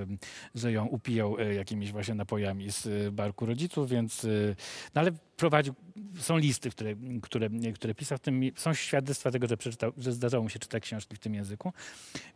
że 0.55 0.71
ją 0.71 0.85
upijał 0.85 1.39
jakimiś 1.39 1.91
właśnie 1.91 2.15
napojami 2.15 2.71
z 2.71 3.13
barku 3.13 3.44
rodziców, 3.45 3.89
więc 3.89 4.23
y, 4.23 4.55
no 4.95 5.01
ale 5.01 5.11
prowadził, 5.37 5.73
są 6.19 6.37
listy, 6.37 6.69
które, 6.69 6.95
które, 7.21 7.49
które 7.75 7.95
pisał 7.95 8.17
w 8.17 8.21
tym, 8.21 8.41
są 8.55 8.73
świadectwa 8.73 9.31
tego, 9.31 9.47
że, 9.47 9.57
przeczytał, 9.57 9.91
że 9.97 10.11
zdarzało 10.11 10.43
mu 10.43 10.49
się 10.49 10.59
czytać 10.59 10.83
książki 10.83 11.15
w 11.15 11.19
tym 11.19 11.35
języku, 11.35 11.73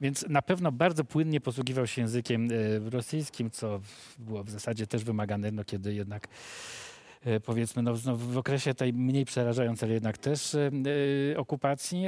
więc 0.02 0.26
na 0.30 0.42
pewno 0.42 0.72
bardzo 0.72 1.04
płynnie 1.04 1.42
posługiwał 1.42 1.88
się 1.88 2.02
językiem 2.02 2.52
y, 2.52 2.82
rosyjskim, 2.90 3.52
co 3.52 3.82
było 4.20 4.44
w 4.44 4.50
zasadzie 4.50 4.88
też 4.88 5.04
wymagane, 5.04 5.52
no 5.52 5.64
kiedy 5.64 5.94
jednak 5.94 6.28
y, 7.28 7.40
powiedzmy 7.40 7.84
no, 7.84 7.96
w 8.16 8.38
okresie 8.38 8.74
tej 8.74 8.94
mniej 8.94 9.26
przerażającej, 9.26 9.88
ale 9.88 9.94
jednak 9.94 10.18
też 10.18 10.56
okupacji 11.38 12.06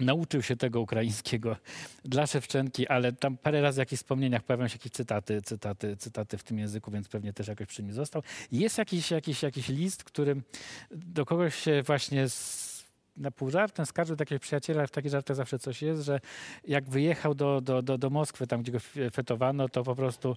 Nauczył 0.00 0.42
się 0.42 0.56
tego 0.56 0.80
ukraińskiego 0.80 1.56
dla 2.04 2.26
Szewczenki, 2.26 2.88
ale 2.88 3.12
tam 3.12 3.36
parę 3.36 3.60
razy 3.60 3.76
w 3.76 3.78
jakichś 3.78 4.02
wspomnieniach 4.02 4.42
pojawiają 4.42 4.68
się 4.68 4.74
jakieś 4.74 4.92
cytaty, 4.92 5.42
cytaty, 5.42 5.96
cytaty 5.96 6.38
w 6.38 6.42
tym 6.42 6.58
języku, 6.58 6.90
więc 6.90 7.08
pewnie 7.08 7.32
też 7.32 7.48
jakoś 7.48 7.66
przy 7.66 7.82
nim 7.82 7.92
został. 7.92 8.22
Jest 8.52 8.78
jakiś, 8.78 9.10
jakiś, 9.10 9.42
jakiś 9.42 9.68
list, 9.68 10.04
który 10.04 10.42
do 10.90 11.26
kogoś 11.26 11.54
się 11.54 11.82
właśnie 11.82 12.28
z, 12.28 12.84
na 13.16 13.30
pół 13.30 13.50
żartem 13.50 13.86
skarżył 13.86 14.16
takiego 14.16 14.38
przyjaciela, 14.38 14.78
ale 14.78 14.88
w 14.88 14.90
takich 14.90 15.10
żartach 15.10 15.36
zawsze 15.36 15.58
coś 15.58 15.82
jest, 15.82 16.02
że 16.02 16.20
jak 16.64 16.88
wyjechał 16.88 17.34
do, 17.34 17.60
do, 17.60 17.82
do, 17.82 17.98
do 17.98 18.10
Moskwy, 18.10 18.46
tam 18.46 18.62
gdzie 18.62 18.72
go 18.72 18.78
fetowano, 19.12 19.68
to 19.68 19.82
po 19.82 19.94
prostu 19.94 20.36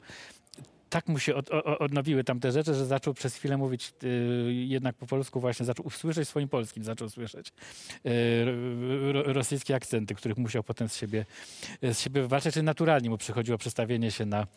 tak 0.90 1.08
mu 1.08 1.20
się 1.20 1.36
od, 1.36 1.52
o, 1.52 1.80
odnowiły 1.80 2.24
tamte 2.24 2.52
rzeczy, 2.52 2.74
że 2.74 2.86
zaczął 2.86 3.14
przez 3.14 3.36
chwilę 3.36 3.58
mówić 3.58 3.94
y, 4.04 4.54
jednak 4.54 4.96
po 4.96 5.06
polsku 5.06 5.40
właśnie, 5.40 5.66
zaczął 5.66 5.86
usłyszeć 5.86 6.30
swoim 6.30 6.50
polskim, 6.50 6.84
zaczął 6.84 7.10
słyszeć 7.10 7.48
y, 8.06 9.12
ro, 9.12 9.24
rosyjskie 9.24 9.76
akcenty, 9.76 10.16
których 10.16 10.38
musiał 10.38 10.64
potem 10.64 10.90
z 10.90 10.96
siebie, 10.96 11.26
z 11.82 12.00
siebie 12.00 12.22
wywalczyć, 12.22 12.54
czyli 12.54 12.66
naturalnie 12.66 13.10
mu 13.10 13.18
przychodziło 13.18 13.58
przestawienie 13.58 14.12
się 14.12 14.26
na, 14.26 14.48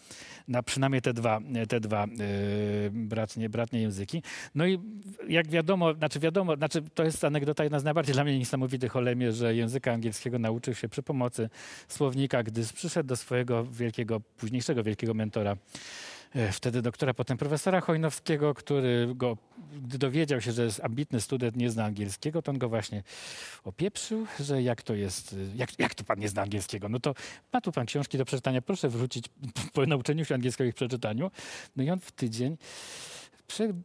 na 0.48 0.62
przynajmniej 0.62 1.02
te 1.02 1.12
dwa, 1.12 1.40
te 1.68 1.80
dwa 1.80 2.06
y, 2.06 2.90
bratnie, 2.92 3.48
bratnie 3.48 3.80
języki. 3.80 4.22
No 4.54 4.66
i 4.66 4.78
jak 5.28 5.48
wiadomo, 5.48 5.94
znaczy 5.94 6.20
wiadomo, 6.20 6.56
znaczy 6.56 6.82
to 6.94 7.04
jest 7.04 7.24
anegdota 7.24 7.62
jedna 7.64 7.80
z 7.80 7.84
najbardziej 7.84 8.14
dla 8.14 8.24
mnie 8.24 8.38
niesamowitych 8.38 8.96
o 8.96 9.00
Lemie, 9.00 9.32
że 9.32 9.54
języka 9.54 9.92
angielskiego 9.92 10.38
nauczył 10.38 10.74
się 10.74 10.88
przy 10.88 11.02
pomocy 11.02 11.50
słownika, 11.88 12.42
gdy 12.42 12.64
przyszedł 12.74 13.08
do 13.08 13.16
swojego 13.16 13.64
wielkiego, 13.64 14.20
późniejszego 14.20 14.82
wielkiego 14.82 15.14
mentora 15.14 15.56
wtedy 16.52 16.82
doktora, 16.82 17.14
potem 17.14 17.38
profesora 17.38 17.80
Chojnowskiego, 17.80 18.54
który 18.54 19.08
go, 19.14 19.36
gdy 19.82 19.98
dowiedział 19.98 20.40
się, 20.40 20.52
że 20.52 20.64
jest 20.64 20.84
ambitny 20.84 21.20
student, 21.20 21.56
nie 21.56 21.70
zna 21.70 21.84
angielskiego, 21.84 22.42
to 22.42 22.52
on 22.52 22.58
go 22.58 22.68
właśnie 22.68 23.02
opieprzył, 23.64 24.26
że 24.40 24.62
jak 24.62 24.82
to 24.82 24.94
jest, 24.94 25.36
jak, 25.54 25.78
jak 25.78 25.94
to 25.94 26.04
pan 26.04 26.18
nie 26.18 26.28
zna 26.28 26.42
angielskiego? 26.42 26.88
No 26.88 27.00
to 27.00 27.14
ma 27.52 27.60
tu 27.60 27.72
pan 27.72 27.86
książki 27.86 28.18
do 28.18 28.24
przeczytania, 28.24 28.62
proszę 28.62 28.88
wrócić 28.88 29.24
po 29.74 29.86
nauczeniu 29.86 30.24
się 30.24 30.34
angielskiego 30.34 30.70
i 30.70 30.72
przeczytaniu. 30.72 31.30
No 31.76 31.82
i 31.82 31.90
on 31.90 32.00
w 32.00 32.12
tydzień 32.12 32.56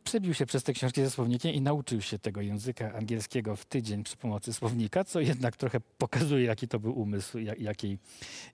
przebił 0.04 0.34
się 0.34 0.46
przez 0.46 0.64
te 0.64 0.74
książki 0.74 1.02
ze 1.02 1.10
słownikiem 1.10 1.54
i 1.54 1.62
nauczył 1.62 2.02
się 2.02 2.20
tego 2.20 2.42
języka 2.42 2.94
angielskiego 2.94 3.56
w 3.56 3.66
tydzień 3.66 4.04
przy 4.04 4.18
pomocy 4.18 4.54
słownika, 4.54 5.04
co 5.04 5.20
jednak 5.20 5.58
trochę 5.58 5.80
pokazuje, 5.98 6.46
jaki 6.46 6.68
to 6.68 6.80
był 6.80 7.00
umysł, 7.00 7.38
jakiej, 7.58 8.00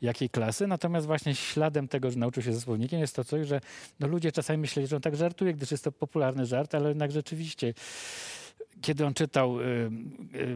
jakiej 0.02 0.30
klasy. 0.30 0.68
Natomiast 0.68 1.08
właśnie 1.08 1.36
śladem 1.36 1.88
tego, 1.88 2.12
że 2.12 2.20
nauczył 2.20 2.44
się 2.44 2.54
ze 2.54 2.62
słownikiem 2.62 3.00
jest 3.00 3.16
to 3.16 3.24
coś, 3.24 3.48
że 3.48 3.62
no 4.00 4.08
ludzie 4.08 4.32
czasami 4.32 4.60
myśleli, 4.60 4.88
że 4.88 4.96
on 4.96 5.02
tak 5.02 5.16
żartuje, 5.16 5.54
gdyż 5.54 5.72
jest 5.72 5.84
to 5.84 5.92
popularny 5.92 6.46
żart, 6.46 6.76
ale 6.76 6.90
jednak 6.90 7.12
rzeczywiście 7.12 7.74
kiedy 8.84 9.06
on 9.06 9.14
czytał 9.14 9.62
y, 9.62 9.64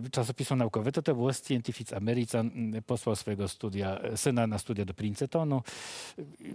y, 0.06 0.10
czasopismo 0.10 0.56
naukowe, 0.56 0.92
to 0.92 1.02
to 1.02 1.16
było 1.16 1.34
Scientific 1.34 1.94
American. 1.94 2.76
Y, 2.76 2.82
posłał 2.82 3.16
swojego 3.16 3.48
studia, 3.48 4.00
syna 4.16 4.48
na 4.48 4.58
studia 4.58 4.86
do 4.86 4.94
Princetonu. 4.94 5.62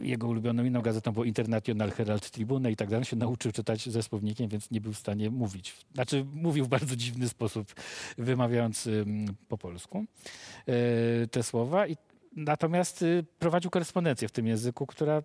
Jego 0.01 0.29
ulubioną 0.29 0.65
inną 0.65 0.81
gazetą 0.81 1.13
było 1.13 1.25
International 1.25 1.91
Herald 1.91 2.31
Tribune 2.31 2.71
i 2.71 2.77
tak 2.77 2.91
dalej. 2.91 3.05
Się 3.05 3.17
nauczył 3.17 3.53
czytać 3.53 3.89
ze 3.89 4.03
słownikiem, 4.03 4.49
więc 4.49 4.71
nie 4.71 4.81
był 4.81 4.93
w 4.93 4.99
stanie 4.99 5.31
mówić. 5.31 5.75
Znaczy 5.95 6.27
mówił 6.35 6.65
w 6.65 6.69
bardzo 6.69 6.97
dziwny 6.97 7.29
sposób, 7.29 7.75
wymawiając 8.19 8.89
po 9.49 9.59
polsku 9.59 10.05
te 11.31 11.43
słowa. 11.43 11.85
Natomiast 12.37 13.05
prowadził 13.39 13.71
korespondencję 13.71 14.29
w 14.29 14.33
tym 14.33 14.47
języku, 14.47 14.87
która 14.87 15.23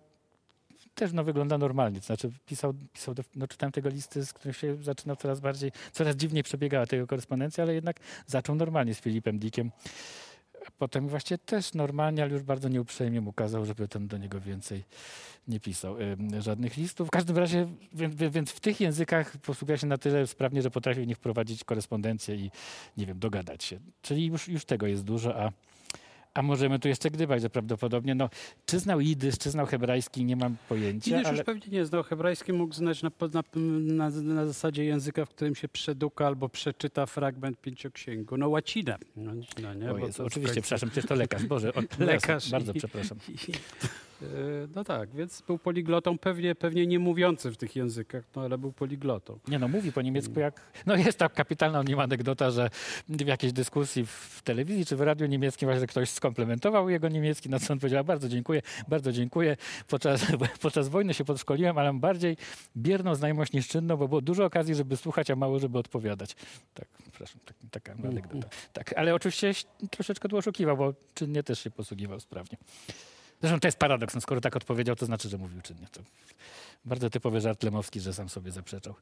też 0.98 1.12
no, 1.12 1.24
wygląda 1.24 1.58
normalnie. 1.58 2.00
Znaczy 2.00 2.30
pisał, 2.46 2.74
pisał 2.92 3.14
do, 3.14 3.22
no, 3.36 3.48
czytałem 3.48 3.72
tego 3.72 3.88
listy, 3.88 4.26
z 4.26 4.32
którym 4.32 4.54
się 4.54 4.76
zaczynał 4.82 5.16
coraz 5.16 5.40
bardziej, 5.40 5.72
coraz 5.92 6.16
dziwniej 6.16 6.42
przebiegała 6.42 6.86
tego 6.86 7.06
korespondencja, 7.06 7.64
ale 7.64 7.74
jednak 7.74 7.96
zaczął 8.26 8.54
normalnie 8.54 8.94
z 8.94 9.00
Filipem 9.00 9.38
Dickiem. 9.38 9.70
Potem 10.78 11.08
właśnie 11.08 11.38
też 11.38 11.74
normalnie, 11.74 12.22
ale 12.22 12.32
już 12.32 12.42
bardzo 12.42 12.68
nieuprzejmie 12.68 13.20
mu 13.20 13.32
kazał, 13.32 13.64
żeby 13.64 13.88
ten 13.88 14.08
do 14.08 14.18
niego 14.18 14.40
więcej 14.40 14.84
nie 15.48 15.60
pisał 15.60 15.98
em, 15.98 16.42
żadnych 16.42 16.76
listów. 16.76 17.08
W 17.08 17.10
każdym 17.10 17.38
razie, 17.38 17.68
więc, 17.92 18.14
więc 18.14 18.50
w 18.50 18.60
tych 18.60 18.80
językach 18.80 19.36
posługuje 19.36 19.78
się 19.78 19.86
na 19.86 19.98
tyle 19.98 20.26
sprawnie, 20.26 20.62
że 20.62 20.70
potrafi 20.70 21.00
w 21.00 21.06
nich 21.06 21.18
prowadzić 21.18 21.64
korespondencję 21.64 22.36
i, 22.36 22.50
nie 22.96 23.06
wiem, 23.06 23.18
dogadać 23.18 23.64
się. 23.64 23.78
Czyli 24.02 24.26
już, 24.26 24.48
już 24.48 24.64
tego 24.64 24.86
jest 24.86 25.04
dużo, 25.04 25.42
a, 25.42 25.52
a 26.38 26.42
możemy 26.42 26.78
tu 26.78 26.88
jeszcze 26.88 27.10
gdybać, 27.10 27.42
że 27.42 27.50
prawdopodobnie, 27.50 28.14
no, 28.14 28.30
czy 28.66 28.78
znał 28.78 29.00
jidysz, 29.00 29.38
czy 29.38 29.50
znał 29.50 29.66
hebrajski, 29.66 30.24
nie 30.24 30.36
mam 30.36 30.56
pojęcia, 30.68 31.10
Jidysz 31.10 31.26
ale... 31.26 31.36
już 31.36 31.46
pewnie 31.46 31.66
nie 31.68 31.86
znał. 31.86 32.02
Hebrajski 32.02 32.52
mógł 32.52 32.74
znać 32.74 33.02
na, 33.02 33.10
na, 33.32 33.42
na, 33.70 34.10
na 34.10 34.46
zasadzie 34.46 34.84
języka, 34.84 35.24
w 35.24 35.28
którym 35.28 35.54
się 35.54 35.68
przeduka 35.68 36.26
albo 36.26 36.48
przeczyta 36.48 37.06
fragment 37.06 37.60
pięcioksięgu. 37.60 38.36
No 38.36 38.48
łacinę. 38.48 38.96
No, 39.16 39.32
no, 39.62 39.74
nie? 39.74 40.06
Jezu, 40.06 40.24
oczywiście, 40.24 40.54
końcu- 40.54 40.62
przepraszam, 40.62 40.90
przecież 40.90 41.08
to 41.08 41.14
lekarz, 41.14 41.44
Boże, 41.44 41.74
o, 41.74 41.80
Lekarz 42.04 42.50
Bardzo 42.50 42.72
i- 42.72 42.78
przepraszam. 42.78 43.18
I, 43.28 43.52
no 44.74 44.84
tak, 44.84 45.10
więc 45.10 45.42
był 45.42 45.58
poliglotą, 45.58 46.18
pewnie, 46.18 46.54
pewnie 46.54 46.86
nie 46.86 46.98
mówiący 46.98 47.50
w 47.50 47.56
tych 47.56 47.76
językach, 47.76 48.24
no 48.36 48.42
ale 48.42 48.58
był 48.58 48.72
poliglotą. 48.72 49.38
Nie 49.48 49.58
no, 49.58 49.68
mówi 49.68 49.92
po 49.92 50.02
niemiecku 50.02 50.40
jak... 50.40 50.60
No 50.86 50.96
jest 50.96 51.18
ta 51.18 51.28
kapitalna 51.28 51.80
o 51.80 51.82
nim 51.82 52.00
anegdota, 52.00 52.50
że 52.50 52.70
w 53.08 53.26
jakiejś 53.26 53.52
dyskusji 53.52 54.06
w 54.06 54.40
telewizji 54.44 54.86
czy 54.86 54.96
w 54.96 55.00
radiu 55.00 55.26
niemieckim 55.26 55.68
właśnie 55.68 55.86
ktoś 55.86 56.10
skomplementował 56.10 56.88
jego 56.88 57.08
niemiecki, 57.08 57.48
na 57.48 57.58
co 57.58 57.72
on 57.72 57.78
powiedział, 57.78 58.04
bardzo 58.04 58.28
dziękuję, 58.28 58.62
bardzo 58.88 59.12
dziękuję. 59.12 59.56
Podczas, 59.88 60.26
podczas 60.62 60.88
wojny 60.88 61.14
się 61.14 61.24
podszkoliłem, 61.24 61.78
ale 61.78 61.88
mam 61.88 62.00
bardziej 62.00 62.36
bierną 62.76 63.14
znajomość 63.14 63.52
niż 63.52 63.68
czynną, 63.68 63.96
bo 63.96 64.08
było 64.08 64.20
dużo 64.20 64.44
okazji, 64.44 64.74
żeby 64.74 64.96
słuchać, 64.96 65.30
a 65.30 65.36
mało, 65.36 65.58
żeby 65.58 65.78
odpowiadać. 65.78 66.36
Tak, 66.74 66.88
przepraszam, 67.02 67.40
tak, 67.44 67.56
taka 67.70 67.92
anegdota. 67.92 68.48
Tak, 68.72 68.92
ale 68.96 69.14
oczywiście 69.14 69.52
troszeczkę 69.90 70.28
tu 70.28 70.36
oszukiwał, 70.36 70.76
bo 70.76 70.94
czynnie 71.14 71.42
też 71.42 71.58
się 71.58 71.70
posługiwał 71.70 72.20
sprawnie. 72.20 72.58
Zresztą 73.40 73.60
to 73.60 73.68
jest 73.68 73.78
paradoks, 73.78 74.14
no 74.14 74.20
skoro 74.20 74.40
tak 74.40 74.56
odpowiedział, 74.56 74.96
to 74.96 75.06
znaczy, 75.06 75.28
że 75.28 75.38
mówił 75.38 75.60
czynnie. 75.62 75.86
To 75.92 76.00
bardzo 76.84 77.10
typowy 77.10 77.40
żart 77.40 77.62
lemowski, 77.62 78.00
że 78.00 78.14
sam 78.14 78.28
sobie 78.28 78.52
zaprzeczał. 78.52 78.94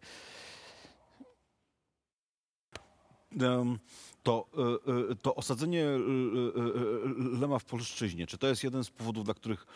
To, 4.22 4.46
e, 4.58 5.12
e, 5.12 5.14
to 5.14 5.34
osadzenie 5.34 5.84
e, 5.84 5.98
Lema 7.40 7.58
w 7.58 7.64
polszczyźnie, 7.64 8.26
czy 8.26 8.38
to 8.38 8.46
jest 8.46 8.64
jeden 8.64 8.84
z 8.84 8.90
powodów, 8.90 9.24
dla 9.24 9.34
których 9.34 9.66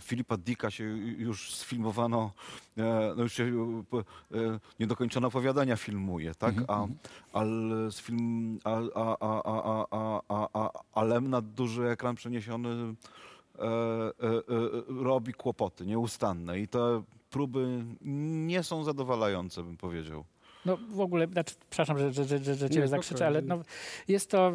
Filipa 0.00 0.36
Dicka 0.36 0.70
się 0.70 0.84
już 1.18 1.54
sfilmowano, 1.54 2.32
no 3.16 3.22
już 3.22 3.32
się 3.32 3.52
niedokończone 4.80 5.26
opowiadania 5.26 5.76
filmuje, 5.76 6.34
tak? 6.34 6.54
A, 6.68 6.86
ale 7.32 7.92
z 7.92 8.00
film, 8.00 8.58
a, 8.64 8.70
a, 8.94 9.16
a, 9.20 9.42
a, 9.44 9.86
a, 9.90 10.20
a, 10.28 10.48
a, 10.52 10.70
a 10.94 11.04
Lem 11.04 11.30
na 11.30 11.40
duży 11.40 11.88
ekran 11.88 12.14
przeniesiony 12.14 12.94
robi 14.88 15.32
kłopoty 15.32 15.86
nieustanne 15.86 16.60
i 16.60 16.68
te 16.68 17.02
próby 17.30 17.84
nie 18.46 18.62
są 18.62 18.84
zadowalające, 18.84 19.62
bym 19.62 19.76
powiedział. 19.76 20.24
No 20.66 20.78
w 20.90 21.00
ogóle, 21.00 21.26
znaczy, 21.26 21.54
przepraszam, 21.70 21.98
że, 21.98 22.12
że, 22.12 22.24
że, 22.24 22.54
że, 22.54 22.70
ciebie 22.70 22.88
zakrzyczę, 22.88 23.26
ale 23.26 23.42
no, 23.42 23.62
jest 24.08 24.30
to, 24.30 24.52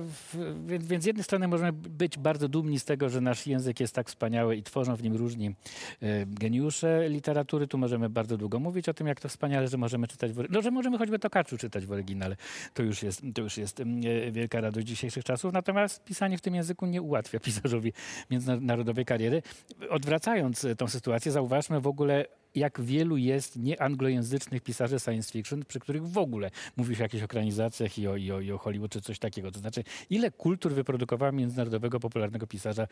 więc, 0.65 0.87
więc 0.87 1.03
z 1.03 1.07
jednej 1.07 1.23
strony 1.23 1.47
możemy 1.47 1.73
być 1.73 2.17
bardzo 2.17 2.47
dumni 2.47 2.79
z 2.79 2.85
tego, 2.85 3.09
że 3.09 3.21
nasz 3.21 3.47
język 3.47 3.79
jest 3.79 3.95
tak 3.95 4.07
wspaniały 4.07 4.55
i 4.55 4.63
tworzą 4.63 4.95
w 4.95 5.03
nim 5.03 5.15
różni 5.15 5.47
e, 5.47 6.25
geniusze 6.25 7.09
literatury. 7.09 7.67
Tu 7.67 7.77
możemy 7.77 8.09
bardzo 8.09 8.37
długo 8.37 8.59
mówić 8.59 8.89
o 8.89 8.93
tym, 8.93 9.07
jak 9.07 9.19
to 9.19 9.29
wspaniale, 9.29 9.67
że 9.67 9.77
możemy 9.77 10.07
czytać, 10.07 10.31
w, 10.31 10.43
no, 10.49 10.61
że 10.61 10.71
możemy 10.71 10.97
choćby 10.97 11.19
Tokaczu 11.19 11.57
czytać 11.57 11.85
w 11.85 11.91
oryginale. 11.91 12.35
To 12.73 12.83
już 12.83 13.03
jest, 13.03 13.21
to 13.35 13.41
już 13.41 13.57
jest 13.57 13.79
e, 13.79 13.85
wielka 14.31 14.61
radość 14.61 14.87
dzisiejszych 14.87 15.23
czasów. 15.23 15.53
Natomiast 15.53 16.03
pisanie 16.03 16.37
w 16.37 16.41
tym 16.41 16.55
języku 16.55 16.85
nie 16.85 17.01
ułatwia 17.01 17.39
pisarzowi 17.47 17.93
międzynarodowej 18.31 19.05
kariery. 19.05 19.41
Odwracając 19.89 20.65
e, 20.65 20.75
tą 20.75 20.87
sytuację, 20.87 21.31
zauważmy 21.31 21.81
w 21.81 21.87
ogóle 21.87 22.25
jak 22.57 22.81
wielu 22.81 23.17
jest 23.17 23.55
nieanglojęzycznych 23.55 24.61
pisarzy 24.61 24.99
science 24.99 25.31
fiction, 25.31 25.65
przy 25.65 25.79
których 25.79 26.07
w 26.07 26.17
ogóle 26.17 26.51
mówi 26.77 26.95
się 26.95 27.01
o 27.01 27.05
jakichś 27.05 27.23
ekranizacjach 27.23 27.97
i 27.97 28.07
o, 28.07 28.15
i, 28.15 28.31
o, 28.31 28.41
i 28.41 28.51
o 28.51 28.57
Hollywood 28.57 28.91
czy 28.91 29.01
coś 29.01 29.19
takiego. 29.19 29.51
To 29.51 29.59
znaczy, 29.59 29.83
ile 30.09 30.31
kultur 30.31 30.73
wyprodukowało 30.73 31.31
międzynarodowego, 31.31 31.99
popularnego 31.99 32.47
pisarza. 32.47 32.87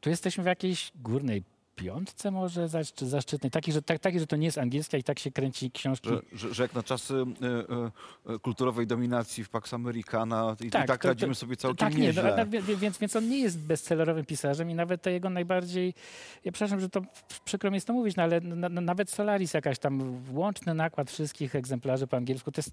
Tu 0.00 0.10
jesteśmy 0.10 0.44
w 0.44 0.46
jakiejś 0.46 0.92
górnej 0.94 1.42
piątce 1.78 2.30
może 2.30 2.68
zaszczytnej. 3.00 3.50
Taki 3.50 3.72
że, 3.72 3.82
tak, 3.82 3.98
taki, 3.98 4.18
że 4.20 4.26
to 4.26 4.36
nie 4.36 4.46
jest 4.46 4.58
angielska 4.58 4.96
i 4.96 5.02
tak 5.02 5.18
się 5.18 5.30
kręci 5.30 5.70
książki. 5.70 6.08
Że, 6.08 6.20
że, 6.32 6.54
że 6.54 6.62
jak 6.62 6.74
na 6.74 6.82
czasy 6.82 7.14
e, 7.14 8.34
e, 8.34 8.38
kulturowej 8.38 8.86
dominacji 8.86 9.44
w 9.44 9.48
Pax 9.48 9.74
Americana 9.74 10.56
i 10.60 10.70
tak, 10.70 10.84
i 10.84 10.88
tak 10.88 11.02
to- 11.02 11.08
radzimy 11.08 11.34
sobie 11.34 11.56
całkiem 11.56 11.88
tak, 11.88 11.98
nie, 11.98 12.12
no, 12.12 12.22
nieźle. 12.22 12.46
wie- 12.46 12.62
wie- 12.62 12.76
więc, 12.76 12.98
więc 12.98 13.16
on 13.16 13.28
nie 13.28 13.38
jest 13.38 13.58
bestsellerowym 13.58 14.24
pisarzem 14.24 14.70
i 14.70 14.74
nawet 14.74 15.02
te 15.02 15.12
jego 15.12 15.30
najbardziej, 15.30 15.94
ja 16.44 16.52
przepraszam, 16.52 16.80
że 16.80 16.88
to 16.88 17.00
przykro 17.44 17.70
mi 17.70 17.74
jest 17.74 17.86
to 17.86 17.92
mówić, 17.92 18.16
no, 18.16 18.22
ale 18.22 18.40
na, 18.40 18.68
na, 18.68 18.80
nawet 18.80 19.10
Solaris 19.10 19.54
jakaś 19.54 19.78
tam 19.78 20.22
łączny 20.32 20.74
nakład 20.74 21.10
wszystkich 21.10 21.54
egzemplarzy 21.54 22.06
po 22.06 22.16
angielsku, 22.16 22.52
to 22.52 22.58
jest 22.58 22.70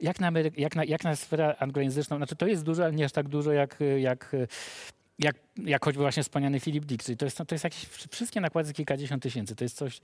jak 0.00 0.20
na, 0.20 0.30
Amery- 0.32 0.52
jak 0.56 0.76
na, 0.76 0.84
jak 0.84 1.04
na 1.04 1.16
sferę 1.16 1.56
anglojęzyczną, 1.58 2.16
znaczy 2.16 2.36
to 2.36 2.46
jest 2.46 2.62
dużo, 2.64 2.84
ale 2.84 2.92
nie 2.92 3.04
aż 3.04 3.12
tak 3.12 3.28
dużo 3.28 3.52
jak, 3.52 3.78
jak 3.98 4.36
jak, 5.18 5.36
jak 5.56 5.84
choćby 5.84 6.00
właśnie 6.00 6.22
wspomniany 6.22 6.60
Dick, 6.60 7.04
czyli 7.04 7.16
to 7.16 7.24
jest, 7.24 7.36
to 7.36 7.54
jest 7.54 7.64
jakieś, 7.64 7.86
wszystkie 8.10 8.40
nakłady 8.40 8.72
kilkadziesiąt 8.72 9.22
tysięcy, 9.22 9.56
to 9.56 9.64
jest 9.64 9.76
coś, 9.76 10.00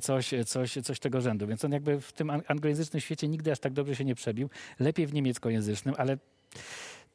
coś, 0.00 0.34
coś, 0.46 0.72
coś 0.82 0.98
tego 0.98 1.20
rzędu, 1.20 1.46
więc 1.46 1.64
on 1.64 1.72
jakby 1.72 2.00
w 2.00 2.12
tym 2.12 2.30
an- 2.30 2.42
anglojęzycznym 2.46 3.00
świecie 3.00 3.28
nigdy 3.28 3.52
aż 3.52 3.58
tak 3.58 3.72
dobrze 3.72 3.96
się 3.96 4.04
nie 4.04 4.14
przebił, 4.14 4.50
lepiej 4.78 5.06
w 5.06 5.14
niemieckojęzycznym, 5.14 5.94
ale 5.98 6.18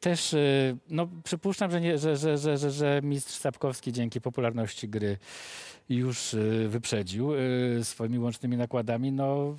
też 0.04 0.32
y, 0.32 0.76
no, 0.90 1.08
przypuszczam, 1.24 1.70
że, 1.70 1.80
nie, 1.80 1.98
że, 1.98 2.16
że, 2.16 2.38
że, 2.38 2.58
że, 2.58 2.70
że 2.70 3.00
mistrz 3.02 3.38
Sapkowski 3.38 3.92
dzięki 3.92 4.20
popularności 4.20 4.88
gry 4.88 5.18
już 5.88 6.34
y, 6.34 6.66
wyprzedził 6.68 7.34
y, 7.34 7.80
swoimi 7.82 8.18
łącznymi 8.18 8.56
nakładami. 8.56 9.12
No 9.12 9.56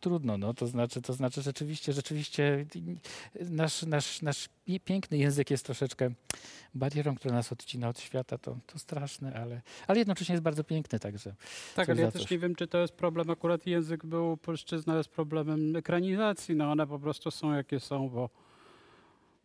trudno, 0.00 0.38
no, 0.38 0.54
to 0.54 0.66
znaczy, 0.66 1.02
to 1.02 1.12
znaczy 1.12 1.42
rzeczywiście, 1.42 1.92
rzeczywiście 1.92 2.66
nasz, 3.40 3.82
nasz, 3.82 4.22
nasz 4.22 4.48
piękny 4.84 5.18
język 5.18 5.50
jest 5.50 5.64
troszeczkę 5.64 6.10
barierą, 6.74 7.14
która 7.14 7.34
nas 7.34 7.52
odcina 7.52 7.88
od 7.88 8.00
świata, 8.00 8.38
to, 8.38 8.58
to 8.66 8.78
straszne, 8.78 9.34
ale, 9.34 9.62
ale 9.86 9.98
jednocześnie 9.98 10.32
jest 10.32 10.42
bardzo 10.42 10.64
piękny, 10.64 10.98
także 10.98 11.34
Tak, 11.74 11.90
ale 11.90 12.02
ja 12.02 12.10
też 12.10 12.30
nie 12.30 12.38
wiem, 12.38 12.54
czy 12.54 12.66
to 12.66 12.78
jest 12.78 12.94
problem, 12.94 13.30
akurat 13.30 13.66
język 13.66 14.06
był, 14.06 14.36
polszczyzna 14.36 14.96
jest 14.96 15.08
problemem 15.08 15.76
ekranizacji, 15.76 16.56
no 16.56 16.70
one 16.70 16.86
po 16.86 16.98
prostu 16.98 17.30
są 17.30 17.54
jakie 17.54 17.80
są, 17.80 18.08
bo, 18.08 18.30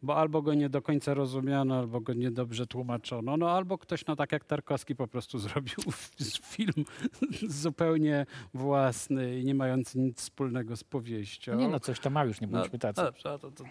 bo 0.02 0.18
albo 0.18 0.42
go 0.42 0.54
nie 0.54 0.70
do 0.70 0.82
końca 0.82 1.14
rozumiano, 1.14 1.76
albo 1.76 2.02
go 2.02 2.14
niedobrze 2.14 2.68
tłumaczono, 2.68 3.38
no 3.38 3.52
albo 3.52 3.78
ktoś, 3.78 4.06
no 4.06 4.16
tak 4.16 4.32
jak 4.32 4.46
Tarkowski 4.46 4.96
po 4.96 5.08
prostu 5.08 5.40
zrobił 5.48 5.78
film 6.44 6.86
zupełnie 7.48 8.26
własny 8.54 9.40
i 9.40 9.46
nie 9.46 9.56
mający 9.56 10.00
nic 10.00 10.18
wspólnego 10.18 10.76
z 10.76 10.84
powieścią. 10.84 11.56
nie 11.56 11.68
no, 11.68 11.80
coś 11.80 12.00
to 12.00 12.10
ma 12.10 12.24
już, 12.24 12.42
nie 12.42 12.48
No, 12.48 12.58
bądźmy 12.60 12.80
tacy. 12.80 13.02
Dobrze, 13.02 13.32
a 13.32 13.38
to, 13.38 13.52
to, 13.52 13.64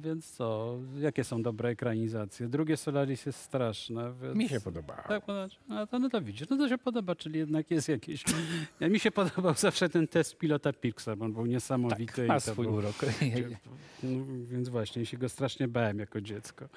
więc 0.00 0.30
co? 0.30 0.78
Jakie 1.00 1.24
są 1.24 1.42
dobre 1.42 1.68
ekranizacje? 1.68 2.48
Drugie 2.48 2.76
Solaris 2.76 3.26
jest 3.26 3.38
straszne. 3.40 4.12
Więc... 4.22 4.36
Mi 4.36 4.48
się 4.48 4.60
podoba. 4.60 4.94
Tak. 5.08 5.22
No 5.68 5.86
to, 5.86 5.98
no 5.98 6.08
to 6.10 6.20
widzisz, 6.22 6.48
no 6.48 6.56
to 6.56 6.68
się 6.68 6.78
podoba, 6.78 7.14
czyli 7.14 7.38
jednak 7.38 7.70
jest 7.70 7.88
jakieś... 7.88 8.24
Ja, 8.80 8.88
mi 8.88 8.98
się 9.00 9.10
podobał 9.10 9.54
zawsze 9.54 9.88
ten 9.88 10.08
test 10.08 10.38
pilota 10.38 10.72
Pixar, 10.72 11.16
bo 11.18 11.24
on 11.24 11.32
był 11.32 11.46
niesamowity. 11.46 12.12
Tak, 12.16 12.28
ma 12.28 12.40
swój 12.40 12.66
był- 12.66 12.74
urok. 12.74 12.96
No, 14.02 14.24
więc 14.44 14.68
właśnie, 14.68 15.06
się 15.06 15.18
go 15.18 15.28
strasznie 15.28 15.68
bałem 15.68 15.98
jako 15.98 16.20
dziecko. 16.20 16.68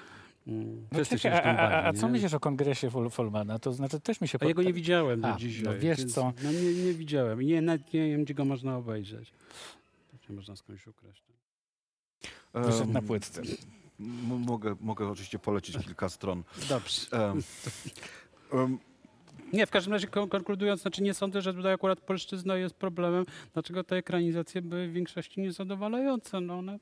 Mm. 0.46 0.86
No 0.92 1.04
czekaj, 1.04 1.32
a, 1.32 1.42
a, 1.58 1.88
a, 1.88 1.92
co 1.92 2.06
nie? 2.06 2.12
myślisz 2.12 2.34
o 2.34 2.40
kongresie 2.40 2.90
Folmana? 3.10 3.58
To 3.58 3.72
znaczy 3.72 4.00
też 4.00 4.20
mi 4.20 4.28
się 4.28 4.38
A 4.40 4.44
jego 4.44 4.62
nie 4.62 4.68
pod- 4.68 4.74
widziałem 4.76 5.20
do 5.20 5.28
A, 5.28 5.36
dzisiaj. 5.36 5.64
no 5.64 5.78
wiesz 5.78 5.98
więc, 5.98 6.14
co? 6.14 6.32
No 6.44 6.52
nie, 6.52 6.72
nie 6.84 6.92
widziałem. 6.92 7.42
I 7.42 7.46
nie, 7.46 7.62
nawet 7.62 7.92
nie 7.92 8.10
wiem, 8.10 8.24
gdzie 8.24 8.34
go 8.34 8.44
można 8.44 8.76
obejrzeć. 8.76 9.32
Pewnie 10.12 10.36
można 10.36 10.56
skądś 10.56 10.86
ukraść. 10.86 11.22
Wyszedł 12.54 12.92
na 12.92 13.02
płytce. 13.02 13.42
m- 14.00 14.40
Mogę, 14.46 14.76
mogę 14.80 15.08
oczywiście 15.08 15.38
polecić 15.38 15.76
kilka 15.84 16.08
stron. 16.08 16.42
Dobrze. 16.68 17.00
Em, 17.12 17.42
em, 18.52 18.78
Nie, 19.52 19.66
w 19.66 19.70
każdym 19.70 19.92
razie 19.92 20.06
kon- 20.06 20.28
konkludując, 20.28 20.82
znaczy 20.82 21.02
nie 21.02 21.14
sądzę, 21.14 21.42
że 21.42 21.54
tutaj 21.54 21.72
akurat 21.72 22.00
polszczyzna 22.00 22.56
jest 22.56 22.74
problemem. 22.74 23.24
Dlaczego 23.52 23.84
te 23.84 23.96
ekranizacje 23.96 24.62
były 24.62 24.88
w 24.88 24.92
większości 24.92 25.40
niezadowalające? 25.40 26.40
No 26.40 26.58
one 26.58 26.78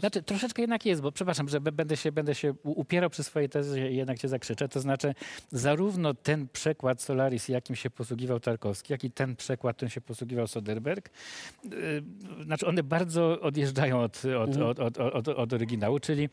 Znaczy, 0.00 0.22
troszeczkę 0.22 0.62
jednak 0.62 0.86
jest, 0.86 1.02
bo 1.02 1.12
przepraszam, 1.12 1.48
że 1.48 1.60
będę 1.60 1.96
się, 1.96 2.12
będę 2.12 2.34
się 2.34 2.54
upierał 2.62 3.10
przy 3.10 3.24
swojej 3.24 3.48
tezie 3.48 3.90
i 3.90 3.96
jednak 3.96 4.18
cię 4.18 4.28
zakrzyczę. 4.28 4.68
To 4.68 4.80
znaczy, 4.80 5.14
zarówno 5.50 6.14
ten 6.14 6.48
przekład 6.48 7.02
Solaris, 7.02 7.48
jakim 7.48 7.76
się 7.76 7.90
posługiwał 7.90 8.40
Tarkowski, 8.40 8.92
jak 8.92 9.04
i 9.04 9.10
ten 9.10 9.36
przekład, 9.36 9.76
którym 9.76 9.90
się 9.90 10.00
posługiwał 10.00 10.46
Soderbergh, 10.46 11.10
yy, 11.64 12.02
znaczy 12.44 12.66
one 12.66 12.82
bardzo 12.82 13.40
odjeżdżają 13.40 14.00
od, 14.00 14.22
od, 14.24 14.48
Mhm. 14.56 14.66
od, 14.66 14.80
od, 14.80 14.98
od, 14.98 15.28
od 15.28 15.52
oryginału, 15.52 15.98
czyli 16.00 16.28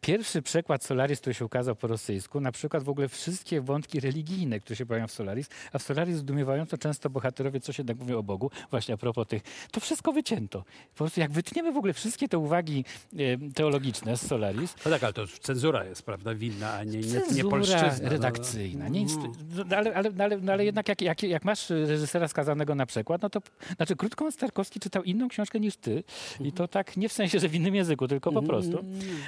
pierwszy 0.00 0.42
przekład 0.42 0.84
Solaris, 0.84 1.20
który 1.20 1.34
się 1.34 1.44
ukazał 1.44 1.76
po 1.76 1.86
rosyjsku, 1.86 2.40
na 2.40 2.52
przykład 2.52 2.82
w 2.82 2.88
ogóle 2.88 3.08
wszystkie 3.08 3.60
wątki 3.60 4.00
religijne, 4.00 4.60
które 4.60 4.76
się 4.76 4.86
pojawiają 4.86 5.08
w 5.08 5.12
Solaris, 5.12 5.48
a 5.72 5.78
w 5.78 5.82
Solaris 5.82 6.16
zdumiewająco 6.16 6.78
często 6.78 7.10
bohaterowie 7.10 7.60
coś 7.60 7.78
jednak 7.78 7.98
mówią 7.98 8.18
o 8.18 8.22
Bogu, 8.22 8.50
właśnie 8.70 8.94
a 8.94 8.96
propos 8.96 9.28
tych, 9.28 9.42
to 9.72 9.80
wszystko 9.80 10.12
wycięto. 10.12 10.64
Po 10.90 10.96
prostu 10.96 11.20
jak 11.20 11.32
wytniemy 11.32 11.72
w 11.72 11.76
ogóle 11.76 11.92
wszystkie 11.92 12.28
te 12.28 12.38
uwagi 12.38 12.77
e, 13.18 13.52
teologiczne 13.54 14.16
z 14.16 14.26
Solaris, 14.26 14.74
No 14.84 14.90
tak, 14.90 15.04
ale 15.04 15.12
to 15.12 15.20
już 15.20 15.38
cenzura 15.38 15.84
jest, 15.84 16.02
prawda, 16.02 16.34
winna, 16.34 16.72
a 16.72 16.84
nie, 16.84 16.98
nie, 16.98 17.20
nie 17.32 17.44
polszczyzna. 17.44 17.90
no. 18.02 18.08
redakcyjna. 18.08 18.88
Nie, 18.88 19.06
inst- 19.06 19.28
no, 19.68 19.76
ale, 19.76 19.94
ale, 19.94 20.10
ale, 20.18 20.38
no, 20.38 20.52
ale 20.52 20.64
jednak 20.64 20.88
jak, 20.88 21.02
jak, 21.02 21.22
jak 21.22 21.44
masz 21.44 21.70
reżysera 21.70 22.28
skazanego 22.28 22.74
na 22.74 22.86
przykład, 22.86 23.22
no 23.22 23.30
to 23.30 23.40
znaczy 23.76 23.96
krótko 23.96 24.32
Starkowski 24.32 24.80
czytał 24.80 25.02
inną 25.02 25.28
książkę 25.28 25.60
niż 25.60 25.76
ty 25.76 26.04
i 26.40 26.52
to 26.52 26.68
tak 26.68 26.96
nie 26.96 27.08
w 27.08 27.12
sensie, 27.12 27.38
że 27.38 27.48
w 27.48 27.54
innym 27.54 27.74
języku, 27.74 28.08
tylko 28.08 28.32
po 28.32 28.42
prostu. 28.42 28.84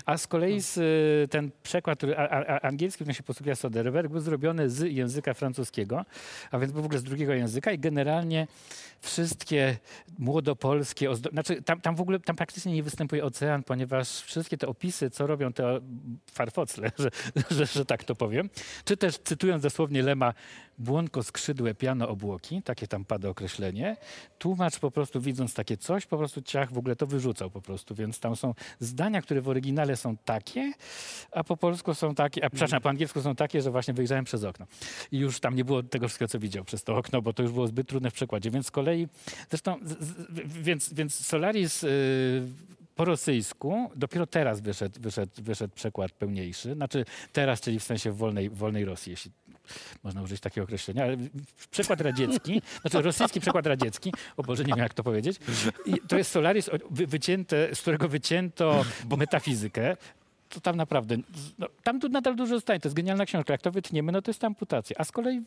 A 0.06 0.16
z 0.18 0.26
kolei 0.26 0.60
z, 0.60 0.76
y, 0.76 1.28
ten 1.28 1.50
przekład, 1.62 1.98
który 1.98 2.16
a, 2.16 2.28
a, 2.28 2.60
angielski, 2.60 2.96
którym 2.98 3.14
się 3.14 3.22
posługuje 3.22 3.56
Soderbergh, 3.56 4.10
był 4.10 4.20
zrobiony 4.20 4.70
z 4.70 4.92
języka 4.92 5.34
francuskiego, 5.34 6.04
a 6.50 6.58
więc 6.58 6.72
był 6.72 6.82
w 6.82 6.84
ogóle 6.84 6.98
z 7.00 7.04
drugiego 7.04 7.32
języka 7.34 7.72
i 7.72 7.78
generalnie 7.78 8.46
wszystkie 9.00 9.76
młodopolskie, 10.18 11.10
ozdo- 11.10 11.30
znaczy 11.30 11.62
tam, 11.62 11.80
tam 11.80 11.96
w 11.96 12.00
ogóle, 12.00 12.20
tam 12.20 12.36
praktycznie 12.36 12.72
nie 12.72 12.82
występuje 12.82 13.24
ocean, 13.40 13.62
ponieważ 13.62 14.08
wszystkie 14.08 14.58
te 14.58 14.66
opisy, 14.66 15.10
co 15.10 15.26
robią 15.26 15.52
te 15.52 15.80
farfocle, 16.32 16.92
że, 16.98 17.10
że, 17.50 17.66
że 17.66 17.84
tak 17.84 18.04
to 18.04 18.14
powiem, 18.14 18.50
czy 18.84 18.96
też 18.96 19.18
cytując 19.18 19.62
dosłownie 19.62 20.02
Lema, 20.02 20.34
błonko 20.78 21.22
skrzydłe 21.22 21.74
piano 21.74 22.08
obłoki, 22.08 22.62
takie 22.62 22.86
tam 22.86 23.04
pada 23.04 23.28
określenie, 23.28 23.96
tłumacz 24.38 24.78
po 24.78 24.90
prostu 24.90 25.20
widząc 25.20 25.54
takie 25.54 25.76
coś, 25.76 26.06
po 26.06 26.18
prostu 26.18 26.42
ciach 26.42 26.72
w 26.72 26.78
ogóle 26.78 26.96
to 26.96 27.06
wyrzucał 27.06 27.50
po 27.50 27.62
prostu, 27.62 27.94
więc 27.94 28.20
tam 28.20 28.36
są 28.36 28.54
zdania, 28.78 29.22
które 29.22 29.40
w 29.40 29.48
oryginale 29.48 29.96
są 29.96 30.16
takie, 30.16 30.72
a 31.32 31.44
po 31.44 31.56
polsku 31.56 31.94
są 31.94 32.14
takie, 32.14 32.44
a 32.44 32.50
przepraszam, 32.50 32.80
po 32.80 32.88
angielsku 32.88 33.22
są 33.22 33.34
takie, 33.34 33.62
że 33.62 33.70
właśnie 33.70 33.94
wyjrzałem 33.94 34.24
przez 34.24 34.44
okno. 34.44 34.66
I 35.12 35.18
już 35.18 35.40
tam 35.40 35.54
nie 35.54 35.64
było 35.64 35.82
tego 35.82 36.08
wszystkiego, 36.08 36.28
co 36.28 36.38
widział 36.38 36.64
przez 36.64 36.84
to 36.84 36.96
okno, 36.96 37.22
bo 37.22 37.32
to 37.32 37.42
już 37.42 37.52
było 37.52 37.66
zbyt 37.66 37.88
trudne 37.88 38.10
w 38.10 38.14
przekładzie. 38.14 38.50
Więc 38.50 38.66
z 38.66 38.70
kolei, 38.70 39.08
zresztą, 39.50 39.78
z, 39.84 40.04
z, 40.04 40.28
więc, 40.62 40.92
więc 40.92 41.26
Solaris 41.26 41.84
y, 41.84 42.42
po 43.00 43.04
rosyjsku 43.04 43.90
dopiero 43.96 44.26
teraz 44.26 44.60
wyszedł, 44.60 45.00
wyszedł, 45.00 45.32
wyszedł 45.42 45.74
przekład 45.74 46.12
pełniejszy. 46.12 46.74
Znaczy 46.74 47.04
teraz, 47.32 47.60
czyli 47.60 47.80
w 47.80 47.84
sensie 47.84 48.12
wolnej, 48.12 48.50
wolnej 48.50 48.84
Rosji, 48.84 49.10
jeśli 49.10 49.30
można 50.02 50.22
użyć 50.22 50.40
takiego 50.40 50.64
określenia, 50.64 51.04
ale 51.04 51.16
przekład 51.70 52.00
radziecki, 52.00 52.62
znaczy 52.80 53.02
rosyjski 53.02 53.40
przekład 53.40 53.66
radziecki, 53.66 54.12
o 54.36 54.42
Boże, 54.42 54.64
nie 54.64 54.72
wiem 54.72 54.82
jak 54.82 54.94
to 54.94 55.02
powiedzieć, 55.02 55.40
I 55.86 55.94
to 56.08 56.18
jest 56.18 56.30
Solaris 56.30 56.70
wycięte, 56.90 57.74
z 57.74 57.80
którego 57.80 58.08
wycięto 58.08 58.84
metafizykę, 59.16 59.96
to 60.48 60.60
tam 60.60 60.76
naprawdę, 60.76 61.16
no, 61.58 61.66
tam 61.82 62.00
tu 62.00 62.08
nadal 62.08 62.36
dużo 62.36 62.54
zostaje, 62.54 62.80
to 62.80 62.88
jest 62.88 62.96
genialna 62.96 63.26
książka, 63.26 63.52
jak 63.52 63.62
to 63.62 63.70
wytniemy, 63.70 64.12
no 64.12 64.22
to 64.22 64.30
jest 64.30 64.44
amputacja, 64.44 64.96
a 64.98 65.04
z 65.04 65.12
kolei 65.12 65.42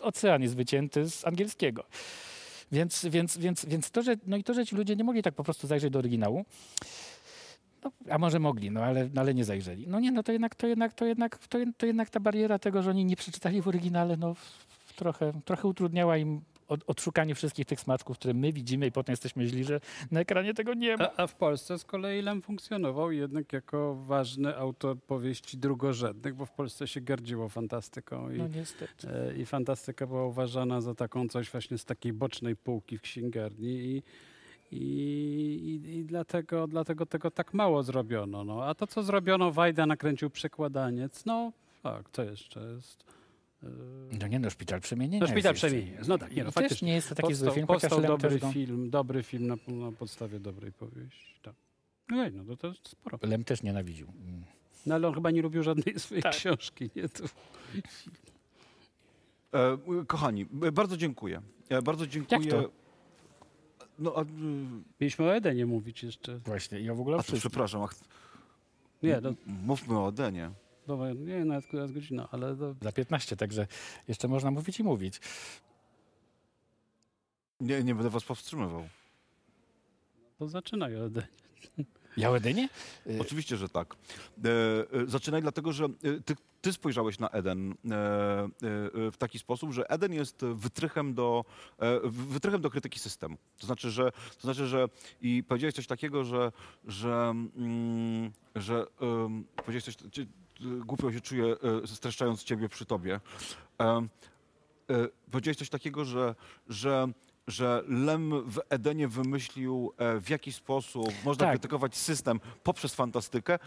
ocean 0.00 0.42
jest 0.42 0.56
wycięty 0.56 1.10
z 1.10 1.26
angielskiego. 1.26 1.84
Więc, 2.72 3.06
więc, 3.10 3.38
więc, 3.38 3.64
więc 3.64 3.90
to, 3.90 4.02
że, 4.02 4.16
no 4.26 4.36
i 4.36 4.44
to, 4.44 4.54
że 4.54 4.66
ci 4.66 4.76
ludzie 4.76 4.96
nie 4.96 5.04
mogli 5.04 5.22
tak 5.22 5.34
po 5.34 5.44
prostu 5.44 5.66
zajrzeć 5.66 5.90
do 5.90 5.98
oryginału, 5.98 6.44
no, 7.84 7.90
a 8.10 8.18
może 8.18 8.38
mogli, 8.38 8.70
no 8.70 8.84
ale, 8.84 9.08
no, 9.14 9.20
ale 9.20 9.34
nie 9.34 9.44
zajrzeli. 9.44 9.86
No 9.88 10.00
nie, 10.00 10.12
no 10.12 10.22
to 10.22 10.32
jednak, 10.32 10.54
to 10.54 10.66
jednak, 10.66 10.94
to 10.94 11.04
jednak, 11.04 11.38
to, 11.38 11.58
to 11.76 11.86
jednak 11.86 12.10
ta 12.10 12.20
bariera 12.20 12.58
tego, 12.58 12.82
że 12.82 12.90
oni 12.90 13.04
nie 13.04 13.16
przeczytali 13.16 13.62
w 13.62 13.68
oryginale, 13.68 14.16
no 14.16 14.34
trochę, 14.96 15.32
trochę 15.44 15.68
utrudniała 15.68 16.16
im 16.16 16.40
odszukanie 16.86 17.34
wszystkich 17.34 17.66
tych 17.66 17.80
smaczków, 17.80 18.18
które 18.18 18.34
my 18.34 18.52
widzimy 18.52 18.86
i 18.86 18.92
potem 18.92 19.12
jesteśmy 19.12 19.46
źli, 19.46 19.64
że 19.64 19.80
na 20.10 20.20
ekranie 20.20 20.54
tego 20.54 20.74
nie 20.74 20.96
ma. 20.96 21.04
A, 21.04 21.22
a 21.22 21.26
w 21.26 21.34
Polsce 21.34 21.78
z 21.78 21.84
kolei 21.84 22.22
Lem 22.22 22.42
funkcjonował 22.42 23.12
jednak 23.12 23.52
jako 23.52 23.94
ważny 23.94 24.56
autor 24.56 24.96
powieści 25.00 25.58
drugorzędnych, 25.58 26.34
bo 26.34 26.46
w 26.46 26.50
Polsce 26.52 26.86
się 26.88 27.00
gardziło 27.00 27.48
fantastyką 27.48 28.30
i, 28.30 28.38
No 28.38 28.48
niestety. 28.48 29.08
e, 29.08 29.36
i 29.36 29.46
fantastyka 29.46 30.06
była 30.06 30.26
uważana 30.26 30.80
za 30.80 30.94
taką 30.94 31.28
coś 31.28 31.50
właśnie 31.50 31.78
z 31.78 31.84
takiej 31.84 32.12
bocznej 32.12 32.56
półki 32.56 32.98
w 32.98 33.02
księgarni 33.02 33.68
i, 33.68 34.02
i, 34.72 34.76
i, 34.76 35.96
i 35.98 36.04
dlatego, 36.04 36.66
dlatego 36.66 37.06
tego 37.06 37.30
tak 37.30 37.54
mało 37.54 37.82
zrobiono. 37.82 38.44
No. 38.44 38.64
A 38.64 38.74
to, 38.74 38.86
co 38.86 39.02
zrobiono, 39.02 39.52
Wajda 39.52 39.86
nakręcił 39.86 40.30
przekładaniec, 40.30 41.24
no 41.26 41.52
tak, 41.82 42.10
co 42.12 42.22
jeszcze 42.22 42.60
jest? 42.60 43.04
E, 43.62 43.66
No 44.20 44.26
nie 44.26 44.38
no, 44.38 44.50
Szpital 44.50 44.80
Przemienienia. 44.80 45.26
No, 45.26 45.32
Szpital. 45.32 45.54
Przemienienia, 45.54 46.00
no 46.08 46.18
tak, 46.18 46.36
nie, 46.36 46.44
no 46.44 46.52
też 46.52 46.54
faktycznie. 46.54 46.86
nie 46.88 46.94
jest 46.94 47.08
to 47.08 47.14
taki 47.14 47.34
zły 47.34 47.50
film, 47.50 47.66
chociaż 47.66 47.90
powstał 47.90 48.08
dobry 48.08 48.30
też, 48.30 48.40
go, 48.40 48.52
film, 48.52 48.90
dobry 48.90 49.22
film 49.22 49.46
na, 49.46 49.56
na 49.68 49.92
podstawie 49.92 50.40
dobrej 50.40 50.72
powieści. 50.72 51.34
Tak. 51.42 51.54
No, 52.08 52.24
no 52.32 52.44
to, 52.44 52.56
to 52.56 52.68
jest 52.68 52.88
sporo. 52.88 53.18
Lem 53.22 53.44
też 53.44 53.62
nienawidził. 53.62 54.08
Mm. 54.08 54.44
No 54.86 54.94
ale 54.94 55.08
on 55.08 55.14
chyba 55.14 55.30
nie 55.30 55.42
lubił 55.42 55.62
żadnej 55.62 55.98
swojej 55.98 56.22
Tak. 56.22 56.32
książki. 56.32 56.90
Nie? 56.96 57.08
To... 57.08 57.24
E, 59.52 59.78
kochani, 60.06 60.46
e, 60.62 60.72
bardzo 60.72 60.96
dziękuję. 60.96 61.42
E, 61.68 61.82
bardzo 61.82 62.06
dziękuję. 62.06 62.50
to? 62.50 62.70
No, 63.98 64.14
a, 64.16 64.22
y, 64.22 64.26
Mieliśmy 65.00 65.24
o 65.24 65.34
Edenie 65.34 65.66
mówić 65.66 66.02
jeszcze. 66.02 66.38
Właśnie, 66.38 66.80
ja 66.80 66.94
w 66.94 67.00
ogóle 67.00 67.16
a 67.16 67.22
to 67.22 67.36
przepraszam, 67.36 67.82
a 67.82 67.86
ch- 67.86 68.00
Nie, 69.02 69.20
no, 69.22 69.34
mówmy 69.46 69.98
o 69.98 70.08
Edenie. 70.08 70.50
Dobra, 70.86 71.12
nie 71.12 71.44
nawet 71.44 71.70
teraz 71.70 71.92
godzina, 71.92 72.28
ale 72.32 72.56
to, 72.56 72.74
Za 72.80 72.92
15, 72.92 73.36
także 73.36 73.66
jeszcze 74.08 74.28
można 74.28 74.50
mówić 74.50 74.80
i 74.80 74.84
mówić. 74.84 75.20
Nie, 77.60 77.84
nie 77.84 77.94
będę 77.94 78.10
was 78.10 78.24
powstrzymywał. 78.24 78.88
to 80.38 80.48
zaczynaj 80.48 80.96
o 80.96 81.06
Edenie. 81.06 81.26
Ja 82.16 82.30
Edynie? 82.30 82.68
Y, 83.06 83.20
Oczywiście, 83.22 83.56
że 83.56 83.68
tak. 83.68 83.94
E, 84.44 84.48
e, 85.00 85.06
zaczynaj 85.06 85.42
dlatego, 85.42 85.72
że 85.72 85.84
e, 85.84 85.88
ty, 86.24 86.36
ty 86.62 86.72
spojrzałeś 86.72 87.18
na 87.18 87.28
Eden 87.28 87.70
e, 87.70 87.94
e, 87.94 88.46
e, 89.06 89.10
w 89.10 89.16
taki 89.18 89.38
sposób, 89.38 89.72
że 89.72 89.90
Eden 89.90 90.12
jest 90.12 90.44
wytrychem 90.54 91.14
do, 91.14 91.44
e, 91.78 92.00
wytrychem 92.10 92.60
do 92.60 92.70
krytyki 92.70 92.98
systemu. 92.98 93.36
To 93.58 93.66
znaczy, 93.66 93.90
że, 93.90 94.12
to 94.12 94.40
znaczy, 94.40 94.66
że 94.66 94.86
i 95.20 95.44
powiedziałeś 95.48 95.74
coś 95.74 95.86
takiego, 95.86 96.24
że, 96.24 96.52
że, 96.86 97.34
mm, 97.56 98.32
że 98.54 98.86
em, 99.00 99.44
powiedziałeś 99.56 99.84
coś, 99.84 99.96
czy, 100.10 100.26
głupio 100.64 101.12
się 101.12 101.20
czuję 101.20 101.44
e, 101.84 101.86
streszczając 101.86 102.44
ciebie 102.44 102.68
przy 102.68 102.84
tobie. 102.86 103.20
E, 103.80 104.06
powiedziałeś 105.30 105.56
coś 105.58 105.68
takiego, 105.68 106.04
że, 106.04 106.34
że 106.68 107.08
że 107.46 107.82
Lem 107.88 108.50
w 108.50 108.60
Edenie 108.68 109.08
wymyślił, 109.08 109.92
e, 109.98 110.20
w 110.20 110.28
jaki 110.30 110.52
sposób 110.52 111.08
można 111.24 111.46
Tak. 111.46 111.52
krytykować 111.54 111.96
system 111.96 112.40
poprzez 112.62 112.94
fantastykę 112.94 113.58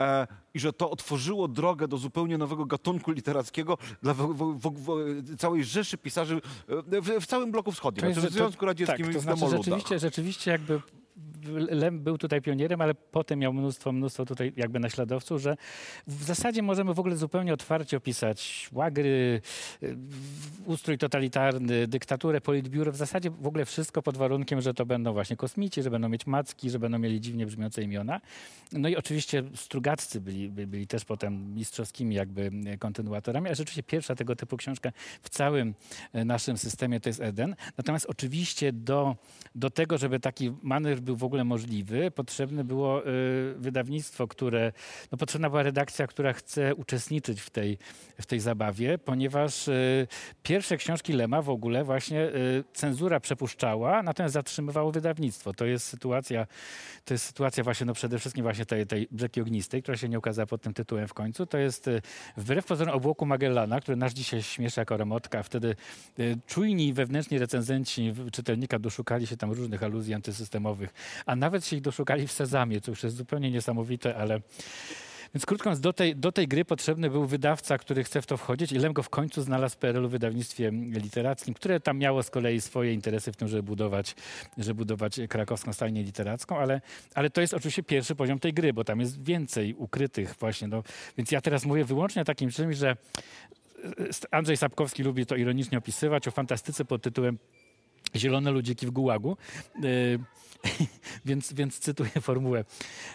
e, 0.00 0.26
i 0.54 0.60
że 0.60 0.72
to 0.72 0.90
otworzyło 0.90 1.48
drogę 1.48 1.88
do 1.88 1.96
zupełnie 1.98 2.38
nowego 2.38 2.64
gatunku 2.66 3.10
literackiego 3.12 3.78
dla 4.02 4.14
w, 4.14 4.34
w, 4.34 4.70
w, 4.70 5.36
całej 5.36 5.64
rzeszy 5.64 5.98
pisarzy 5.98 6.40
e, 7.12 7.20
w, 7.20 7.26
całym 7.26 7.50
bloku 7.52 7.72
wschodnim, 7.72 8.00
To 8.00 8.06
jest, 8.08 8.20
znaczy 8.20 8.34
w 8.34 8.38
to- 8.38 8.44
Związku 8.44 8.66
Radzieckim 8.66 8.96
tak, 8.98 9.10
i 9.10 9.14
to 9.14 9.20
znaczy 9.20 9.48
rzeczywiście, 9.56 9.98
rzeczywiście 9.98 10.50
jakby 10.50 10.80
Lem 11.70 12.00
był 12.00 12.18
tutaj 12.18 12.42
pionierem, 12.42 12.80
ale 12.80 12.94
potem 12.94 13.38
miał 13.38 13.52
mnóstwo, 13.52 13.92
mnóstwo 13.92 14.24
tutaj 14.24 14.52
jakby 14.56 14.80
naśladowców, 14.80 15.40
że 15.40 15.56
w 16.06 16.24
zasadzie 16.24 16.62
możemy 16.62 16.94
w 16.94 16.98
ogóle 16.98 17.16
zupełnie 17.16 17.52
otwarcie 17.54 17.96
opisać 17.96 18.68
łagry, 18.72 19.40
y, 19.82 19.96
ustrój 20.66 20.98
totalitarny, 20.98 21.86
dyktaturę, 21.86 22.40
politbiuro, 22.40 22.92
w 22.92 22.96
zasadzie 22.96 23.30
w 23.30 23.46
ogóle 23.46 23.64
wszystko 23.64 24.02
pod 24.02 24.16
warunkiem, 24.16 24.60
że 24.60 24.74
to 24.74 24.86
będą 24.86 25.12
właśnie 25.12 25.36
kosmici, 25.36 25.82
że 25.82 25.90
będą 25.90 26.08
mieć 26.08 26.26
macki, 26.26 26.70
że 26.70 26.78
będą 26.78 26.98
mieli 26.98 27.20
dziwnie 27.20 27.46
brzmiące 27.46 27.82
imiona. 27.82 28.20
No 28.72 28.88
i 28.88 28.96
oczywiście 28.96 29.42
Strugaccy 29.54 30.20
byli, 30.20 30.50
by- 30.50 30.66
byli 30.66 30.86
też 30.86 31.04
potem 31.04 31.54
mistrzowskimi 31.54 32.14
jakby 32.14 32.50
kontynuatorami, 32.78 33.46
ale 33.46 33.56
rzeczywiście 33.56 33.82
pierwsza 33.82 34.14
tego 34.14 34.36
typu 34.36 34.56
książka 34.56 34.92
w 35.22 35.28
całym 35.28 35.74
e, 36.12 36.24
naszym 36.24 36.58
systemie 36.58 37.00
to 37.00 37.08
jest 37.08 37.20
Eden. 37.20 37.56
Natomiast 37.78 38.06
oczywiście 38.06 38.72
do, 38.72 39.16
do 39.54 39.70
tego, 39.70 39.98
żeby 39.98 40.20
taki 40.20 40.52
manewr 40.62 41.00
był 41.08 41.16
w 41.16 41.24
ogóle 41.24 41.44
możliwy, 41.44 42.10
potrzebne 42.10 42.64
było 42.64 43.06
y, 43.06 43.54
wydawnictwo, 43.56 44.26
które, 44.26 44.72
no 45.12 45.18
potrzebna 45.18 45.50
była 45.50 45.62
redakcja, 45.62 46.06
która 46.06 46.32
chce 46.32 46.74
uczestniczyć 46.74 47.40
w 47.40 47.50
tej, 47.50 47.78
w 48.20 48.26
tej 48.26 48.40
zabawie, 48.40 48.98
ponieważ 48.98 49.68
y, 49.68 50.06
pierwsze 50.42 50.76
książki 50.76 51.12
Lema 51.12 51.42
w 51.42 51.50
ogóle 51.50 51.84
właśnie 51.84 52.20
y, 52.20 52.64
cenzura 52.72 53.20
przepuszczała, 53.20 54.02
natomiast 54.02 54.34
zatrzymywało 54.34 54.92
wydawnictwo. 54.92 55.52
To 55.52 55.64
jest 55.66 55.86
sytuacja, 55.86 56.46
to 57.04 57.14
jest 57.14 57.24
sytuacja 57.24 57.64
właśnie 57.64 57.86
no 57.86 57.94
przede 57.94 58.18
wszystkim 58.18 58.42
właśnie 58.42 58.66
tej, 58.66 58.86
tej 58.86 59.08
Brzegi 59.10 59.40
Ognistej, 59.40 59.82
która 59.82 59.96
się 59.96 60.08
nie 60.08 60.18
ukazała 60.18 60.46
pod 60.46 60.62
tym 60.62 60.74
tytułem 60.74 61.08
w 61.08 61.14
końcu. 61.14 61.46
To 61.46 61.58
jest 61.58 61.90
wbrew 62.36 62.66
pozorom 62.66 62.94
obłoku 62.94 63.26
Magellana, 63.26 63.80
który 63.80 63.96
nasz 63.96 64.12
dzisiaj 64.12 64.42
śmieszy 64.42 64.80
jako 64.80 64.96
remotka, 64.96 65.42
wtedy 65.42 65.76
czujni 66.46 66.92
wewnętrzni 66.92 67.38
recenzenci 67.38 68.14
czytelnika 68.32 68.78
doszukali 68.78 69.26
się 69.26 69.36
tam 69.36 69.52
różnych 69.52 69.82
aluzji 69.82 70.14
antysystemowych 70.14 70.94
a 71.26 71.36
nawet 71.36 71.66
się 71.66 71.76
ich 71.76 71.82
doszukali 71.82 72.26
w 72.26 72.32
Sezamie, 72.32 72.80
co 72.80 72.90
już 72.90 73.02
jest 73.02 73.16
zupełnie 73.16 73.50
niesamowite, 73.50 74.16
ale... 74.16 74.40
Więc 75.34 75.46
krótko 75.46 75.70
mówiąc, 75.70 75.80
do 75.80 75.92
tej, 75.92 76.16
do 76.16 76.32
tej 76.32 76.48
gry 76.48 76.64
potrzebny 76.64 77.10
był 77.10 77.26
wydawca, 77.26 77.78
który 77.78 78.04
chce 78.04 78.22
w 78.22 78.26
to 78.26 78.36
wchodzić 78.36 78.72
i 78.72 78.78
Lem 78.78 78.92
go 78.92 79.02
w 79.02 79.08
końcu 79.08 79.42
znalazł 79.42 79.74
w 79.74 79.78
PRL-u 79.78 80.08
wydawnictwie 80.08 80.70
literackim, 80.90 81.54
które 81.54 81.80
tam 81.80 81.98
miało 81.98 82.22
z 82.22 82.30
kolei 82.30 82.60
swoje 82.60 82.92
interesy 82.92 83.32
w 83.32 83.36
tym, 83.36 83.48
żeby 83.48 83.62
budować, 83.62 84.14
żeby 84.58 84.74
budować 84.74 85.20
krakowską 85.28 85.72
stajnię 85.72 86.02
literacką, 86.02 86.58
ale, 86.58 86.80
ale 87.14 87.30
to 87.30 87.40
jest 87.40 87.54
oczywiście 87.54 87.82
pierwszy 87.82 88.14
poziom 88.14 88.38
tej 88.38 88.52
gry, 88.52 88.72
bo 88.72 88.84
tam 88.84 89.00
jest 89.00 89.24
więcej 89.24 89.74
ukrytych 89.74 90.34
właśnie. 90.40 90.68
No. 90.68 90.82
Więc 91.16 91.30
ja 91.30 91.40
teraz 91.40 91.64
mówię 91.64 91.84
wyłącznie 91.84 92.22
o 92.22 92.24
takim 92.24 92.50
czymś, 92.50 92.76
że 92.76 92.96
Andrzej 94.30 94.56
Sapkowski 94.56 95.02
lubi 95.02 95.26
to 95.26 95.36
ironicznie 95.36 95.78
opisywać, 95.78 96.28
o 96.28 96.30
fantastyce 96.30 96.84
pod 96.84 97.02
tytułem 97.02 97.38
Zielone 98.16 98.50
ludziki 98.50 98.86
w 98.86 98.90
gułagu. 98.90 99.36
Więc, 101.24 101.52
więc 101.52 101.78
cytuję 101.78 102.10
formułę, 102.20 102.64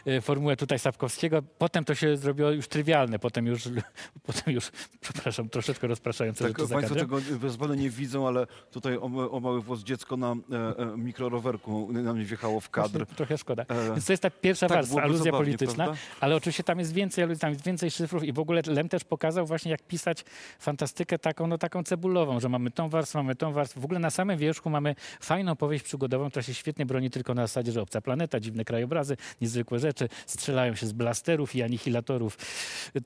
y, 0.07 0.21
formułę 0.21 0.55
tutaj 0.55 0.79
Sapkowskiego. 0.79 1.41
Potem 1.57 1.85
to 1.85 1.95
się 1.95 2.17
zrobiło 2.17 2.49
już 2.49 2.67
trywialne, 2.67 3.19
potem 3.19 3.47
już, 3.47 3.63
potem 4.27 4.53
już 4.53 4.71
przepraszam, 5.01 5.49
troszeczkę 5.49 5.87
rozpraszające 5.87 6.53
Tak, 6.53 6.67
Państwo 6.69 6.95
tego 6.95 7.19
zapewne 7.49 7.77
nie 7.77 7.89
widzą, 7.89 8.27
ale 8.27 8.47
tutaj 8.71 8.97
o, 8.97 9.31
o 9.31 9.39
mały 9.39 9.61
włos 9.61 9.83
dziecko 9.83 10.17
na 10.17 10.31
e, 10.31 10.77
e, 10.77 10.97
mikrorowerku 10.97 11.89
na 11.91 12.13
mnie 12.13 12.25
wjechało 12.25 12.59
w 12.59 12.69
kadr. 12.69 13.05
Trochę 13.05 13.37
szkoda. 13.37 13.63
E, 13.63 13.91
Więc 13.91 14.05
to 14.05 14.13
jest 14.13 14.23
ta 14.23 14.29
pierwsza 14.29 14.67
tak, 14.67 14.77
warstwa, 14.77 15.01
aluzja 15.01 15.23
zabawnie, 15.23 15.45
polityczna, 15.45 15.85
prawda? 15.85 16.01
ale 16.19 16.35
oczywiście 16.35 16.63
tam 16.63 16.79
jest 16.79 16.93
więcej 16.93 17.23
aluzji, 17.23 17.41
tam 17.41 17.49
jest 17.49 17.65
więcej 17.65 17.91
szyfrów 17.91 18.23
i 18.23 18.33
w 18.33 18.39
ogóle 18.39 18.61
Lem 18.67 18.89
też 18.89 19.03
pokazał 19.03 19.45
właśnie, 19.45 19.71
jak 19.71 19.81
pisać 19.81 20.25
fantastykę 20.59 21.19
taką, 21.19 21.47
no 21.47 21.57
taką 21.57 21.83
cebulową, 21.83 22.39
że 22.39 22.49
mamy 22.49 22.71
tą 22.71 22.89
warstwę, 22.89 23.19
mamy 23.19 23.35
tą 23.35 23.53
warstwę. 23.53 23.81
W 23.81 23.85
ogóle 23.85 23.99
na 23.99 24.09
samym 24.09 24.37
wierzchu 24.37 24.69
mamy 24.69 24.95
fajną 25.19 25.55
powieść 25.55 25.85
przygodową, 25.85 26.29
która 26.29 26.43
się 26.43 26.53
świetnie 26.53 26.85
broni 26.85 27.09
tylko 27.09 27.32
na 27.33 27.41
zasadzie, 27.41 27.71
że 27.71 27.81
obca 27.81 28.01
planeta, 28.01 28.39
dziwne 28.39 28.65
krajobrazy, 28.65 29.17
niezwykłe 29.41 29.79
rzeczy, 29.79 30.09
strzelają 30.25 30.75
się 30.75 30.87
z 30.87 30.91
blasterów 30.93 31.55
i 31.55 31.63
anihilatorów 31.63 32.37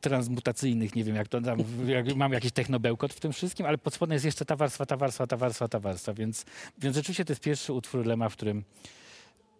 transmutacyjnych, 0.01 0.95
nie 0.95 1.03
wiem 1.03 1.15
jak 1.15 1.27
to 1.27 1.41
tam, 1.41 1.59
jak, 1.87 2.15
mam 2.15 2.33
jakiś 2.33 2.51
technobełkot 2.51 3.13
w 3.13 3.19
tym 3.19 3.33
wszystkim, 3.33 3.65
ale 3.65 3.77
pod 3.77 3.93
spodem 3.93 4.13
jest 4.13 4.25
jeszcze 4.25 4.45
ta 4.45 4.55
warstwa, 4.55 4.85
ta 4.85 4.97
warstwa, 4.97 5.27
ta 5.27 5.37
warstwa, 5.37 5.67
ta 5.67 5.79
warstwa, 5.79 6.13
więc, 6.13 6.45
więc 6.77 6.95
rzeczywiście 6.95 7.25
to 7.25 7.31
jest 7.31 7.41
pierwszy 7.41 7.73
utwór 7.73 8.05
Lema, 8.05 8.29
w 8.29 8.33
którym 8.33 8.63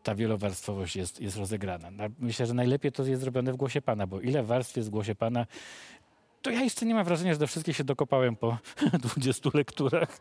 ta 0.03 0.15
wielowarstwowość 0.15 0.95
jest, 0.95 1.21
jest 1.21 1.37
rozegrana. 1.37 1.89
Myślę, 2.19 2.45
że 2.45 2.53
najlepiej 2.53 2.91
to 2.91 3.05
jest 3.05 3.21
zrobione 3.21 3.53
w 3.53 3.55
Głosie 3.55 3.81
Pana, 3.81 4.07
bo 4.07 4.21
ile 4.21 4.43
warstw 4.43 4.77
jest 4.77 4.89
w 4.89 4.91
Głosie 4.91 5.15
Pana, 5.15 5.45
to 6.41 6.51
ja 6.51 6.61
jeszcze 6.61 6.85
nie 6.85 6.95
mam 6.95 7.05
wrażenia, 7.05 7.33
że 7.33 7.39
do 7.39 7.47
wszystkich 7.47 7.77
się 7.77 7.83
dokopałem 7.83 8.35
po 8.35 8.57
20 9.15 9.49
lekturach. 9.53 10.19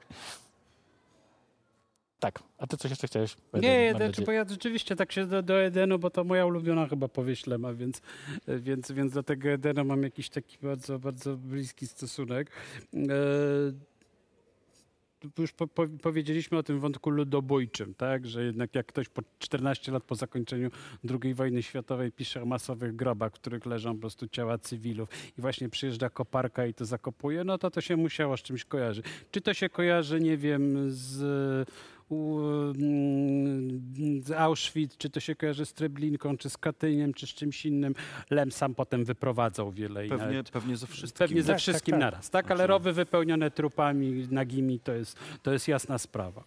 Tak, 2.20 2.42
a 2.58 2.66
ty 2.66 2.76
coś 2.76 2.90
jeszcze 2.90 3.06
chciałeś 3.06 3.34
powiedzieć? 3.34 3.70
Nie, 3.70 3.94
znaczy, 3.96 4.22
bo 4.22 4.32
ja 4.32 4.44
rzeczywiście 4.48 4.96
tak 4.96 5.12
się 5.12 5.26
do, 5.26 5.42
do, 5.42 5.62
Edenu, 5.62 5.98
bo 5.98 6.10
to 6.10 6.24
moja 6.24 6.46
ulubiona 6.46 6.88
chyba 6.88 7.08
powieść 7.08 7.46
Lema, 7.46 7.74
więc, 7.74 8.00
więc, 8.48 8.92
więc 8.92 9.12
do 9.12 9.22
tego 9.22 9.48
Edenu 9.48 9.84
mam 9.84 10.02
jakiś 10.02 10.28
taki 10.28 10.58
bardzo, 10.62 10.98
bardzo 10.98 11.36
bliski 11.36 11.86
stosunek. 11.86 12.50
E, 12.94 13.96
już 15.38 15.52
po, 15.52 15.66
po, 15.66 15.86
powiedzieliśmy 16.02 16.58
o 16.58 16.62
tym 16.62 16.80
wątku 16.80 17.10
ludobójczym, 17.10 17.94
tak? 17.94 18.26
że 18.26 18.44
jednak 18.44 18.74
jak 18.74 18.86
ktoś 18.86 19.08
po 19.08 19.22
14 19.38 19.92
lat 19.92 20.04
po 20.04 20.14
zakończeniu 20.14 20.70
II 21.22 21.34
wojny 21.34 21.62
światowej 21.62 22.12
pisze 22.12 22.42
o 22.42 22.46
masowych 22.46 22.96
grobach, 22.96 23.32
w 23.32 23.34
których 23.34 23.66
leżą 23.66 23.94
po 23.94 24.00
prostu 24.00 24.28
ciała 24.28 24.58
cywilów 24.58 25.08
i 25.38 25.40
właśnie 25.40 25.68
przyjeżdża 25.68 26.10
koparka 26.10 26.66
i 26.66 26.74
to 26.74 26.84
zakopuje, 26.84 27.44
no 27.44 27.58
to 27.58 27.70
to 27.70 27.80
się 27.80 27.96
musiało 27.96 28.36
z 28.36 28.42
czymś 28.42 28.64
kojarzyć. 28.64 29.06
Czy 29.30 29.40
to 29.40 29.54
się 29.54 29.68
kojarzy, 29.68 30.20
nie 30.20 30.36
wiem, 30.36 30.90
z 30.90 31.68
Mm, 32.10 33.82
z 34.22 34.30
Auschwitz, 34.30 34.96
czy 34.98 35.10
to 35.10 35.20
się 35.20 35.34
kojarzy 35.34 35.66
z 35.66 35.72
Treblinką, 35.72 36.36
czy 36.36 36.50
z 36.50 36.58
Katyniem, 36.58 37.14
czy 37.14 37.26
z 37.26 37.30
czymś 37.30 37.66
innym. 37.66 37.94
Lem 38.30 38.52
sam 38.52 38.74
potem 38.74 39.04
wyprowadzał 39.04 39.72
wiele. 39.72 40.08
Pewnie, 40.08 40.26
nawet, 40.26 40.50
pewnie 40.50 40.76
ze 40.76 40.86
wszystkim. 40.86 41.18
Pewnie 41.18 41.42
ze 41.42 41.52
tak, 41.52 41.58
wszystkim 41.58 41.92
tak, 41.92 42.00
tak. 42.00 42.12
naraz. 42.12 42.30
Tak, 42.30 42.50
ale 42.50 42.66
rowy 42.66 42.92
wypełnione 42.92 43.50
trupami 43.50 44.28
nagimi 44.30 44.80
to 44.80 44.92
jest, 44.92 45.18
to 45.42 45.52
jest 45.52 45.68
jasna 45.68 45.98
sprawa. 45.98 46.44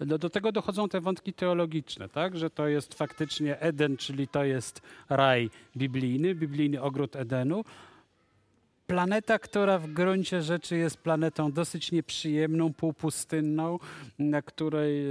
No 0.00 0.18
do 0.18 0.30
tego 0.30 0.52
dochodzą 0.52 0.88
te 0.88 1.00
wątki 1.00 1.32
teologiczne, 1.32 2.08
tak? 2.08 2.36
że 2.36 2.50
to 2.50 2.68
jest 2.68 2.94
faktycznie 2.94 3.60
Eden, 3.60 3.96
czyli 3.96 4.28
to 4.28 4.44
jest 4.44 4.82
raj 5.08 5.50
biblijny, 5.76 6.34
biblijny 6.34 6.82
ogród 6.82 7.16
Edenu, 7.16 7.64
planeta, 8.86 9.38
która 9.38 9.78
w 9.78 9.86
gruncie 9.86 10.42
rzeczy 10.42 10.76
jest 10.76 10.96
planetą 10.96 11.52
dosyć 11.52 11.92
nieprzyjemną, 11.92 12.72
półpustynną, 12.72 13.78
na 14.18 14.42
której 14.42 15.06
e, 15.06 15.10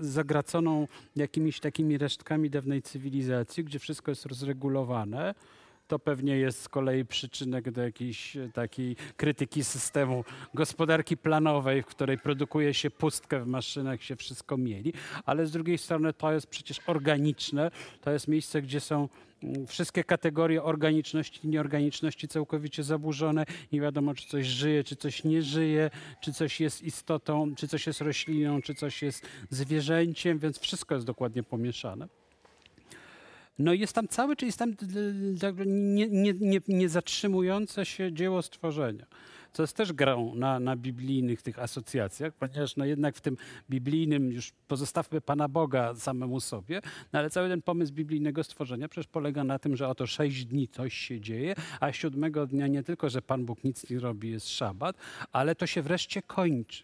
zagraconą 0.00 0.88
jakimiś 1.16 1.60
takimi 1.60 1.98
resztkami 1.98 2.50
dawnej 2.50 2.82
cywilizacji, 2.82 3.64
gdzie 3.64 3.78
wszystko 3.78 4.10
jest 4.10 4.26
rozregulowane 4.26 5.34
to 5.92 5.98
pewnie 5.98 6.36
jest 6.36 6.62
z 6.62 6.68
kolei 6.68 7.04
przyczynek 7.04 7.70
do 7.70 7.82
jakiejś 7.82 8.36
takiej 8.52 8.96
krytyki 9.16 9.64
systemu 9.64 10.24
gospodarki 10.54 11.16
planowej, 11.16 11.82
w 11.82 11.86
której 11.86 12.18
produkuje 12.18 12.74
się 12.74 12.90
pustkę 12.90 13.40
w 13.40 13.46
maszynach, 13.46 14.02
się 14.02 14.16
wszystko 14.16 14.56
mieli, 14.56 14.92
ale 15.24 15.46
z 15.46 15.52
drugiej 15.52 15.78
strony 15.78 16.12
to 16.12 16.32
jest 16.32 16.46
przecież 16.46 16.80
organiczne, 16.86 17.70
to 18.00 18.10
jest 18.10 18.28
miejsce, 18.28 18.62
gdzie 18.62 18.80
są 18.80 19.08
wszystkie 19.66 20.04
kategorie 20.04 20.62
organiczności 20.62 21.40
i 21.44 21.48
nieorganiczności 21.48 22.28
całkowicie 22.28 22.82
zaburzone. 22.82 23.44
Nie 23.72 23.80
wiadomo, 23.80 24.14
czy 24.14 24.28
coś 24.28 24.46
żyje, 24.46 24.84
czy 24.84 24.96
coś 24.96 25.24
nie 25.24 25.42
żyje, 25.42 25.90
czy 26.20 26.32
coś 26.32 26.60
jest 26.60 26.82
istotą, 26.82 27.54
czy 27.54 27.68
coś 27.68 27.86
jest 27.86 28.00
rośliną, 28.00 28.62
czy 28.62 28.74
coś 28.74 29.02
jest 29.02 29.26
zwierzęciem, 29.50 30.38
więc 30.38 30.58
wszystko 30.58 30.94
jest 30.94 31.06
dokładnie 31.06 31.42
pomieszane. 31.42 32.21
No 33.58 33.72
jest 33.72 33.92
tam 33.92 34.08
cały, 34.08 34.36
czyli 34.36 34.48
jest 34.48 34.58
tam 34.58 34.74
niezatrzymujące 36.68 37.80
nie, 37.80 37.84
nie, 37.84 37.84
nie 37.84 38.08
się 38.08 38.12
dzieło 38.12 38.42
stworzenia 38.42 39.06
co 39.52 39.62
jest 39.62 39.76
też 39.76 39.92
grą 39.92 40.34
na, 40.34 40.60
na 40.60 40.76
biblijnych 40.76 41.42
tych 41.42 41.58
asocjacjach, 41.58 42.34
ponieważ 42.34 42.76
no 42.76 42.84
jednak 42.84 43.16
w 43.16 43.20
tym 43.20 43.36
biblijnym, 43.70 44.32
już 44.32 44.52
pozostawmy 44.68 45.20
Pana 45.20 45.48
Boga 45.48 45.94
samemu 45.94 46.40
sobie, 46.40 46.80
no 47.12 47.18
ale 47.18 47.30
cały 47.30 47.48
ten 47.48 47.62
pomysł 47.62 47.92
biblijnego 47.92 48.44
stworzenia 48.44 48.88
przecież 48.88 49.06
polega 49.06 49.44
na 49.44 49.58
tym, 49.58 49.76
że 49.76 49.88
oto 49.88 50.06
sześć 50.06 50.44
dni 50.44 50.68
coś 50.68 50.94
się 50.94 51.20
dzieje, 51.20 51.54
a 51.80 51.92
siódmego 51.92 52.46
dnia 52.46 52.66
nie 52.66 52.82
tylko, 52.82 53.10
że 53.10 53.22
Pan 53.22 53.44
Bóg 53.44 53.64
nic 53.64 53.90
nie 53.90 54.00
robi, 54.00 54.30
jest 54.30 54.48
szabat, 54.48 54.96
ale 55.32 55.54
to 55.54 55.66
się 55.66 55.82
wreszcie 55.82 56.22
kończy 56.22 56.82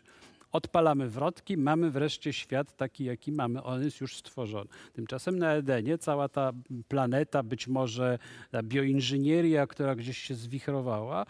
odpalamy 0.52 1.08
wrotki, 1.08 1.56
mamy 1.56 1.90
wreszcie 1.90 2.32
świat 2.32 2.76
taki, 2.76 3.04
jaki 3.04 3.32
mamy. 3.32 3.62
On 3.62 3.82
jest 3.84 4.00
już 4.00 4.16
stworzony. 4.16 4.70
Tymczasem 4.92 5.38
na 5.38 5.52
Edenie 5.52 5.98
cała 5.98 6.28
ta 6.28 6.52
planeta, 6.88 7.42
być 7.42 7.68
może 7.68 8.18
ta 8.50 8.62
bioinżynieria, 8.62 9.66
która 9.66 9.94
gdzieś 9.94 10.18
się 10.18 10.34
zwichrowała, 10.34 11.22
e, 11.22 11.26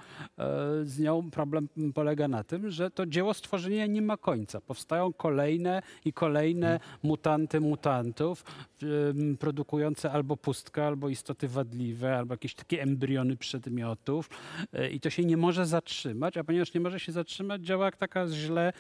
z 0.85 0.99
nią 0.99 1.31
problem 1.31 1.69
polega 1.95 2.29
na 2.29 2.45
tym, 2.45 2.71
że 2.71 2.91
to 2.91 3.07
dzieło 3.07 3.35
stworzenia 3.35 3.87
nie 3.87 4.03
ma 4.03 4.17
końca. 4.17 4.61
Powstają 4.61 5.13
kolejne 5.13 5.83
i 6.05 6.13
kolejne 6.13 6.81
mutanty 7.03 7.61
mutantów, 7.61 8.45
produkujące 9.39 10.13
albo 10.13 10.37
pustkę, 10.37 10.87
albo 10.87 11.09
istoty 11.09 11.49
wadliwe, 11.49 12.19
albo 12.19 12.35
jakieś 12.35 12.55
takie 12.55 12.83
embriony 12.83 13.37
przedmiotów 13.37 14.31
e, 14.73 14.91
i 14.91 15.01
to 15.01 15.11
się 15.11 15.25
nie 15.25 15.37
może 15.37 15.67
zatrzymać, 15.67 16.37
a 16.37 16.45
ponieważ 16.45 16.75
nie 16.75 16.81
może 16.81 17.01
się 17.01 17.13
zatrzymać, 17.13 17.63
działa 17.63 17.85
jak 17.85 17.97
taka 17.97 18.29
źle 18.29 18.73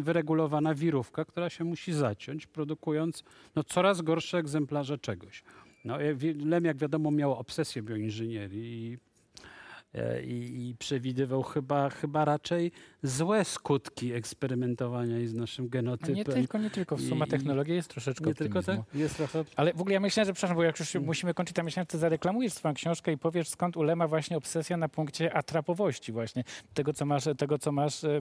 wyregulowana 0.00 0.74
wirówka, 0.74 1.24
która 1.24 1.50
się 1.50 1.64
musi 1.64 1.92
zaciąć, 1.92 2.46
produkując 2.46 3.24
no, 3.56 3.64
coraz 3.64 4.02
gorsze 4.02 4.38
egzemplarze 4.38 4.98
czegoś. 4.98 5.42
No, 5.84 5.98
Lem, 6.44 6.64
jak 6.64 6.76
wiadomo, 6.76 7.10
miał 7.10 7.32
obsesję 7.34 7.82
bioinżynierii 7.82 8.92
i 8.92 8.98
E, 8.98 9.07
i, 10.24 10.68
i, 10.68 10.74
przewidywał 10.78 11.42
chyba, 11.42 11.90
chyba 11.90 12.24
raczej 12.24 12.72
złe 13.02 13.44
skutki 13.44 14.12
eksperymentowania 14.12 15.18
i 15.18 15.26
z 15.26 15.34
naszym 15.34 15.68
genotypem. 15.68 16.14
nie 16.14 16.24
tylko, 16.24 16.58
nie 16.58 16.70
tylko. 16.70 16.98
Suma 16.98 17.24
I, 17.24 17.28
technologii 17.28 17.74
jest 17.74 17.90
troszeczkę 17.90 18.24
Nie 18.24 18.30
optymizmu. 18.30 18.62
tylko 18.62 18.82
tak? 18.82 18.94
Jest 18.94 19.16
trochę... 19.16 19.44
Ale 19.56 19.72
w 19.72 19.80
ogóle 19.80 19.94
ja 19.94 20.00
myślę, 20.00 20.24
że, 20.24 20.32
przepraszam, 20.32 20.56
bo 20.56 20.62
jak 20.62 20.78
już 20.78 20.88
hmm. 20.88 21.06
musimy 21.06 21.34
kończyć, 21.34 21.56
to 21.56 21.62
myślałem, 21.62 21.86
że 21.92 21.98
zareklamujesz 21.98 22.52
swoją 22.52 22.74
książkę 22.74 23.12
i 23.12 23.18
powiesz, 23.18 23.48
skąd 23.48 23.76
ulema 23.76 24.08
właśnie 24.08 24.36
obsesja 24.36 24.76
na 24.76 24.88
punkcie 24.88 25.34
atrapowości 25.34 26.12
właśnie, 26.12 26.44
tego, 26.74 26.92
co 26.92 27.06
masz, 27.06 27.24
tego, 27.38 27.58
co 27.58 27.72
masz 27.72 28.04
e, 28.04 28.20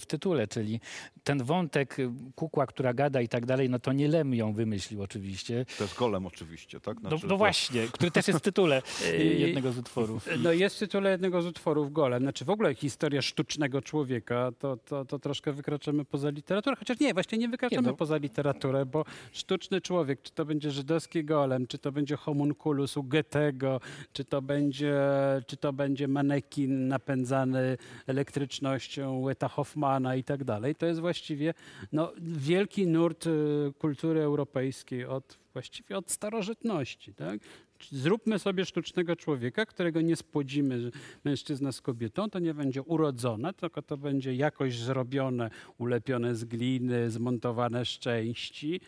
w 0.00 0.06
tytule, 0.06 0.46
czyli 0.46 0.80
ten 1.24 1.42
wątek 1.42 1.98
y, 1.98 2.10
kukła, 2.34 2.66
która 2.66 2.94
gada 2.94 3.20
i 3.20 3.28
tak 3.28 3.46
dalej, 3.46 3.70
no 3.70 3.78
to 3.78 3.92
nie 3.92 4.08
Lem 4.08 4.34
ją 4.34 4.52
wymyślił 4.52 5.02
oczywiście. 5.02 5.66
To 5.78 5.84
jest 5.84 5.96
golem 5.96 6.26
oczywiście, 6.26 6.80
tak? 6.80 7.00
Znaczy, 7.00 7.16
no, 7.22 7.28
no, 7.28 7.36
właśnie, 7.36 7.86
który 7.92 8.10
też 8.10 8.28
jest 8.28 8.40
w 8.40 8.42
tytule 8.42 8.82
jednego 9.38 9.72
z 9.72 9.78
utworów. 9.78 10.28
No 10.38 10.52
jest 10.52 10.87
tytule 10.88 11.10
jednego 11.10 11.42
z 11.42 11.46
utworów 11.46 11.92
Golem, 11.92 12.22
znaczy 12.22 12.44
w 12.44 12.50
ogóle 12.50 12.74
historia 12.74 13.22
sztucznego 13.22 13.82
człowieka, 13.82 14.52
to, 14.58 14.76
to, 14.76 15.04
to 15.04 15.18
troszkę 15.18 15.52
wykraczamy 15.52 16.04
poza 16.04 16.30
literaturę. 16.30 16.76
Chociaż 16.76 17.00
nie, 17.00 17.14
właśnie 17.14 17.38
nie 17.38 17.48
wykraczamy 17.48 17.82
Nie, 17.82 17.90
no. 17.90 17.96
poza 17.96 18.16
literaturę, 18.16 18.86
bo 18.86 19.04
sztuczny 19.32 19.80
człowiek, 19.80 20.22
czy 20.22 20.32
to 20.32 20.44
będzie 20.44 20.70
żydowski 20.70 21.24
golem, 21.24 21.66
czy 21.66 21.78
to 21.78 21.92
będzie 21.92 22.16
homunculus 22.16 22.96
u 22.96 23.02
Goethego, 23.02 23.80
czy 24.12 24.24
to 24.24 24.42
będzie, 24.42 24.94
czy 25.46 25.56
to 25.56 25.72
będzie 25.72 26.08
manekin 26.08 26.88
napędzany 26.88 27.76
elektrycznością 28.06 29.24
Weta 29.24 29.48
Hoffmana 29.48 30.16
i 30.16 30.24
tak 30.24 30.44
dalej, 30.44 30.74
to 30.74 30.86
jest 30.86 31.00
właściwie 31.00 31.54
no, 31.92 32.12
wielki 32.20 32.86
nurt 32.86 33.26
y, 33.26 33.72
kultury 33.78 34.20
europejskiej 34.20 35.04
od 35.04 35.38
właściwie 35.52 35.98
od 35.98 36.10
starożytności. 36.10 37.14
Tak? 37.14 37.40
Zróbmy 37.92 38.38
sobie 38.38 38.64
sztucznego 38.64 39.16
człowieka, 39.16 39.66
którego 39.66 40.00
nie 40.00 40.16
spłodzimy 40.16 40.90
mężczyzna 41.24 41.72
z 41.72 41.80
kobietą, 41.80 42.30
to 42.30 42.38
nie 42.38 42.54
będzie 42.54 42.82
urodzone, 42.82 43.54
tylko 43.54 43.82
to 43.82 43.96
będzie 43.96 44.34
jakoś 44.34 44.78
zrobione, 44.78 45.50
ulepione 45.78 46.34
z 46.34 46.44
gliny, 46.44 47.10
zmontowane 47.10 47.84
z 47.84 47.88
części. 47.88 48.80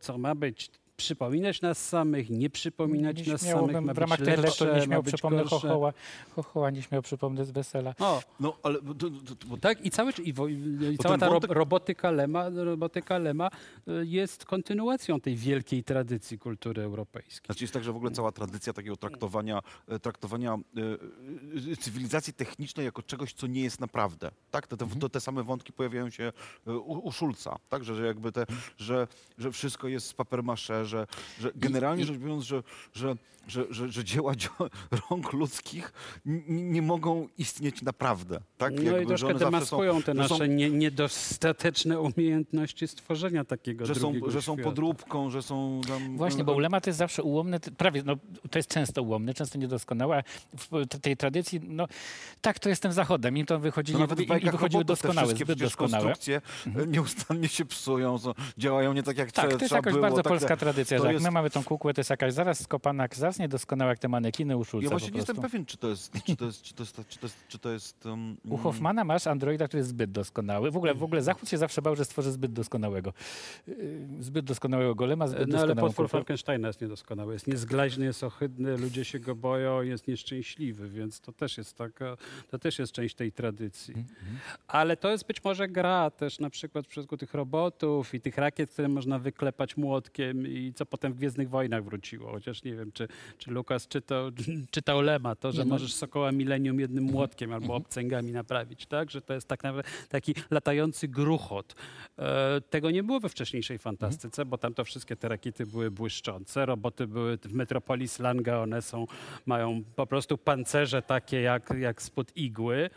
Co 0.00 0.18
ma 0.18 0.34
być? 0.34 0.70
Przypominać 1.04 1.60
nas 1.62 1.88
samych, 1.88 2.30
nie 2.30 2.50
przypominać 2.50 3.26
nas 3.26 3.42
Nieśmiało 3.42 3.66
samych. 3.68 3.82
ma 3.84 3.94
w 3.94 3.98
ramach 3.98 4.18
tych 4.18 4.28
lepsze, 4.28 4.42
lektur 4.64 4.74
nie 4.74 4.82
śmiał 4.82 5.02
być 5.02 5.14
przypomnę 5.14 5.44
chochoła, 5.44 5.92
chochoła 6.36 6.70
nie 6.70 6.82
śmiał 6.82 7.02
przypomnę 7.02 7.44
z 7.44 7.50
wesela. 7.50 7.94
O, 7.98 8.22
No, 8.40 8.56
ale... 8.62 8.78
to- 8.82 8.94
to- 8.94 9.34
to- 9.34 9.46
bo 9.46 9.56
tak, 9.56 9.84
i, 9.86 9.90
cały, 9.90 10.12
i, 10.24 10.32
wo- 10.32 10.48
i 10.48 10.98
cała 11.02 11.18
ta 11.18 11.28
wątek- 11.30 11.50
robotyka, 11.52 12.10
Lema, 12.10 12.48
robotyka 12.48 13.18
Lema 13.18 13.48
y, 13.88 14.06
jest 14.06 14.44
kontynuacją 14.44 15.20
tej 15.20 15.36
wielkiej 15.36 15.84
tradycji 15.84 16.38
kultury 16.38 16.82
europejskiej. 16.82 17.46
Znaczy 17.46 17.64
jest 17.64 17.74
tak, 17.74 17.84
że 17.84 17.92
w 17.92 17.96
ogóle 17.96 18.10
cała 18.10 18.32
tradycja 18.32 18.72
takiego 18.72 18.96
traktowania, 18.96 19.60
e, 19.88 19.98
traktowania 19.98 20.52
e, 20.54 21.72
e, 21.72 21.76
cywilizacji 21.76 22.32
technicznej 22.32 22.86
jako 22.86 23.02
czegoś, 23.02 23.32
co 23.32 23.46
nie 23.46 23.62
jest 23.62 23.80
naprawdę. 23.80 24.30
Tak? 24.50 24.66
Te, 24.66 24.76
te, 24.76 24.86
to, 25.00 25.08
te 25.08 25.20
same 25.20 25.42
wątki 25.42 25.72
pojawiają 25.72 26.10
się 26.10 26.32
u, 26.66 27.06
u 27.08 27.12
Schulza, 27.12 27.56
tak? 27.68 27.84
że, 27.84 27.94
że 27.94 28.06
jakby 28.06 28.32
te, 28.32 28.46
że, 28.78 29.06
że 29.38 29.52
wszystko 29.52 29.88
jest 29.88 30.06
z 30.06 30.14
papermasze, 30.14 30.86
że, 30.90 31.06
że 31.40 31.50
generalnie 31.54 32.02
i- 32.02 32.06
rzecz 32.06 32.16
biorąc, 32.16 32.44
że, 32.44 32.62
że, 32.94 33.14
że, 33.48 33.64
że, 33.70 33.88
że 33.88 34.04
dzieła 34.04 34.32
rąk 35.10 35.32
ludzkich 35.32 35.92
nie 36.48 36.82
mogą 36.82 37.28
istnieć 37.38 37.82
naprawdę. 37.82 38.40
Tak? 38.58 38.72
No 38.76 38.82
Jakby, 38.82 39.02
i 39.02 39.06
troszkę 39.06 39.26
one 39.28 39.38
zawsze 39.38 39.50
demaskują 39.52 40.02
te 40.02 40.14
że 40.14 40.28
są- 40.28 40.34
nasze 40.34 40.48
nie, 40.48 40.70
niedostateczne 40.70 42.00
umiejętności 42.00 42.88
stworzenia 42.88 43.44
takiego 43.44 43.86
że 43.86 43.94
są, 43.94 44.00
drugiego 44.00 44.30
że 44.30 44.42
są 44.42 44.52
świata. 44.54 44.68
podróbką, 44.68 45.30
że 45.30 45.42
są 45.42 45.80
tam... 45.88 46.16
Właśnie, 46.16 46.44
bo 46.44 46.52
ulema 46.54 46.80
to 46.80 46.90
jest 46.90 46.98
zawsze 46.98 47.22
ułomne, 47.22 47.60
prawie, 47.60 48.02
no, 48.06 48.16
to 48.50 48.58
jest 48.58 48.68
często 48.68 49.02
ułomne, 49.02 49.34
często 49.34 49.58
niedoskonałe, 49.58 50.16
a 50.18 50.22
w 50.56 50.86
tej 51.00 51.16
tradycji, 51.16 51.60
no 51.64 51.86
tak, 52.40 52.58
to 52.58 52.68
jestem 52.68 52.92
zachodem, 52.92 53.36
im 53.36 53.46
to 53.46 53.58
wychodzili, 53.58 53.98
No 53.98 54.04
nawet 54.06 54.20
i, 54.20 54.50
wychodziły 54.50 54.84
te 54.84 54.88
doskonałe, 54.88 55.34
zbyt 55.36 55.58
doskonałe. 55.58 56.04
konstrukcje 56.04 56.40
e, 56.82 56.86
nieustannie 56.86 57.48
się 57.48 57.64
psują, 57.64 58.18
są, 58.18 58.32
działają 58.58 58.92
nie 58.92 59.02
tak 59.02 59.18
jak 59.18 59.32
Tak, 59.32 59.34
trzeba, 59.34 59.48
to 59.48 59.54
jest 59.64 59.66
trzeba 59.66 59.78
jakaś 59.78 59.92
było. 59.92 60.02
bardzo 60.02 60.22
tak, 60.22 60.30
polska 60.32 60.56
tradycja, 60.56 60.69
to 60.72 60.84
że 60.84 60.94
jak 60.94 61.12
jest- 61.12 61.24
my 61.24 61.30
mamy 61.30 61.50
tą 61.50 61.64
kukłę, 61.64 61.94
to 61.94 62.00
jest 62.00 62.10
jakaś 62.10 62.32
zaraz 62.32 62.60
skopana, 62.60 63.06
zaraz 63.12 63.38
niedoskonała 63.38 63.90
jak 63.90 63.98
te 63.98 64.08
manekiny 64.08 64.56
u 64.56 64.64
Schulza 64.64 64.84
Ja 64.84 64.90
właśnie 64.90 65.10
nie 65.10 65.16
jestem 65.16 65.36
pewien, 65.36 65.66
czy 65.66 65.76
to 65.76 65.88
jest, 65.88 66.12
czy 66.24 66.36
to 66.36 66.44
jest, 66.44 66.62
czy 66.62 66.74
to 66.74 66.82
jest, 66.82 66.96
czy 67.08 67.18
to 67.18 67.26
jest, 67.26 67.36
czy 67.48 67.58
to 67.58 67.70
jest 67.70 68.06
um, 68.06 68.36
U 68.48 68.56
Hoffmana 68.56 69.04
masz 69.04 69.26
androida, 69.26 69.68
który 69.68 69.78
jest 69.78 69.90
zbyt 69.90 70.12
doskonały. 70.12 70.70
W 70.70 70.76
ogóle, 70.76 70.94
w 70.94 71.02
ogóle 71.02 71.22
Zachód 71.22 71.48
się 71.48 71.58
zawsze 71.58 71.82
bał, 71.82 71.96
że 71.96 72.04
stworzy 72.04 72.32
zbyt 72.32 72.52
doskonałego. 72.52 73.12
Yy, 73.68 73.74
Zbyt 74.20 74.44
doskonałego 74.44 74.94
golema, 74.94 75.26
zbyt 75.28 75.48
No 75.48 75.58
ale 75.60 75.76
potwór. 75.76 76.08
Frankensteina 76.08 76.68
jest 76.68 76.80
niedoskonały. 76.80 77.32
Jest 77.32 77.46
niezglaźny, 77.46 78.04
jest 78.04 78.24
ohydny, 78.24 78.76
ludzie 78.76 79.04
się 79.04 79.18
go 79.18 79.34
boją, 79.34 79.82
jest 79.82 80.08
nieszczęśliwy, 80.08 80.88
więc 80.88 81.20
to 81.20 81.32
też 81.32 81.58
jest 81.58 81.76
taka, 81.76 82.16
to 82.50 82.58
też 82.58 82.78
jest 82.78 82.92
część 82.92 83.14
tej 83.14 83.32
tradycji. 83.32 83.94
Mhm. 83.94 84.38
Ale 84.68 84.96
to 84.96 85.10
jest 85.10 85.26
być 85.26 85.44
może 85.44 85.68
gra 85.68 86.10
też 86.10 86.38
na 86.38 86.50
przykład 86.50 86.86
w 86.86 86.88
przypadku 86.88 87.16
tych 87.16 87.34
robotów 87.34 88.14
i 88.14 88.20
tych 88.20 88.38
rakiet, 88.38 88.70
które 88.70 88.88
można 88.88 89.18
wyklepać 89.18 89.76
młotkiem 89.76 90.46
i 90.46 90.59
co 90.74 90.86
potem 90.86 91.12
w 91.12 91.16
Gwiezdnych 91.16 91.50
Wojnach 91.50 91.84
wróciło. 91.84 92.30
Chociaż 92.30 92.64
nie 92.64 92.74
wiem, 92.74 92.92
czy, 92.92 93.08
czy 93.38 93.50
Lukas 93.50 93.88
czytał, 93.88 94.30
czytał 94.70 95.02
Lema, 95.02 95.34
to, 95.34 95.52
że 95.52 95.64
Nie, 95.64 95.70
możesz 95.70 95.94
Sokoła 95.94 96.32
Millennium 96.32 96.80
jednym 96.80 97.04
młotkiem 97.04 97.52
albo 97.52 97.74
obcęgami 97.74 98.32
naprawić, 98.32 98.86
tak? 98.86 99.10
Że 99.10 99.22
to 99.22 99.34
jest 99.34 99.48
tak 99.48 99.64
naprawdę 99.64 99.90
taki 100.08 100.34
latający 100.50 101.08
gruchot. 101.08 101.74
E, 102.18 102.60
tego 102.60 102.90
nie 102.90 103.02
było 103.02 103.20
we 103.20 103.28
wcześniejszej 103.28 103.78
fantastyce, 103.78 104.44
bo 104.44 104.58
tam 104.58 104.74
to 104.74 104.84
wszystkie 104.84 105.16
te 105.16 105.28
rakiety 105.28 105.66
były 105.66 105.90
błyszczące. 105.90 106.66
Roboty 106.66 107.06
były 107.06 107.38
w 107.38 107.54
Metropolis 107.54 108.18
Langa, 108.18 108.58
one 108.58 108.82
są, 108.82 109.06
mają 109.46 109.82
po 109.96 110.06
prostu 110.06 110.38
pancerze 110.38 111.02
takie 111.02 111.40
jak, 111.40 111.72
jak 111.78 112.02
spod 112.02 112.36
igły. 112.36 112.90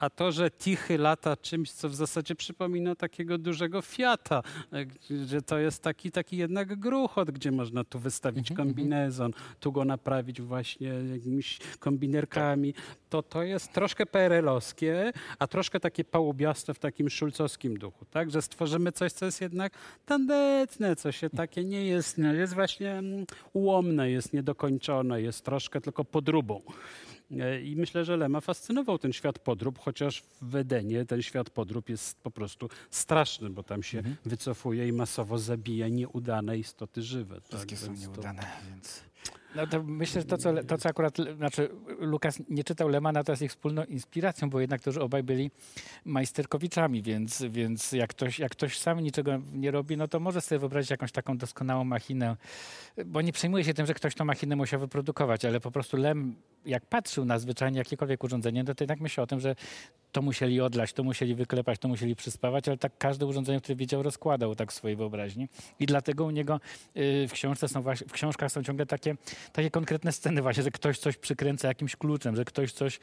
A 0.00 0.10
to, 0.10 0.32
że 0.32 0.50
Tichy 0.50 0.98
lata 0.98 1.36
czymś, 1.36 1.72
co 1.72 1.88
w 1.88 1.94
zasadzie 1.94 2.34
przypomina 2.34 2.94
takiego 2.94 3.38
dużego 3.38 3.82
Fiata, 3.82 4.42
e, 4.72 4.86
że 5.26 5.42
to 5.42 5.58
jest 5.58 5.82
taki, 5.82 6.10
taki 6.10 6.36
jednak 6.36 6.78
gruchot, 6.78 7.30
gdzie 7.30 7.52
można 7.52 7.84
tu 7.84 7.98
wystawić 7.98 8.52
kombinezon, 8.52 9.32
tu 9.60 9.72
go 9.72 9.84
naprawić 9.84 10.42
właśnie 10.42 10.88
jakimiś 10.88 11.58
kombinerkami, 11.78 12.74
to 13.08 13.22
to 13.22 13.42
jest 13.42 13.72
troszkę 13.72 14.06
PRL-owskie, 14.06 15.12
a 15.38 15.46
troszkę 15.46 15.80
takie 15.80 16.04
pałubiaste 16.04 16.74
w 16.74 16.78
takim 16.78 17.10
szulcowskim 17.10 17.78
duchu, 17.78 18.04
tak? 18.04 18.30
Że 18.30 18.42
stworzymy 18.42 18.92
coś, 18.92 19.12
co 19.12 19.24
jest 19.24 19.40
jednak 19.40 19.72
tandetne, 20.06 20.96
co 20.96 21.12
się 21.12 21.30
takie 21.30 21.64
nie 21.64 21.86
jest, 21.86 22.18
no, 22.18 22.32
jest 22.32 22.54
właśnie 22.54 22.92
mm, 22.92 23.26
ułomne, 23.52 24.10
jest 24.10 24.32
niedokończone, 24.32 25.22
jest 25.22 25.44
troszkę 25.44 25.80
tylko 25.80 26.04
podróbą. 26.04 26.60
E, 27.38 27.62
I 27.62 27.76
myślę, 27.76 28.04
że 28.04 28.16
Lema 28.16 28.40
fascynował 28.40 28.98
ten 28.98 29.12
świat 29.12 29.38
podrób, 29.38 29.78
chociaż 29.78 30.22
w 30.42 30.56
Edenie 30.56 31.04
ten 31.06 31.22
świat 31.22 31.50
podrób 31.50 31.88
jest 31.88 32.20
po 32.22 32.30
prostu 32.30 32.68
straszny, 32.90 33.50
bo 33.50 33.62
tam 33.62 33.82
się 33.82 33.98
Mhm. 33.98 34.16
wycofuje 34.24 34.88
i 34.88 34.92
masowo 34.92 35.38
zabija 35.38 35.88
nieudane 35.88 36.58
istoty 36.58 37.02
żywe. 37.02 37.40
Wszystkie 37.48 37.76
tak? 37.76 37.84
są 37.84 37.86
Więc 37.92 38.04
to- 38.04 38.10
nieudane, 38.10 38.42
więc... 38.70 39.02
No 39.54 39.66
to 39.66 39.82
myślę, 39.82 40.20
że 40.20 40.26
to 40.26 40.38
co, 40.38 40.64
to, 40.64 40.78
co 40.78 40.88
akurat, 40.88 41.16
znaczy 41.36 41.68
Lukas 41.98 42.38
nie 42.48 42.64
czytał 42.64 42.88
Lemana, 42.88 43.24
to 43.24 43.32
jest 43.32 43.42
ich 43.42 43.50
wspólną 43.50 43.84
inspiracją, 43.84 44.50
bo 44.50 44.60
jednak 44.60 44.82
to, 44.82 44.92
że 44.92 45.00
obaj 45.00 45.22
byli 45.22 45.50
majsterkowiczami, 46.04 47.02
więc, 47.02 47.42
więc 47.42 47.92
jak, 47.92 48.10
ktoś, 48.10 48.38
jak 48.38 48.52
ktoś 48.52 48.78
sam 48.78 49.00
niczego 49.00 49.32
nie 49.54 49.70
robi, 49.70 49.96
no 49.96 50.08
to 50.08 50.20
może 50.20 50.40
sobie 50.40 50.58
wyobrazić 50.58 50.90
jakąś 50.90 51.12
taką 51.12 51.38
doskonałą 51.38 51.84
machinę, 51.84 52.36
bo 53.06 53.20
nie 53.20 53.32
przejmuje 53.32 53.64
się 53.64 53.74
tym, 53.74 53.86
że 53.86 53.94
ktoś 53.94 54.14
tą 54.14 54.24
machinę 54.24 54.56
musiał 54.56 54.80
wyprodukować, 54.80 55.44
ale 55.44 55.60
po 55.60 55.70
prostu 55.70 55.96
Lem, 55.96 56.34
jak 56.66 56.86
patrzył 56.86 57.24
na 57.24 57.38
zwyczajnie 57.38 57.78
jakiekolwiek 57.78 58.24
urządzenie, 58.24 58.64
no 58.64 58.74
to 58.74 58.84
jednak 58.84 59.00
myślał 59.00 59.24
o 59.24 59.26
tym, 59.26 59.40
że 59.40 59.56
to 60.12 60.22
musieli 60.22 60.60
odlać, 60.60 60.92
to 60.92 61.02
musieli 61.02 61.34
wyklepać, 61.34 61.78
to 61.78 61.88
musieli 61.88 62.16
przyspawać, 62.16 62.68
ale 62.68 62.76
tak 62.76 62.92
każde 62.98 63.26
urządzenie, 63.26 63.60
które 63.60 63.76
widział, 63.76 64.02
rozkładał 64.02 64.54
tak 64.54 64.72
w 64.72 64.74
swojej 64.74 64.96
wyobraźni. 64.96 65.48
I 65.80 65.86
dlatego 65.86 66.24
u 66.24 66.30
niego 66.30 66.60
y, 66.96 67.28
w, 67.28 67.32
książce 67.32 67.68
są 67.68 67.82
w 67.82 68.12
książkach 68.12 68.52
są 68.52 68.62
ciągle 68.62 68.86
takie, 68.86 69.16
takie 69.52 69.70
konkretne 69.70 70.12
sceny 70.12 70.42
właśnie, 70.42 70.62
że 70.62 70.70
ktoś 70.70 70.98
coś 70.98 71.16
przykręca 71.16 71.68
jakimś 71.68 71.96
kluczem, 71.96 72.36
że 72.36 72.44
ktoś 72.44 72.72
coś 72.72 72.98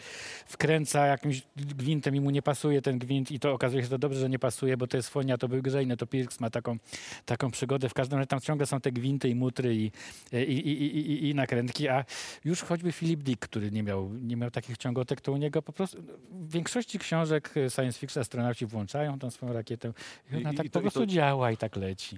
wkręca 0.46 1.06
jakimś 1.06 1.42
gwintem 1.56 2.16
i 2.16 2.22
mu 2.22 2.30
nie 2.30 2.42
pasuje 2.42 2.82
ten 2.82 3.00
gwint 3.00 3.32
i 3.32 3.40
to 3.40 3.54
okazuje 3.54 3.84
się, 3.84 3.90
że 3.90 4.00
dobrze, 4.00 4.20
że 4.20 4.30
nie 4.30 4.40
pasuje, 4.40 4.78
bo 4.78 4.88
to 4.88 4.98
jest 4.98 5.10
fonia, 5.10 5.38
to 5.38 5.48
był 5.48 5.62
grzejny, 5.62 5.98
to 5.98 6.08
Pirks 6.08 6.40
ma 6.40 6.50
taką, 6.50 6.78
taką 7.26 7.52
przygodę. 7.52 7.90
W 7.90 7.94
każdym 7.94 8.18
razie 8.20 8.28
tam 8.28 8.40
ciągle 8.40 8.66
są 8.68 8.82
te 8.82 8.92
gwinty 8.92 9.30
i 9.30 9.36
mutry 9.36 9.76
i, 9.76 9.92
i, 10.34 10.38
i, 10.38 10.84
i, 10.98 11.30
i, 11.30 11.36
nakrętki, 11.36 11.88
a 11.88 12.06
już 12.46 12.62
choćby 12.62 12.92
Philip 12.92 13.24
Dick, 13.24 13.40
który 13.48 13.72
nie 13.72 13.84
miał, 13.84 14.10
nie 14.14 14.36
miał 14.38 14.52
takich 14.52 14.78
ciągotek, 14.78 15.22
to 15.22 15.32
u 15.32 15.38
niego 15.38 15.62
po 15.62 15.74
prostu 15.74 16.02
w 16.32 16.52
większości 16.52 17.00
książek 17.00 17.54
science 17.76 18.00
fiction 18.00 18.22
astronauci 18.22 18.66
włączają 18.66 19.20
tą 19.20 19.32
swoją 19.32 19.54
rakietę 19.54 19.94
i 20.32 20.36
ona 20.36 20.52
I- 20.52 20.54
i 20.54 20.58
tak 20.58 20.66
to- 20.68 20.72
po 20.72 20.82
prostu 20.82 21.00
to- 21.00 21.06
działa 21.06 21.52
i 21.52 21.58
tak 21.58 21.76
leci. 21.76 22.18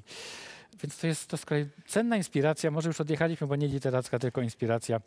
Więc 0.84 0.98
to 0.98 1.08
jest 1.08 1.28
to 1.28 1.38
z 1.38 1.46
kolei 1.46 1.66
cenna 1.88 2.18
inspiracja, 2.18 2.72
może 2.72 2.90
już 2.90 3.02
odjechaliśmy, 3.02 3.48
bo 3.48 3.56
nie 3.56 3.68
literacka, 3.68 4.20
tylko 4.20 4.42
inspiracja. 4.42 5.02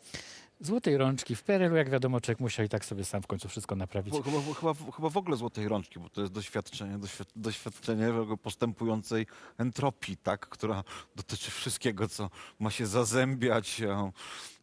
Złotej 0.59 0.97
rączki 0.97 1.35
w 1.35 1.43
PRL-u, 1.43 1.75
jak 1.75 1.89
wiadomo, 1.89 2.21
człowiek 2.21 2.39
musiał 2.39 2.65
i 2.65 2.69
tak 2.69 2.85
sobie 2.85 3.05
sam 3.05 3.21
w 3.21 3.27
końcu 3.27 3.49
wszystko 3.49 3.75
naprawić. 3.75 4.13
Chyba, 4.13 4.53
chyba, 4.53 4.73
chyba, 4.95 5.09
w 5.09 5.17
ogóle 5.17 5.37
złotej 5.37 5.67
rączki, 5.67 5.99
bo 5.99 6.09
to 6.09 6.21
jest 6.21 6.33
doświadczenie, 6.33 6.97
doświad, 6.97 7.27
doświadczenie 7.35 8.07
postępującej 8.43 9.27
entropii, 9.57 10.17
tak, 10.17 10.49
która 10.49 10.83
dotyczy 11.15 11.51
wszystkiego, 11.51 12.07
co 12.07 12.29
ma 12.59 12.71
się 12.71 12.85
zazębiać, 12.85 13.81
e, 13.81 14.11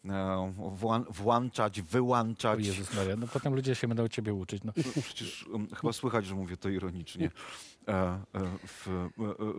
e, 0.05 0.53
włą- 0.81 1.05
włączać, 1.13 1.81
O 1.81 1.83
wyłączać. 1.83 2.67
Jezus 2.67 2.95
Maria, 2.95 3.17
no 3.17 3.27
potem 3.27 3.55
ludzie 3.55 3.75
się 3.75 3.89
będą 3.89 4.09
ciebie 4.09 4.35
uczyć. 4.35 4.63
No. 4.65 4.73
No, 4.97 5.03
Przecież 5.03 5.47
um, 5.47 5.69
chyba 5.75 5.93
słychać, 5.93 6.27
że 6.27 6.35
mówię 6.35 6.57
to 6.57 6.69
ironicznie. 6.69 7.31
E, 7.91 8.21
e, 8.35 8.41
w, 8.67 8.89
e, 8.89 9.09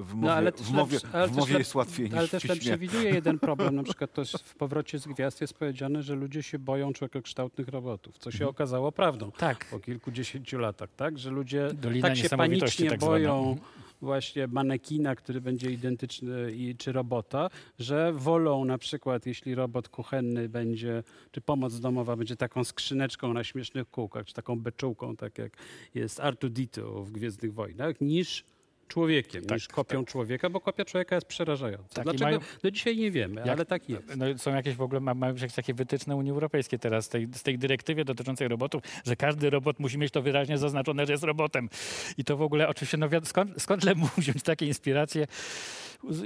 w 0.03 0.13
mowie, 0.13 0.27
No, 0.27 0.33
ale 0.33 0.51
też 0.51 0.67
w 0.67 0.71
mowie, 0.71 0.99
ale 1.13 1.27
w 1.27 1.29
też 1.29 1.37
mowie 1.37 1.57
jest 1.57 1.75
łatwiej 1.75 2.05
niż 2.05 2.17
Ale 2.17 2.27
też 2.27 2.43
tam 2.47 2.59
przewiduje 2.59 3.09
jeden 3.09 3.39
problem, 3.39 3.75
na 3.75 3.83
przykład 3.89 4.13
to 4.13 4.21
jest 4.21 4.37
w 4.37 4.55
powrocie 4.55 4.99
z 4.99 5.07
gwiazd 5.07 5.41
jest 5.41 5.53
powiedziane, 5.53 6.03
że 6.03 6.15
ludzie 6.15 6.43
się 6.43 6.59
boją 6.59 6.93
człowiekokształtnych 6.93 7.67
robotów, 7.67 8.17
co 8.17 8.31
się 8.31 8.47
okazało 8.47 8.91
prawdą 8.91 9.31
Tak. 9.31 9.65
po 9.65 9.79
kilkudziesięciu 9.79 10.59
latach, 10.59 10.89
tak? 10.95 11.19
Że 11.19 11.29
ludzie 11.29 11.69
Dolina 11.73 12.07
tak 12.07 12.17
się 12.17 12.29
panicznie 12.29 12.89
tak 12.89 12.99
boją 12.99 13.39
Mhm. 13.39 13.90
Właśnie 14.01 14.47
manekina, 14.47 15.15
który 15.15 15.41
będzie 15.41 15.71
identyczny 15.71 16.51
i, 16.51 16.75
czy 16.75 16.91
robota, 16.91 17.49
że 17.79 18.13
wolą 18.13 18.65
na 18.65 18.77
przykład, 18.77 19.25
jeśli 19.25 19.55
robot 19.55 19.89
kuchenny 19.89 20.49
będzie, 20.49 21.03
czy 21.31 21.41
pomoc 21.41 21.79
domowa 21.79 22.15
będzie 22.15 22.35
taką 22.35 22.63
skrzyneczką 22.63 23.33
na 23.33 23.43
śmiesznych 23.43 23.89
kółkach, 23.89 24.25
czy 24.25 24.33
taką 24.33 24.59
beczułką, 24.59 25.15
tak 25.15 25.37
jak 25.37 25.57
jest 25.95 26.19
R2-D2 26.19 27.05
w 27.05 27.11
Gwiezdnych 27.11 27.53
Wojnach, 27.53 28.01
niż 28.01 28.45
człowiekiem, 28.91 29.45
Tak, 29.45 29.57
niż 29.57 29.67
kopią 29.67 30.05
człowieka, 30.05 30.49
bo 30.49 30.59
kopia 30.59 30.85
człowieka 30.85 31.15
jest 31.15 31.27
przerażająca. 31.27 31.93
Tak, 31.95 32.03
Dlaczego? 32.03 32.25
mają- 32.25 32.39
Do 32.63 32.71
dzisiaj 32.71 32.97
nie 32.97 33.11
wiemy, 33.11 33.41
Jak- 33.41 33.49
ale 33.49 33.65
tak 33.65 33.89
jest. 33.89 34.15
No, 34.17 34.25
są 34.37 34.55
jakieś 34.55 34.75
w 34.75 34.81
ogóle, 34.81 34.99
ma, 34.99 35.13
mają 35.13 35.33
jakieś 35.35 35.53
takie 35.53 35.73
wytyczne 35.73 36.15
Unii 36.15 36.31
Europejskiej 36.31 36.79
teraz 36.79 37.05
z 37.05 37.09
tej, 37.09 37.27
z 37.33 37.43
tej 37.43 37.57
dyrektywie 37.57 38.05
dotyczącej 38.05 38.47
robotów, 38.47 38.83
że 39.05 39.15
każdy 39.15 39.49
robot 39.49 39.79
musi 39.79 39.97
mieć 39.97 40.11
to 40.11 40.21
wyraźnie 40.21 40.57
zaznaczone, 40.57 41.05
że 41.05 41.11
jest 41.11 41.23
robotem. 41.23 41.69
I 42.17 42.23
to 42.23 42.37
w 42.37 42.41
ogóle 42.41 42.67
oczywiście, 42.67 42.97
no 42.97 43.07
skąd, 43.23 43.61
skąd 43.61 43.83
mógł 43.95 44.21
wziąć 44.21 44.43
takie 44.43 44.65
inspiracje? 44.67 45.27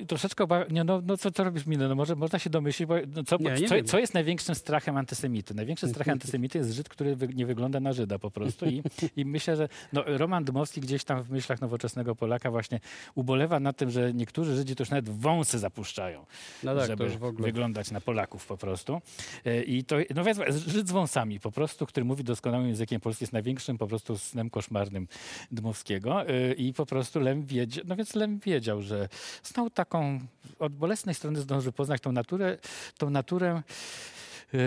Troszeczkę, 0.08 0.44
oba- 0.44 0.66
nie, 0.72 0.84
no, 0.84 1.02
no 1.06 1.18
co, 1.18 1.32
co 1.32 1.44
robisz 1.44 1.66
minę? 1.66 1.88
No 1.88 1.96
może 1.96 2.16
można 2.16 2.40
się 2.40 2.50
domyślić, 2.50 2.88
bo 2.88 2.96
no, 3.16 3.24
co, 3.24 3.38
Nie, 3.38 3.68
co, 3.68 3.76
co 3.86 4.00
jest 4.00 4.14
największym 4.14 4.56
strachem 4.56 4.98
antysemity? 4.98 5.54
Największym 5.54 5.90
strachem 5.90 6.14
antysemity 6.18 6.58
jest 6.58 6.72
Żyd, 6.72 6.90
który 6.90 7.16
wy, 7.16 7.28
nie 7.28 7.46
wygląda 7.46 7.80
na 7.80 7.94
Żyda 7.94 8.20
po 8.20 8.32
prostu 8.32 8.66
i, 8.66 8.84
i 9.16 9.26
myślę, 9.26 9.56
że 9.56 9.70
no, 9.94 10.04
Roman 10.06 10.44
Dmowski 10.44 10.82
gdzieś 10.82 11.04
tam 11.04 11.24
w 11.24 11.32
myślach 11.32 11.62
nowoczesnego 11.62 12.16
Polaka 12.16 12.52
właśnie 12.52 12.80
ubolewa 13.16 13.60
nad 13.60 13.78
tym, 13.78 13.90
że 13.90 14.14
niektórzy 14.14 14.56
Żydzi 14.56 14.76
to 14.76 14.82
już 14.82 14.90
nawet 14.90 15.10
wąsy 15.10 15.60
zapuszczają 15.60 16.26
No 16.64 16.76
tak, 16.76 16.88
żeby 16.88 17.10
wyglądać 17.40 17.92
na 17.92 18.02
Polaków 18.02 18.46
po 18.46 18.58
prostu. 18.58 19.02
E, 19.46 19.64
I 19.64 19.84
to, 19.84 19.96
no 20.16 20.24
więc 20.24 20.40
Żyd 20.68 20.88
z 20.88 20.92
wąsami 20.92 21.40
po 21.40 21.52
prostu, 21.52 21.86
który 21.86 22.06
mówi 22.06 22.24
doskonałym 22.24 22.68
językiem 22.68 23.02
polskim, 23.02 23.26
jest 23.26 23.34
największym 23.34 23.78
po 23.78 23.88
prostu 23.88 24.18
snem 24.18 24.50
koszmarnym 24.50 25.08
Dmowskiego 25.52 26.16
E, 26.30 26.54
i 26.54 26.74
po 26.74 26.86
prostu 26.86 27.20
Lem 27.20 27.46
wiedział, 27.46 27.84
no 27.88 27.96
więc 27.96 28.16
Lem 28.16 28.40
wiedział, 28.40 28.82
że 28.82 29.10
znał 29.66 29.70
taką, 29.70 30.20
od 30.60 30.74
bolesnej 30.74 31.16
strony 31.16 31.40
zdążył 31.40 31.72
poznać 31.72 32.02
tą 32.02 32.12
naturę, 32.12 32.58
tą 32.98 33.10
naturę 33.10 33.64
e, 34.54 34.60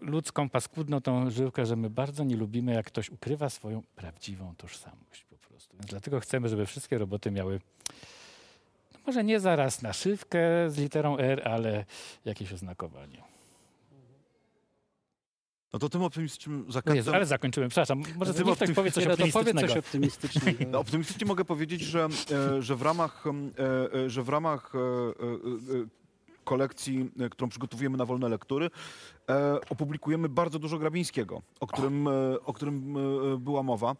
ludzką, 0.00 0.48
paskudną 0.48 1.00
tą 1.00 1.30
żyłkę, 1.30 1.66
że 1.66 1.76
my 1.76 1.90
bardzo 1.90 2.24
nie 2.24 2.36
lubimy, 2.36 2.74
jak 2.74 2.86
ktoś 2.86 3.10
ukrywa 3.10 3.50
swoją 3.50 3.82
prawdziwą 3.96 4.54
tożsamość 4.56 5.24
po 5.24 5.36
prostu. 5.36 5.76
Więc 5.76 5.90
dlatego 5.90 6.20
chcemy, 6.20 6.48
żeby 6.48 6.66
wszystkie 6.66 6.98
roboty 6.98 7.30
miały 7.30 7.60
no 8.92 8.98
może 9.06 9.24
nie 9.24 9.40
zaraz 9.40 9.82
naszywkę 9.82 10.40
z 10.70 10.78
literą 10.78 11.18
R, 11.18 11.48
ale 11.48 11.84
jakieś 12.24 12.52
oznakowanie. 12.52 13.31
No 15.72 15.78
to 15.78 15.88
tym 15.88 16.02
optymistycznym 16.02 16.56
O 16.56 16.60
Jezu, 16.60 16.72
zakretem... 16.72 17.14
ale 17.14 17.26
zakończyłem, 17.26 17.68
przepraszam. 17.70 18.02
Może 18.16 18.32
niech 18.32 18.42
ktoś 18.42 18.52
optym- 18.52 18.66
coś 18.66 18.68
no 18.68 18.74
powiedz 18.74 18.96
optymistycznego. 19.36 19.68
coś 19.68 19.76
optymistycznego. 19.76 20.64
No, 20.72 20.78
optymistycznie 20.78 21.26
mogę 21.26 21.44
powiedzieć, 21.44 21.80
że, 21.80 22.08
e, 22.58 22.62
że 22.62 22.76
w 22.76 22.82
ramach, 22.82 23.24
e, 23.26 23.94
e, 24.04 24.10
że 24.10 24.22
w 24.22 24.28
ramach 24.28 24.72
kolekcji, 26.44 27.10
e, 27.20 27.28
którą 27.28 27.48
przygotowujemy 27.48 27.96
na 27.98 28.04
wolne 28.06 28.28
lektury, 28.28 28.70
e, 29.28 29.58
opublikujemy 29.70 30.28
bardzo 30.28 30.58
dużo 30.58 30.78
Grabińskiego, 30.78 31.42
o 31.60 31.66
którym, 31.66 32.08
e, 32.08 32.10
o 32.40 32.52
którym 32.52 32.94
była 33.38 33.62
mowa. 33.62 33.96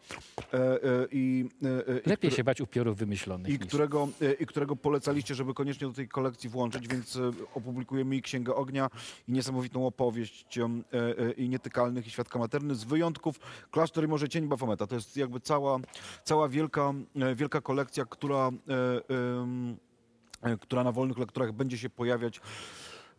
I, 1.11 1.49
i 1.61 1.65
Lepiej 2.05 2.17
które- 2.17 2.31
się 2.31 2.43
bać 2.43 2.61
upiorów 2.61 2.97
wymyślonych 2.97 3.49
i 3.49 3.59
niż... 3.59 3.67
którego, 3.67 4.07
I 4.39 4.45
którego 4.45 4.75
polecaliście, 4.75 5.35
żeby 5.35 5.53
koniecznie 5.53 5.87
do 5.87 5.93
tej 5.93 6.07
kolekcji 6.07 6.49
włączyć, 6.49 6.87
więc 6.87 7.19
opublikujemy 7.55 8.15
i 8.15 8.21
Księgę 8.21 8.55
Ognia, 8.55 8.89
i 9.27 9.31
niesamowitą 9.31 9.87
opowieść 9.87 10.59
i 11.37 11.49
Nietykalnych, 11.49 12.07
i 12.07 12.09
Świadka 12.11 12.39
Materny, 12.39 12.75
z 12.75 12.83
wyjątków 12.83 13.39
Klasztor 13.71 14.03
i 14.03 14.07
może 14.07 14.29
Cień 14.29 14.47
Bafometa. 14.47 14.87
To 14.87 14.95
jest 14.95 15.17
jakby 15.17 15.39
cała, 15.39 15.79
cała 16.23 16.49
wielka, 16.49 16.93
wielka 17.35 17.61
kolekcja, 17.61 18.05
która, 18.05 18.49
która 20.61 20.83
na 20.83 20.91
wolnych 20.91 21.17
lekturach 21.17 21.51
będzie 21.51 21.77
się 21.77 21.89
pojawiać. 21.89 22.41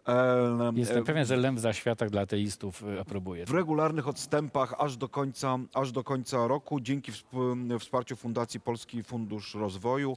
e, 0.08 0.72
Jestem 0.74 0.98
e, 0.98 1.04
pewien, 1.04 1.24
że 1.26 1.36
Lem 1.36 1.56
w 1.56 1.60
zaświatach 1.60 2.10
dla 2.10 2.20
ateistów 2.20 2.82
y, 2.82 3.00
aprobuje. 3.00 3.46
w 3.46 3.50
regularnych 3.50 4.08
odstępach 4.08 4.74
aż 4.78 4.96
do 4.96 5.08
końca, 5.08 5.58
aż 5.74 5.92
do 5.92 6.04
końca 6.04 6.46
roku, 6.46 6.80
dzięki 6.80 7.12
wsp- 7.12 7.78
wsparciu 7.80 8.16
Fundacji 8.16 8.60
Polski 8.60 9.02
Fundusz 9.02 9.54
Rozwoju. 9.54 10.16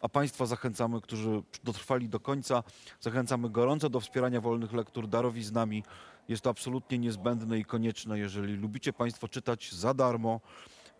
A 0.00 0.08
Państwa 0.08 0.46
zachęcamy, 0.46 1.00
którzy 1.00 1.42
dotrwali 1.64 2.08
do 2.08 2.20
końca, 2.20 2.62
zachęcamy 3.00 3.50
gorąco 3.50 3.88
do 3.88 4.00
wspierania 4.00 4.40
wolnych 4.40 4.72
lektur 4.72 5.08
darowiznami. 5.08 5.82
Jest 6.28 6.42
to 6.42 6.50
absolutnie 6.50 6.98
niezbędne 6.98 7.58
i 7.58 7.64
konieczne, 7.64 8.18
jeżeli 8.18 8.54
lubicie 8.54 8.92
Państwo 8.92 9.28
czytać 9.28 9.72
za 9.72 9.94
darmo 9.94 10.40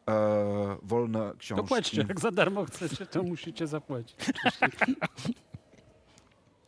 e, 0.08 0.76
wolne 0.82 1.32
książki. 1.38 1.62
To 1.62 1.68
płaćcie, 1.68 2.04
jak 2.08 2.20
za 2.20 2.30
darmo 2.30 2.64
chcecie, 2.64 3.06
to 3.06 3.22
musicie 3.22 3.66
zapłacić. 3.66 4.16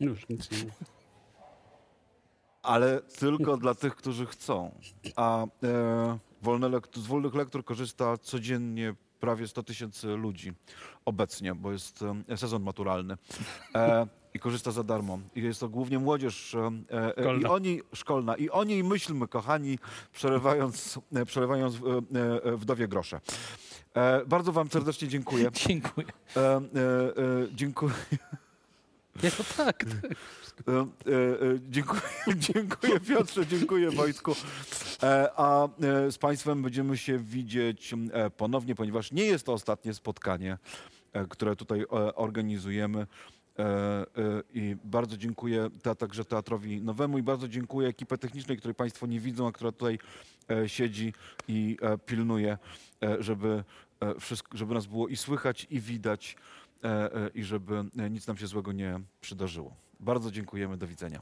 Już 0.00 0.28
nic 0.28 0.50
nie 0.50 0.58
mówię. 0.58 0.72
ale 2.62 3.00
tylko 3.00 3.56
dla 3.56 3.74
tych, 3.74 3.96
którzy 3.96 4.26
chcą. 4.26 4.70
A 5.16 5.44
e, 5.44 5.48
wolne 6.42 6.68
lektu- 6.68 7.00
z 7.00 7.06
wolnych 7.06 7.34
lektur 7.34 7.64
korzysta 7.64 8.16
codziennie 8.18 8.94
prawie 9.20 9.48
100 9.48 9.62
tysięcy 9.62 10.06
ludzi 10.06 10.52
obecnie, 11.04 11.54
bo 11.54 11.72
jest 11.72 12.04
e, 12.28 12.36
sezon 12.36 12.62
maturalny. 12.62 13.16
E, 13.74 14.06
I 14.34 14.38
korzysta 14.38 14.70
za 14.70 14.82
darmo. 14.84 15.18
I 15.34 15.42
jest 15.42 15.60
to 15.60 15.68
głównie 15.68 15.98
młodzież 15.98 16.54
e, 16.54 16.70
e, 17.16 17.38
i 17.38 17.44
oni, 17.44 17.80
szkolna. 17.94 18.36
I 18.36 18.50
o 18.50 18.64
niej 18.64 18.84
myślmy, 18.84 19.28
kochani, 19.28 19.78
przerywając, 20.12 20.98
e, 21.14 21.24
przerywając 21.26 21.74
e, 21.76 21.78
e, 22.44 22.56
wdowie 22.56 22.88
grosze. 22.88 23.20
E, 23.94 24.24
bardzo 24.26 24.52
Wam 24.52 24.70
serdecznie 24.70 25.08
dziękuję. 25.08 25.50
Dziękuję. 25.66 26.06
Dziękuję. 27.52 27.94
Nie, 29.22 29.30
to 29.30 29.44
tak. 29.56 29.84
E, 29.84 29.86
e, 30.72 30.80
e, 30.80 30.86
Dziękuję, 31.68 32.00
dziękuję 32.54 33.00
Piotrze, 33.00 33.46
dziękuję 33.46 33.90
Wojtku. 33.90 34.34
E, 35.02 35.30
A 35.36 35.64
e, 35.64 35.68
z 36.12 36.18
Państwem 36.18 36.62
będziemy 36.62 36.96
się 36.96 37.18
widzieć 37.18 37.94
e, 38.12 38.30
ponownie, 38.30 38.74
ponieważ 38.74 39.12
nie 39.12 39.24
jest 39.24 39.46
to 39.46 39.52
ostatnie 39.52 39.94
spotkanie, 39.94 40.58
które 41.28 41.56
tutaj 41.56 41.84
organizujemy. 42.14 43.06
I 44.54 44.76
bardzo 44.84 45.16
dziękuję 45.16 45.70
te- 45.82 45.94
także 45.96 46.24
Teatrowi 46.24 46.80
Nowemu 46.82 47.18
i 47.18 47.22
bardzo 47.22 47.48
dziękuję 47.48 47.88
ekipie 47.88 48.18
technicznej, 48.18 48.56
której 48.56 48.74
Państwo 48.74 49.06
nie 49.06 49.20
widzą, 49.20 49.48
a 49.48 49.52
która 49.52 49.72
tutaj 49.72 49.98
siedzi 50.66 51.12
i 51.48 51.76
pilnuje, 52.06 52.58
żeby, 53.18 53.64
wszystko, 54.20 54.56
żeby 54.58 54.74
nas 54.74 54.86
było 54.86 55.08
i 55.08 55.16
słychać, 55.16 55.66
i 55.70 55.80
widać, 55.80 56.36
i 57.34 57.44
żeby 57.44 57.84
e, 57.98 58.10
nic 58.10 58.26
nam 58.26 58.36
się 58.36 58.46
złego 58.46 58.72
nie 58.72 59.00
przydarzyło. 59.20 59.76
Bardzo 60.00 60.30
dziękujemy, 60.30 60.76
do 60.76 60.86
widzenia. 60.86 61.20